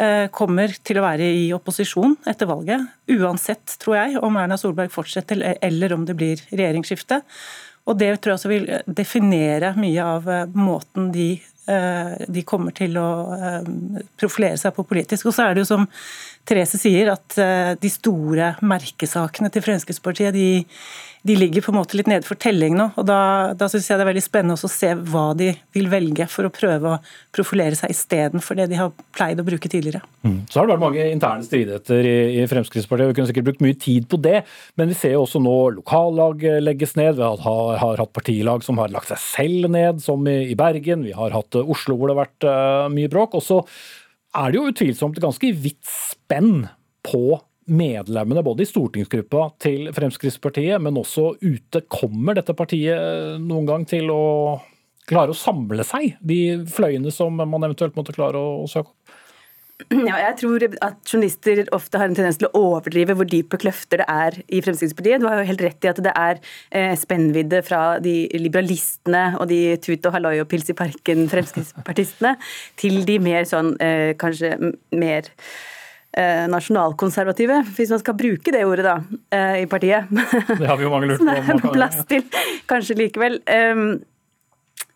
eh, 0.01 0.25
kommer 0.33 0.73
til 0.81 0.97
å 0.97 1.05
være 1.05 1.29
i 1.43 1.47
opposisjon 1.53 2.17
etter 2.29 2.49
valget. 2.49 2.89
Uansett, 3.13 3.77
tror 3.81 3.99
jeg, 3.99 4.17
om 4.25 4.37
Erna 4.41 4.57
Solberg 4.57 4.93
fortsetter 4.93 5.45
eller 5.61 5.93
om 5.93 6.09
det 6.09 6.17
blir 6.17 6.41
regjeringsskifte. 6.49 7.21
Og 7.87 8.01
Det 8.01 8.09
tror 8.17 8.33
jeg 8.33 8.39
også 8.41 8.51
vil 8.51 8.67
definere 8.85 9.75
mye 9.77 10.09
av 10.17 10.29
eh, 10.29 10.57
måten 10.57 11.13
de 11.13 11.35
de 12.31 12.43
kommer 12.47 12.75
til 12.75 12.95
å 12.99 13.09
eh, 13.35 13.69
profilere 14.19 14.59
seg 14.59 14.75
på 14.75 14.85
politisk. 14.87 15.27
Og 15.27 15.35
så 15.35 15.47
er 15.47 15.55
det 15.55 15.65
jo 15.65 15.69
som 15.71 15.87
Therese 16.47 16.79
sier, 16.79 17.11
at 17.11 17.37
eh, 17.41 17.73
de 17.81 17.91
store 17.91 18.53
merkesakene 18.63 19.51
til 19.51 19.65
Fremskrittspartiet 19.65 20.35
de, 20.35 20.63
de 21.27 21.35
ligger 21.35 21.63
på 21.65 21.73
en 21.73 21.77
måte 21.79 21.97
litt 21.99 22.07
nede 22.09 22.27
for 22.27 22.39
telling 22.39 22.77
nå. 22.77 22.89
og 22.95 23.07
Da, 23.07 23.19
da 23.57 23.67
syns 23.71 23.89
jeg 23.89 23.99
det 23.99 24.05
er 24.05 24.09
veldig 24.11 24.23
spennende 24.23 24.55
å 24.55 24.71
se 24.71 24.93
hva 25.11 25.25
de 25.37 25.49
vil 25.75 25.89
velge 25.91 26.27
for 26.31 26.47
å 26.47 26.53
prøve 26.53 26.93
å 26.93 26.99
profilere 27.35 27.77
seg 27.79 27.91
istedenfor 27.93 28.59
det 28.59 28.69
de 28.71 28.79
har 28.79 28.93
pleid 29.15 29.41
å 29.41 29.45
bruke 29.47 29.71
tidligere. 29.71 30.01
Mm. 30.23 30.39
Så 30.47 30.59
har 30.59 30.67
det 30.67 30.75
vært 30.75 30.85
mange 30.85 31.07
interne 31.11 31.47
stridigheter 31.47 32.07
i, 32.07 32.15
i, 32.39 32.47
Fremskrittspartiet, 32.49 33.11
vi 33.11 33.17
kunne 33.19 33.31
sikkert 33.31 33.49
brukt 33.49 33.65
mye 33.65 33.79
tid 33.81 34.07
på 34.11 34.21
det. 34.23 34.41
Men 34.79 34.91
vi 34.91 34.97
ser 34.99 35.15
jo 35.17 35.25
også 35.25 35.41
nå 35.43 35.57
lokallag 35.81 36.47
legges 36.63 36.95
ned. 36.99 37.19
Vi 37.19 37.27
har, 37.27 37.77
har 37.83 38.03
hatt 38.03 38.15
partilag 38.15 38.65
som 38.65 38.79
har 38.81 38.93
lagt 38.93 39.11
seg 39.11 39.21
selv 39.23 39.71
ned, 39.73 40.01
som 40.03 40.23
i, 40.29 40.39
i 40.53 40.57
Bergen. 40.59 41.05
Vi 41.07 41.15
har 41.17 41.35
hatt 41.35 41.59
Oslo 41.63 41.97
hvor 41.97 42.09
det 42.09 42.17
har 42.17 42.23
vært 42.25 42.47
uh, 42.47 42.87
mye 42.93 43.11
bråk. 43.11 43.37
Og 43.37 43.45
så 43.45 43.61
er 44.37 44.51
det 44.51 44.59
jo 44.59 44.71
utvilsomt 44.71 45.19
ganske 45.23 45.51
vidt 45.55 45.81
spenn 45.87 46.67
på 47.07 47.39
medlemmene 47.67 48.43
både 48.45 48.63
i 48.63 48.69
stortingsgruppa 48.69 49.43
til 49.61 49.91
Fremskrittspartiet, 49.95 50.79
men 50.81 50.97
også 50.99 51.33
ute, 51.41 51.83
kommer 51.91 52.37
dette 52.37 52.55
partiet 52.57 53.41
noen 53.43 53.67
gang 53.67 53.85
til 53.87 54.11
å 54.13 54.23
klare 55.07 55.31
å 55.31 55.37
samle 55.37 55.85
seg, 55.87 56.17
de 56.19 56.41
fløyene 56.71 57.11
som 57.15 57.35
man 57.37 57.63
eventuelt 57.63 57.95
måtte 57.99 58.15
klare 58.15 58.39
å, 58.39 58.65
søke 58.71 58.91
opp? 58.91 59.15
Ja, 59.93 60.15
jeg 60.17 60.33
tror 60.39 60.63
at 60.65 60.95
journalister 61.05 61.59
ofte 61.75 61.99
har 62.01 62.09
en 62.09 62.15
tendens 62.17 62.39
til 62.41 62.47
å 62.49 62.61
overdrive 62.71 63.13
hvor 63.13 63.27
dype 63.29 63.59
kløfter 63.61 64.01
det 64.01 64.07
er 64.09 64.39
i 64.49 64.61
Fremskrittspartiet. 64.65 65.21
Du 65.21 65.27
har 65.29 65.37
jo 65.37 65.45
helt 65.51 65.61
rett 65.61 65.85
i 65.85 65.91
at 65.91 66.01
det 66.01 66.13
er 66.17 66.41
eh, 66.73 66.95
spennvidde 66.97 67.61
fra 67.67 67.81
de 68.01 68.15
liberalistene 68.41 69.37
og 69.37 69.45
de 69.53 69.61
tut 69.83 70.09
og 70.09 70.17
halloi 70.17 70.39
og 70.41 70.49
pils 70.49 70.73
i 70.73 70.77
parken 70.77 71.27
fremskrittspartistene 71.29 72.33
til 72.81 73.03
de 73.05 73.19
mer 73.21 73.45
sånn 73.47 73.75
eh, 73.77 74.15
kanskje 74.17 74.55
mer 74.97 75.29
eh, 75.29 75.76
nasjonalkonservative, 76.49 77.59
hvis 77.77 77.91
man 77.93 77.99
skal 78.01 78.15
bruke 78.17 78.53
det 78.53 78.63
ordet 78.65 78.85
da, 78.87 78.95
eh, 79.35 79.63
i 79.63 79.65
partiet. 79.69 80.07
Det 80.09 80.65
har 80.65 80.77
vi 80.79 80.87
jo 80.87 80.93
mange 80.93 81.11
lurt 81.11 81.21
på. 81.21 81.73
Plass 81.77 82.05
til, 82.09 82.23
kanskje 82.69 82.97
likevel. 83.03 83.41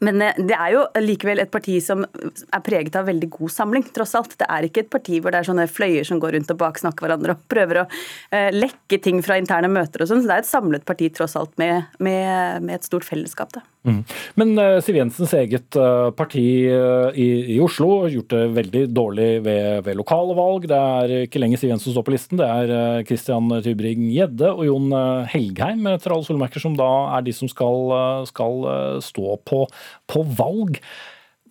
Men 0.06 0.22
eh, 0.22 0.38
det 0.38 0.58
er 0.58 0.76
jo 0.76 0.86
likevel 1.02 1.42
et 1.44 1.52
parti 1.54 1.78
som 1.84 2.04
er 2.04 2.64
preget 2.66 2.98
av 2.98 3.08
veldig 3.10 3.30
god 3.38 3.54
samling, 3.54 3.86
tross 3.94 4.16
alt. 4.18 4.36
Det 4.40 4.48
er 4.50 4.68
ikke 4.68 4.86
et 4.86 4.94
parti 4.94 5.22
hvor 5.22 5.34
det 5.34 5.42
er 5.42 5.50
sånne 5.50 5.68
fløyer 5.70 6.08
som 6.08 6.22
går 6.22 6.36
rundt 6.38 6.54
og 6.54 6.62
baksnakker 6.62 7.06
hverandre 7.06 7.38
og 7.38 7.44
prøver 7.52 7.84
å 7.84 7.88
uh, 7.88 8.50
lekke 8.54 9.02
ting 9.04 9.22
fra 9.26 9.38
interne 9.40 9.70
møter 9.72 10.04
og 10.04 10.12
sånn. 10.12 10.24
Så 10.24 10.32
det 10.32 10.40
er 10.40 10.46
et 10.46 10.50
samlet 10.50 10.88
parti, 10.88 11.12
tross 11.14 11.38
alt, 11.40 11.54
med, 11.62 11.92
med, 12.02 12.66
med 12.66 12.80
et 12.80 12.88
stort 12.88 13.06
fellesskap. 13.08 13.54
da. 13.54 13.64
Mm. 13.88 14.02
Men 14.38 14.54
uh, 14.60 14.78
Siv 14.84 14.98
Jensens 14.98 15.34
eget 15.38 15.78
uh, 15.80 16.10
parti 16.14 16.42
i, 16.42 17.28
i, 17.56 17.58
Oslo 17.62 18.04
har 18.04 18.14
gjort 18.14 18.34
det 18.34 18.42
veldig 18.58 18.84
dårlig 18.94 19.30
ved, 19.46 19.82
ved 19.86 19.98
lokale 20.00 20.36
valg. 20.38 20.68
Det 20.70 20.82
er 20.98 21.16
ikke 21.26 21.42
lenger 21.42 21.62
Siv 21.62 21.74
Jensen 21.74 21.90
som 21.90 21.98
står 22.00 22.08
på 22.10 22.16
listen, 22.16 22.42
det 22.42 22.50
er 22.50 23.06
Christian 23.10 23.50
Tybring-Gjedde 23.66 24.52
og 24.54 24.66
Jon 24.68 24.94
Helgheim 25.30 25.86
etter 25.94 26.14
alle 26.14 26.26
solmerker 26.26 26.62
som 26.62 26.76
da 26.78 26.90
er 27.18 27.26
de 27.26 27.34
som 27.36 27.50
skal, 27.50 27.96
skal 28.30 28.66
stå 29.04 29.38
på 29.50 29.66
på 30.12 30.24
valg. 30.38 30.80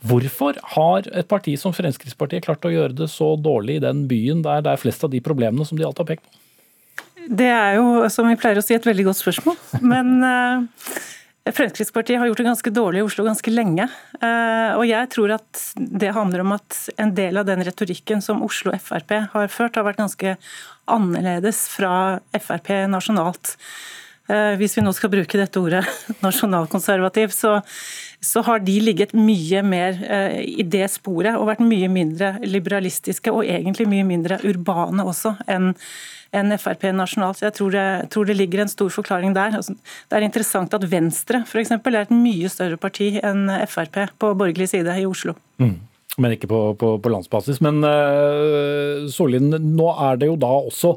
Hvorfor 0.00 0.56
har 0.76 1.08
et 1.12 1.28
parti 1.28 1.56
som 1.60 1.74
Fremskrittspartiet 1.76 2.46
klart 2.46 2.64
å 2.64 2.72
gjøre 2.72 2.96
det 3.02 3.10
så 3.12 3.34
dårlig 3.36 3.78
i 3.78 3.84
den 3.84 4.06
byen 4.08 4.40
der 4.46 4.62
det 4.64 4.72
er 4.72 4.80
flest 4.80 5.04
av 5.04 5.12
de 5.12 5.20
problemene 5.24 5.66
som 5.68 5.76
de 5.76 5.84
alltid 5.84 6.06
har 6.06 6.12
pekt 6.14 6.24
på? 6.24 6.36
Det 7.30 7.50
er 7.52 7.76
jo, 7.76 8.08
som 8.10 8.26
vi 8.30 8.38
pleier 8.40 8.58
å 8.58 8.64
si, 8.64 8.74
et 8.74 8.86
veldig 8.86 9.10
godt 9.10 9.20
spørsmål. 9.20 9.58
Men 9.84 10.16
uh, 10.24 10.64
Fremskrittspartiet 11.52 12.18
har 12.18 12.30
gjort 12.30 12.40
det 12.40 12.48
ganske 12.48 12.72
dårlig 12.74 13.02
i 13.02 13.04
Oslo 13.04 13.26
ganske 13.26 13.52
lenge. 13.52 13.86
Uh, 14.22 14.76
og 14.78 14.84
jeg 14.88 15.10
tror 15.12 15.36
at 15.36 15.62
det 15.76 16.14
handler 16.16 16.44
om 16.46 16.56
at 16.56 16.80
en 17.00 17.14
del 17.16 17.40
av 17.40 17.46
den 17.48 17.62
retorikken 17.66 18.24
som 18.24 18.42
Oslo 18.46 18.74
Frp 18.76 19.16
har 19.34 19.52
ført, 19.52 19.78
har 19.78 19.86
vært 19.86 20.00
ganske 20.02 20.36
annerledes 20.90 21.66
fra 21.72 22.20
Frp 22.34 22.72
nasjonalt. 22.90 23.54
Uh, 24.30 24.56
hvis 24.60 24.78
vi 24.78 24.84
nå 24.84 24.94
skal 24.96 25.12
bruke 25.12 25.40
dette 25.40 25.60
ordet 25.60 25.84
nasjonalkonservativ, 26.26 27.36
så 27.36 27.58
så 28.20 28.42
har 28.44 28.60
de 28.60 28.76
ligget 28.84 29.14
mye 29.16 29.62
mer 29.64 30.00
eh, 30.04 30.38
i 30.60 30.64
det 30.68 30.86
sporet 30.92 31.38
og 31.38 31.48
vært 31.48 31.62
mye 31.64 31.88
mindre 31.92 32.34
liberalistiske 32.44 33.32
og 33.32 33.48
egentlig 33.48 33.88
mye 33.88 34.06
mindre 34.06 34.40
urbane 34.46 35.06
også 35.06 35.36
enn 35.50 35.72
enn 36.30 36.54
Frp 36.62 36.84
nasjonalt. 36.94 37.40
Jeg 37.42 37.56
tror 37.56 37.72
det, 37.74 37.84
tror 38.14 38.28
det, 38.28 38.36
ligger 38.38 38.62
en 38.62 38.70
stor 38.70 38.90
forklaring 38.94 39.32
der. 39.34 39.56
Altså, 39.58 39.74
det 39.74 40.14
er 40.14 40.22
interessant 40.22 40.74
at 40.76 40.84
Venstre 40.86 41.42
for 41.42 41.58
eksempel, 41.58 41.96
er 41.98 42.06
et 42.06 42.14
mye 42.14 42.46
større 42.52 42.78
parti 42.78 43.16
enn 43.18 43.48
Frp 43.66 43.98
på 44.14 44.30
borgerlig 44.38 44.68
side 44.70 44.94
i 44.94 45.08
Oslo. 45.08 45.34
Mm. 45.58 45.74
Men 46.22 46.36
ikke 46.36 46.50
på, 46.50 46.60
på, 46.78 46.92
på 47.02 47.12
landsbasis. 47.12 47.58
Men 47.64 47.82
uh, 47.82 49.10
Solin, 49.10 49.50
nå 49.50 49.90
er 50.06 50.20
det 50.20 50.30
jo 50.30 50.38
da 50.38 50.52
også 50.60 50.94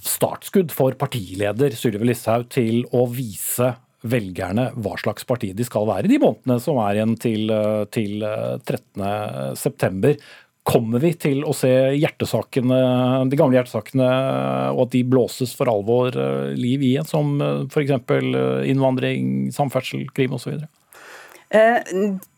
startskudd 0.00 0.72
for 0.72 0.96
partileder 1.00 1.74
Sylvi 1.76 2.08
Listhaug 2.08 2.48
til 2.52 2.84
å 2.96 3.06
vise 3.08 3.74
velgerne 4.02 4.70
hva 4.80 4.94
slags 5.00 5.26
parti 5.28 5.50
de 5.56 5.66
skal 5.66 5.88
være 5.88 6.08
i 6.08 6.14
de 6.14 6.20
månedene 6.22 6.60
som 6.62 6.78
er 6.80 7.00
igjen 7.00 7.16
til, 7.20 7.50
eh, 7.52 7.82
til 7.92 8.22
13.9. 8.24 10.14
Eh, 10.14 10.30
Kommer 10.70 11.00
vi 11.00 11.14
til 11.16 11.40
å 11.48 11.54
se 11.56 11.70
hjertesakene, 11.96 12.76
de 13.32 13.38
gamle 13.38 13.56
hjertesakene 13.56 14.08
og 14.74 14.82
at 14.84 14.92
de 14.92 15.00
blåses 15.08 15.54
for 15.56 15.70
alvor 15.72 16.12
eh, 16.12 16.52
liv 16.52 16.84
i 16.84 16.92
igjen, 16.92 17.08
som 17.08 17.32
f.eks. 17.64 17.96
innvandring, 18.68 19.48
samferdsel, 19.56 20.04
krim 20.14 20.36
osv.? 20.36 20.60
Eh, 21.50 21.80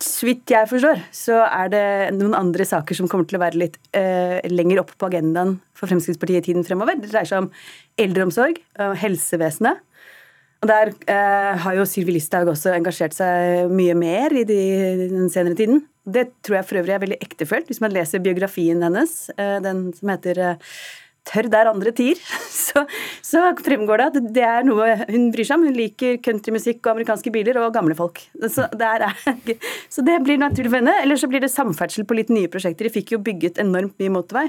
så 0.00 0.28
vidt 0.30 0.54
jeg 0.54 0.70
forstår, 0.70 1.02
så 1.12 1.42
er 1.44 1.74
det 1.74 1.84
noen 2.16 2.38
andre 2.38 2.64
saker 2.64 2.96
som 2.96 3.10
kommer 3.10 3.28
til 3.28 3.40
å 3.40 3.42
være 3.42 3.60
litt 3.66 3.76
eh, 3.90 4.38
lenger 4.48 4.84
opp 4.84 4.94
på 4.96 5.10
agendaen 5.10 5.58
for 5.76 5.90
Fremskrittspartiet 5.90 6.46
i 6.46 6.52
tiden 6.52 6.64
fremover. 6.64 7.02
Det 7.02 7.10
dreier 7.10 7.28
seg 7.28 7.42
om 7.44 7.50
eldreomsorg 8.00 8.62
helsevesenet. 9.02 9.82
Og 10.62 10.70
Der 10.70 10.92
eh, 11.10 11.54
har 11.58 11.74
jo 11.74 11.84
Sylvi 11.88 12.14
Listhaug 12.14 12.52
også 12.52 12.76
engasjert 12.76 13.16
seg 13.16 13.70
mye 13.74 13.96
mer 13.98 14.30
i, 14.30 14.44
de, 14.46 14.58
den 15.10 15.30
senere 15.32 15.58
tiden. 15.58 15.82
Det 16.06 16.28
tror 16.42 16.60
jeg 16.60 16.68
for 16.68 16.78
øvrig 16.78 16.94
er 16.94 17.02
veldig 17.02 17.18
ektefølt, 17.22 17.66
hvis 17.70 17.82
man 17.82 17.94
leser 17.94 18.22
biografien 18.22 18.82
hennes, 18.82 19.16
eh, 19.34 19.58
den 19.62 19.88
som 19.96 20.12
heter 20.14 20.38
eh, 20.38 20.76
Tørr 21.22 21.46
der 21.46 21.68
andre 21.70 21.92
tier, 21.94 22.18
så, 22.50 22.82
så, 23.22 23.44
fremgår 23.62 24.00
det 24.00 24.06
at 24.08 24.30
det 24.38 24.42
er 24.42 24.64
noe 24.66 24.88
hun 25.06 25.28
bryr 25.34 25.46
seg 25.46 25.60
om. 25.60 25.66
Hun 25.68 25.76
liker 25.76 26.16
countrymusikk 26.24 26.80
og 26.82 26.96
amerikanske 26.96 27.30
biler 27.34 27.60
og 27.62 27.74
gamle 27.76 27.94
folk. 27.98 28.18
Så, 28.50 28.66
er, 28.66 29.06
så 29.94 30.02
det 30.02 30.18
blir 30.26 30.40
naturlig 30.42 30.72
for 30.72 30.80
henne. 30.80 30.96
Eller 31.04 31.20
så 31.20 31.30
blir 31.30 31.44
det 31.44 31.52
samferdsel 31.54 32.08
på 32.10 32.18
litt 32.18 32.32
nye 32.34 32.50
prosjekter. 32.50 32.90
De 32.90 32.94
fikk 32.98 33.14
jo 33.14 33.22
bygget 33.22 33.62
enormt 33.62 33.94
mye 34.02 34.14
motorvei. 34.18 34.48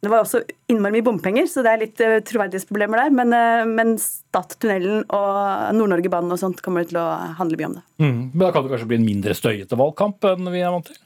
Det 0.00 0.08
var 0.08 0.24
også 0.24 0.40
innmari 0.72 0.96
mye 0.96 1.04
bompenger, 1.04 1.44
så 1.50 1.60
det 1.64 1.72
er 1.72 1.82
litt 1.82 2.00
uh, 2.00 2.16
troverdighetsproblemer 2.24 3.02
der. 3.02 3.12
Men, 3.18 3.34
uh, 3.36 3.68
men 3.68 3.94
Stad-tunnelen 4.00 5.04
og 5.12 5.76
Nord-Norge-banen 5.76 6.32
og 6.32 6.40
sånt 6.40 6.62
kommer 6.64 6.88
til 6.88 7.00
å 7.02 7.06
handle 7.40 7.60
mye 7.60 7.68
om 7.68 7.76
det. 7.76 7.84
Mm. 8.00 8.18
Men 8.32 8.44
da 8.46 8.50
kan 8.54 8.64
det 8.64 8.72
kanskje 8.72 8.90
bli 8.94 9.00
en 9.02 9.08
mindre 9.10 9.36
støyete 9.36 9.78
valgkamp 9.80 10.24
enn 10.32 10.52
vi 10.54 10.64
er 10.64 10.72
vant 10.72 10.88
til? 10.88 11.00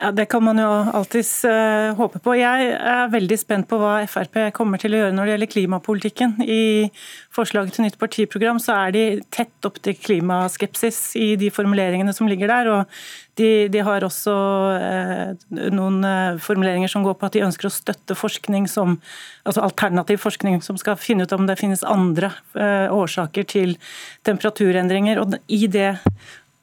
Ja, 0.00 0.12
Det 0.12 0.26
kan 0.32 0.44
man 0.44 0.56
jo 0.56 0.68
alltids 0.96 1.44
uh, 1.44 1.92
håpe 1.92 2.22
på. 2.24 2.32
Jeg 2.38 2.70
er 2.72 3.10
veldig 3.12 3.36
spent 3.36 3.66
på 3.68 3.76
hva 3.76 3.98
Frp 4.08 4.38
kommer 4.56 4.80
til 4.80 4.96
å 4.96 5.02
gjøre 5.02 5.12
når 5.12 5.28
det 5.28 5.34
gjelder 5.34 5.50
klimapolitikken. 5.52 6.32
I 6.40 6.88
forslaget 7.36 7.76
til 7.76 7.84
nytt 7.84 7.98
partiprogram 8.00 8.56
så 8.64 8.78
er 8.86 8.94
de 8.96 9.02
tett 9.28 9.68
opp 9.68 9.76
til 9.84 9.98
klimaskepsis 10.00 11.02
i 11.20 11.34
de 11.36 11.52
formuleringene 11.52 12.16
som 12.16 12.32
ligger 12.32 12.48
der. 12.48 12.72
og 12.72 12.96
De, 13.36 13.68
de 13.68 13.84
har 13.84 14.08
også 14.08 14.38
uh, 14.80 15.36
noen 15.68 16.00
uh, 16.00 16.40
formuleringer 16.40 16.88
som 16.88 17.04
går 17.04 17.20
på 17.20 17.28
at 17.28 17.36
de 17.36 17.44
ønsker 17.50 17.68
å 17.68 17.74
støtte 17.76 18.16
forskning 18.16 18.72
som, 18.72 18.96
altså 19.44 19.68
alternativ 19.68 20.24
forskning 20.24 20.62
som 20.64 20.80
skal 20.80 20.96
finne 20.96 21.28
ut 21.28 21.36
om 21.36 21.44
det 21.44 21.60
finnes 21.60 21.84
andre 21.84 22.32
årsaker 22.56 23.44
til 23.52 23.76
temperaturendringer. 24.24 25.20
og 25.20 25.36
I 25.44 25.66
det 25.68 25.90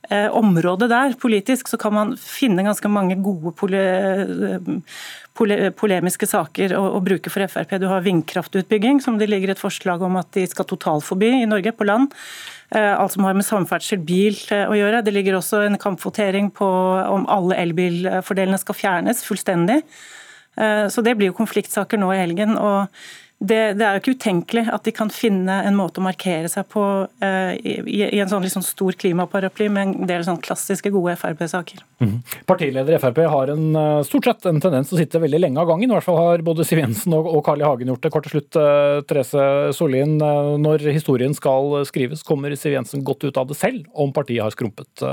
Eh, 0.10 0.30
området 0.32 0.88
der, 0.88 1.14
politisk, 1.20 1.68
så 1.68 1.78
kan 1.78 1.92
man 1.92 2.14
finne 2.16 2.64
ganske 2.64 2.88
mange 2.88 3.18
gode 3.20 3.52
pole, 3.60 3.82
pole, 5.36 5.58
polemiske 5.76 6.30
saker 6.32 6.78
å, 6.78 6.84
å, 6.96 7.02
bruke 7.04 7.32
for 7.34 7.44
Frp. 7.52 7.74
Du 7.82 7.90
har 7.92 8.06
vindkraftutbygging, 8.06 9.02
som 9.04 9.18
det 9.20 9.28
ligger 9.28 9.52
et 9.52 9.60
forslag 9.60 10.06
om 10.08 10.16
at 10.16 10.32
de 10.38 10.46
skal 10.48 10.70
totalforby 10.70 11.34
i 11.42 11.50
Norge, 11.50 11.76
på 11.76 11.90
land. 11.90 12.16
Eh, 12.72 12.94
alt 12.94 13.18
som 13.18 13.28
har 13.28 13.36
med 13.36 13.50
samferdsel, 13.50 14.00
bil 14.08 14.40
eh, 14.56 14.64
å 14.64 14.80
gjøre. 14.80 15.04
Det 15.04 15.16
ligger 15.18 15.42
også 15.42 15.66
en 15.66 15.76
kampvotering 15.82 16.54
på 16.56 16.72
om 17.12 17.28
alle 17.28 17.60
elbilfordelene 17.68 18.64
skal 18.64 18.80
fjernes 18.80 19.26
fullstendig. 19.28 19.82
Så 20.58 21.04
det 21.06 21.12
blir 21.14 21.30
jo 21.30 21.36
konfliktsaker 21.38 22.00
nå 22.02 22.08
i 22.16 22.18
helgen. 22.18 22.56
og 22.58 22.88
det, 23.40 23.74
det, 23.78 23.86
er 23.86 23.98
jo 23.98 24.02
ikke 24.02 24.16
utenkelig 24.18 24.64
at 24.74 24.86
de 24.88 24.92
kan 24.98 25.12
finne 25.14 25.60
en 25.68 25.76
måte 25.78 26.02
å 26.02 26.06
markere 26.06 26.50
seg 26.50 26.66
på 26.74 26.82
eh, 27.22 27.52
i, 27.62 27.76
i, 28.08 28.18
en 28.18 28.32
sånn 28.32 28.42
liksom 28.42 28.64
stor 28.66 28.98
klimaparaply 28.98 29.68
med 29.70 29.84
en 29.84 30.10
del 30.10 30.26
sånn 30.26 30.40
klassiske, 30.42 30.90
gode 30.94 31.14
Frp-saker. 31.22 31.84
Mm. 32.02 32.16
Partileder 32.50 32.98
i 32.98 33.02
Frp 33.04 33.22
har 33.30 33.54
en, 33.54 33.68
uh, 33.78 34.02
stort 34.08 34.26
sett 34.32 34.50
en 34.50 34.62
tendens 34.64 34.90
til 34.90 34.98
å 34.98 35.02
sitte 35.04 35.22
veldig 35.22 35.44
lenge 35.44 35.62
av 35.62 35.70
gangen. 35.70 35.86
I 35.86 35.94
hvert 35.94 36.08
fall 36.08 36.18
har 36.18 36.46
både 36.48 36.66
Siv 36.66 36.82
Jensen 36.82 37.14
og, 37.14 37.30
og 37.30 37.46
Carl 37.46 37.62
I. 37.62 37.68
Hagen 37.68 37.94
gjort 37.94 38.08
det. 38.08 38.14
Kort 38.16 38.26
til 38.26 38.40
slutt, 38.40 38.58
uh, 38.58 39.06
Therese 39.06 39.46
Sollien. 39.78 40.18
når 40.18 40.90
historien 40.96 41.38
skal 41.38 41.84
skrives, 41.86 42.26
kommer 42.26 42.58
Siv 42.58 42.74
Jensen 42.74 43.06
godt 43.06 43.28
ut 43.28 43.38
av 43.38 43.52
det 43.52 43.60
selv 43.60 43.86
om 43.94 44.14
partiet 44.16 44.48
har 44.48 44.56
skrumpet 44.56 45.06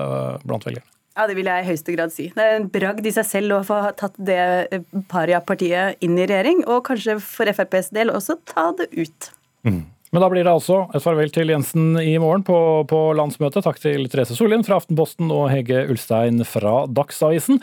blant 0.49 0.65
velgerne? 0.65 0.89
Ja, 1.15 1.29
det 1.31 1.37
vil 1.39 1.47
jeg 1.47 1.63
i 1.63 1.69
høyeste 1.69 1.95
grad 1.95 2.11
si. 2.11 2.29
Det 2.35 2.43
er 2.43 2.57
en 2.59 2.69
bragd 2.75 3.07
i 3.07 3.13
seg 3.15 3.27
selv 3.29 3.55
å 3.61 3.65
få 3.67 3.79
tatt 3.99 4.17
det 4.19 4.83
paria-partiet 5.11 6.03
inn 6.03 6.19
i 6.19 6.27
regjering, 6.27 6.65
og 6.67 6.83
kanskje 6.89 7.21
for 7.23 7.51
FrPs 7.55 7.93
del 7.95 8.11
også 8.11 8.41
ta 8.51 8.73
det 8.81 8.89
ut. 8.97 9.31
Mm. 9.63 9.85
Men 10.15 10.23
da 10.23 10.31
blir 10.31 10.47
det 10.47 10.53
altså 10.53 10.85
et 10.95 11.03
farvel 11.03 11.31
til 11.35 11.51
Jensen 11.51 11.97
i 11.99 12.13
morgen 12.23 12.45
på, 12.47 12.57
på 12.91 12.99
landsmøtet. 13.19 13.65
Takk 13.67 13.81
til 13.83 14.07
Therese 14.11 14.37
Sollien 14.39 14.63
fra 14.67 14.79
Aftenposten 14.79 15.31
og 15.35 15.49
Hege 15.51 15.85
Ulstein 15.91 16.43
fra 16.47 16.85
Dagsavisen. 16.87 17.59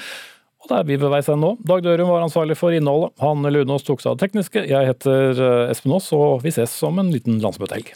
Og 0.61 0.69
det 0.69 0.77
er 0.77 0.87
vi 0.89 0.97
ved 0.99 1.13
veis 1.13 1.29
ende 1.31 1.47
nå. 1.47 1.51
Dag 1.67 1.83
Dørum 1.85 2.11
var 2.11 2.25
ansvarlig 2.25 2.57
for 2.59 2.75
innholdet. 2.75 3.15
Han 3.23 3.47
Lunås 3.47 3.87
tok 3.87 4.03
seg 4.03 4.11
av 4.11 4.19
det 4.19 4.27
tekniske. 4.27 4.65
Jeg 4.67 4.89
heter 4.91 5.39
eh, 5.41 5.71
Espen 5.73 5.95
Aas, 5.95 6.11
og 6.15 6.43
vi 6.43 6.53
ses 6.53 6.75
om 6.87 6.99
en 7.01 7.11
liten 7.13 7.39
landsmøtehelg. 7.43 7.95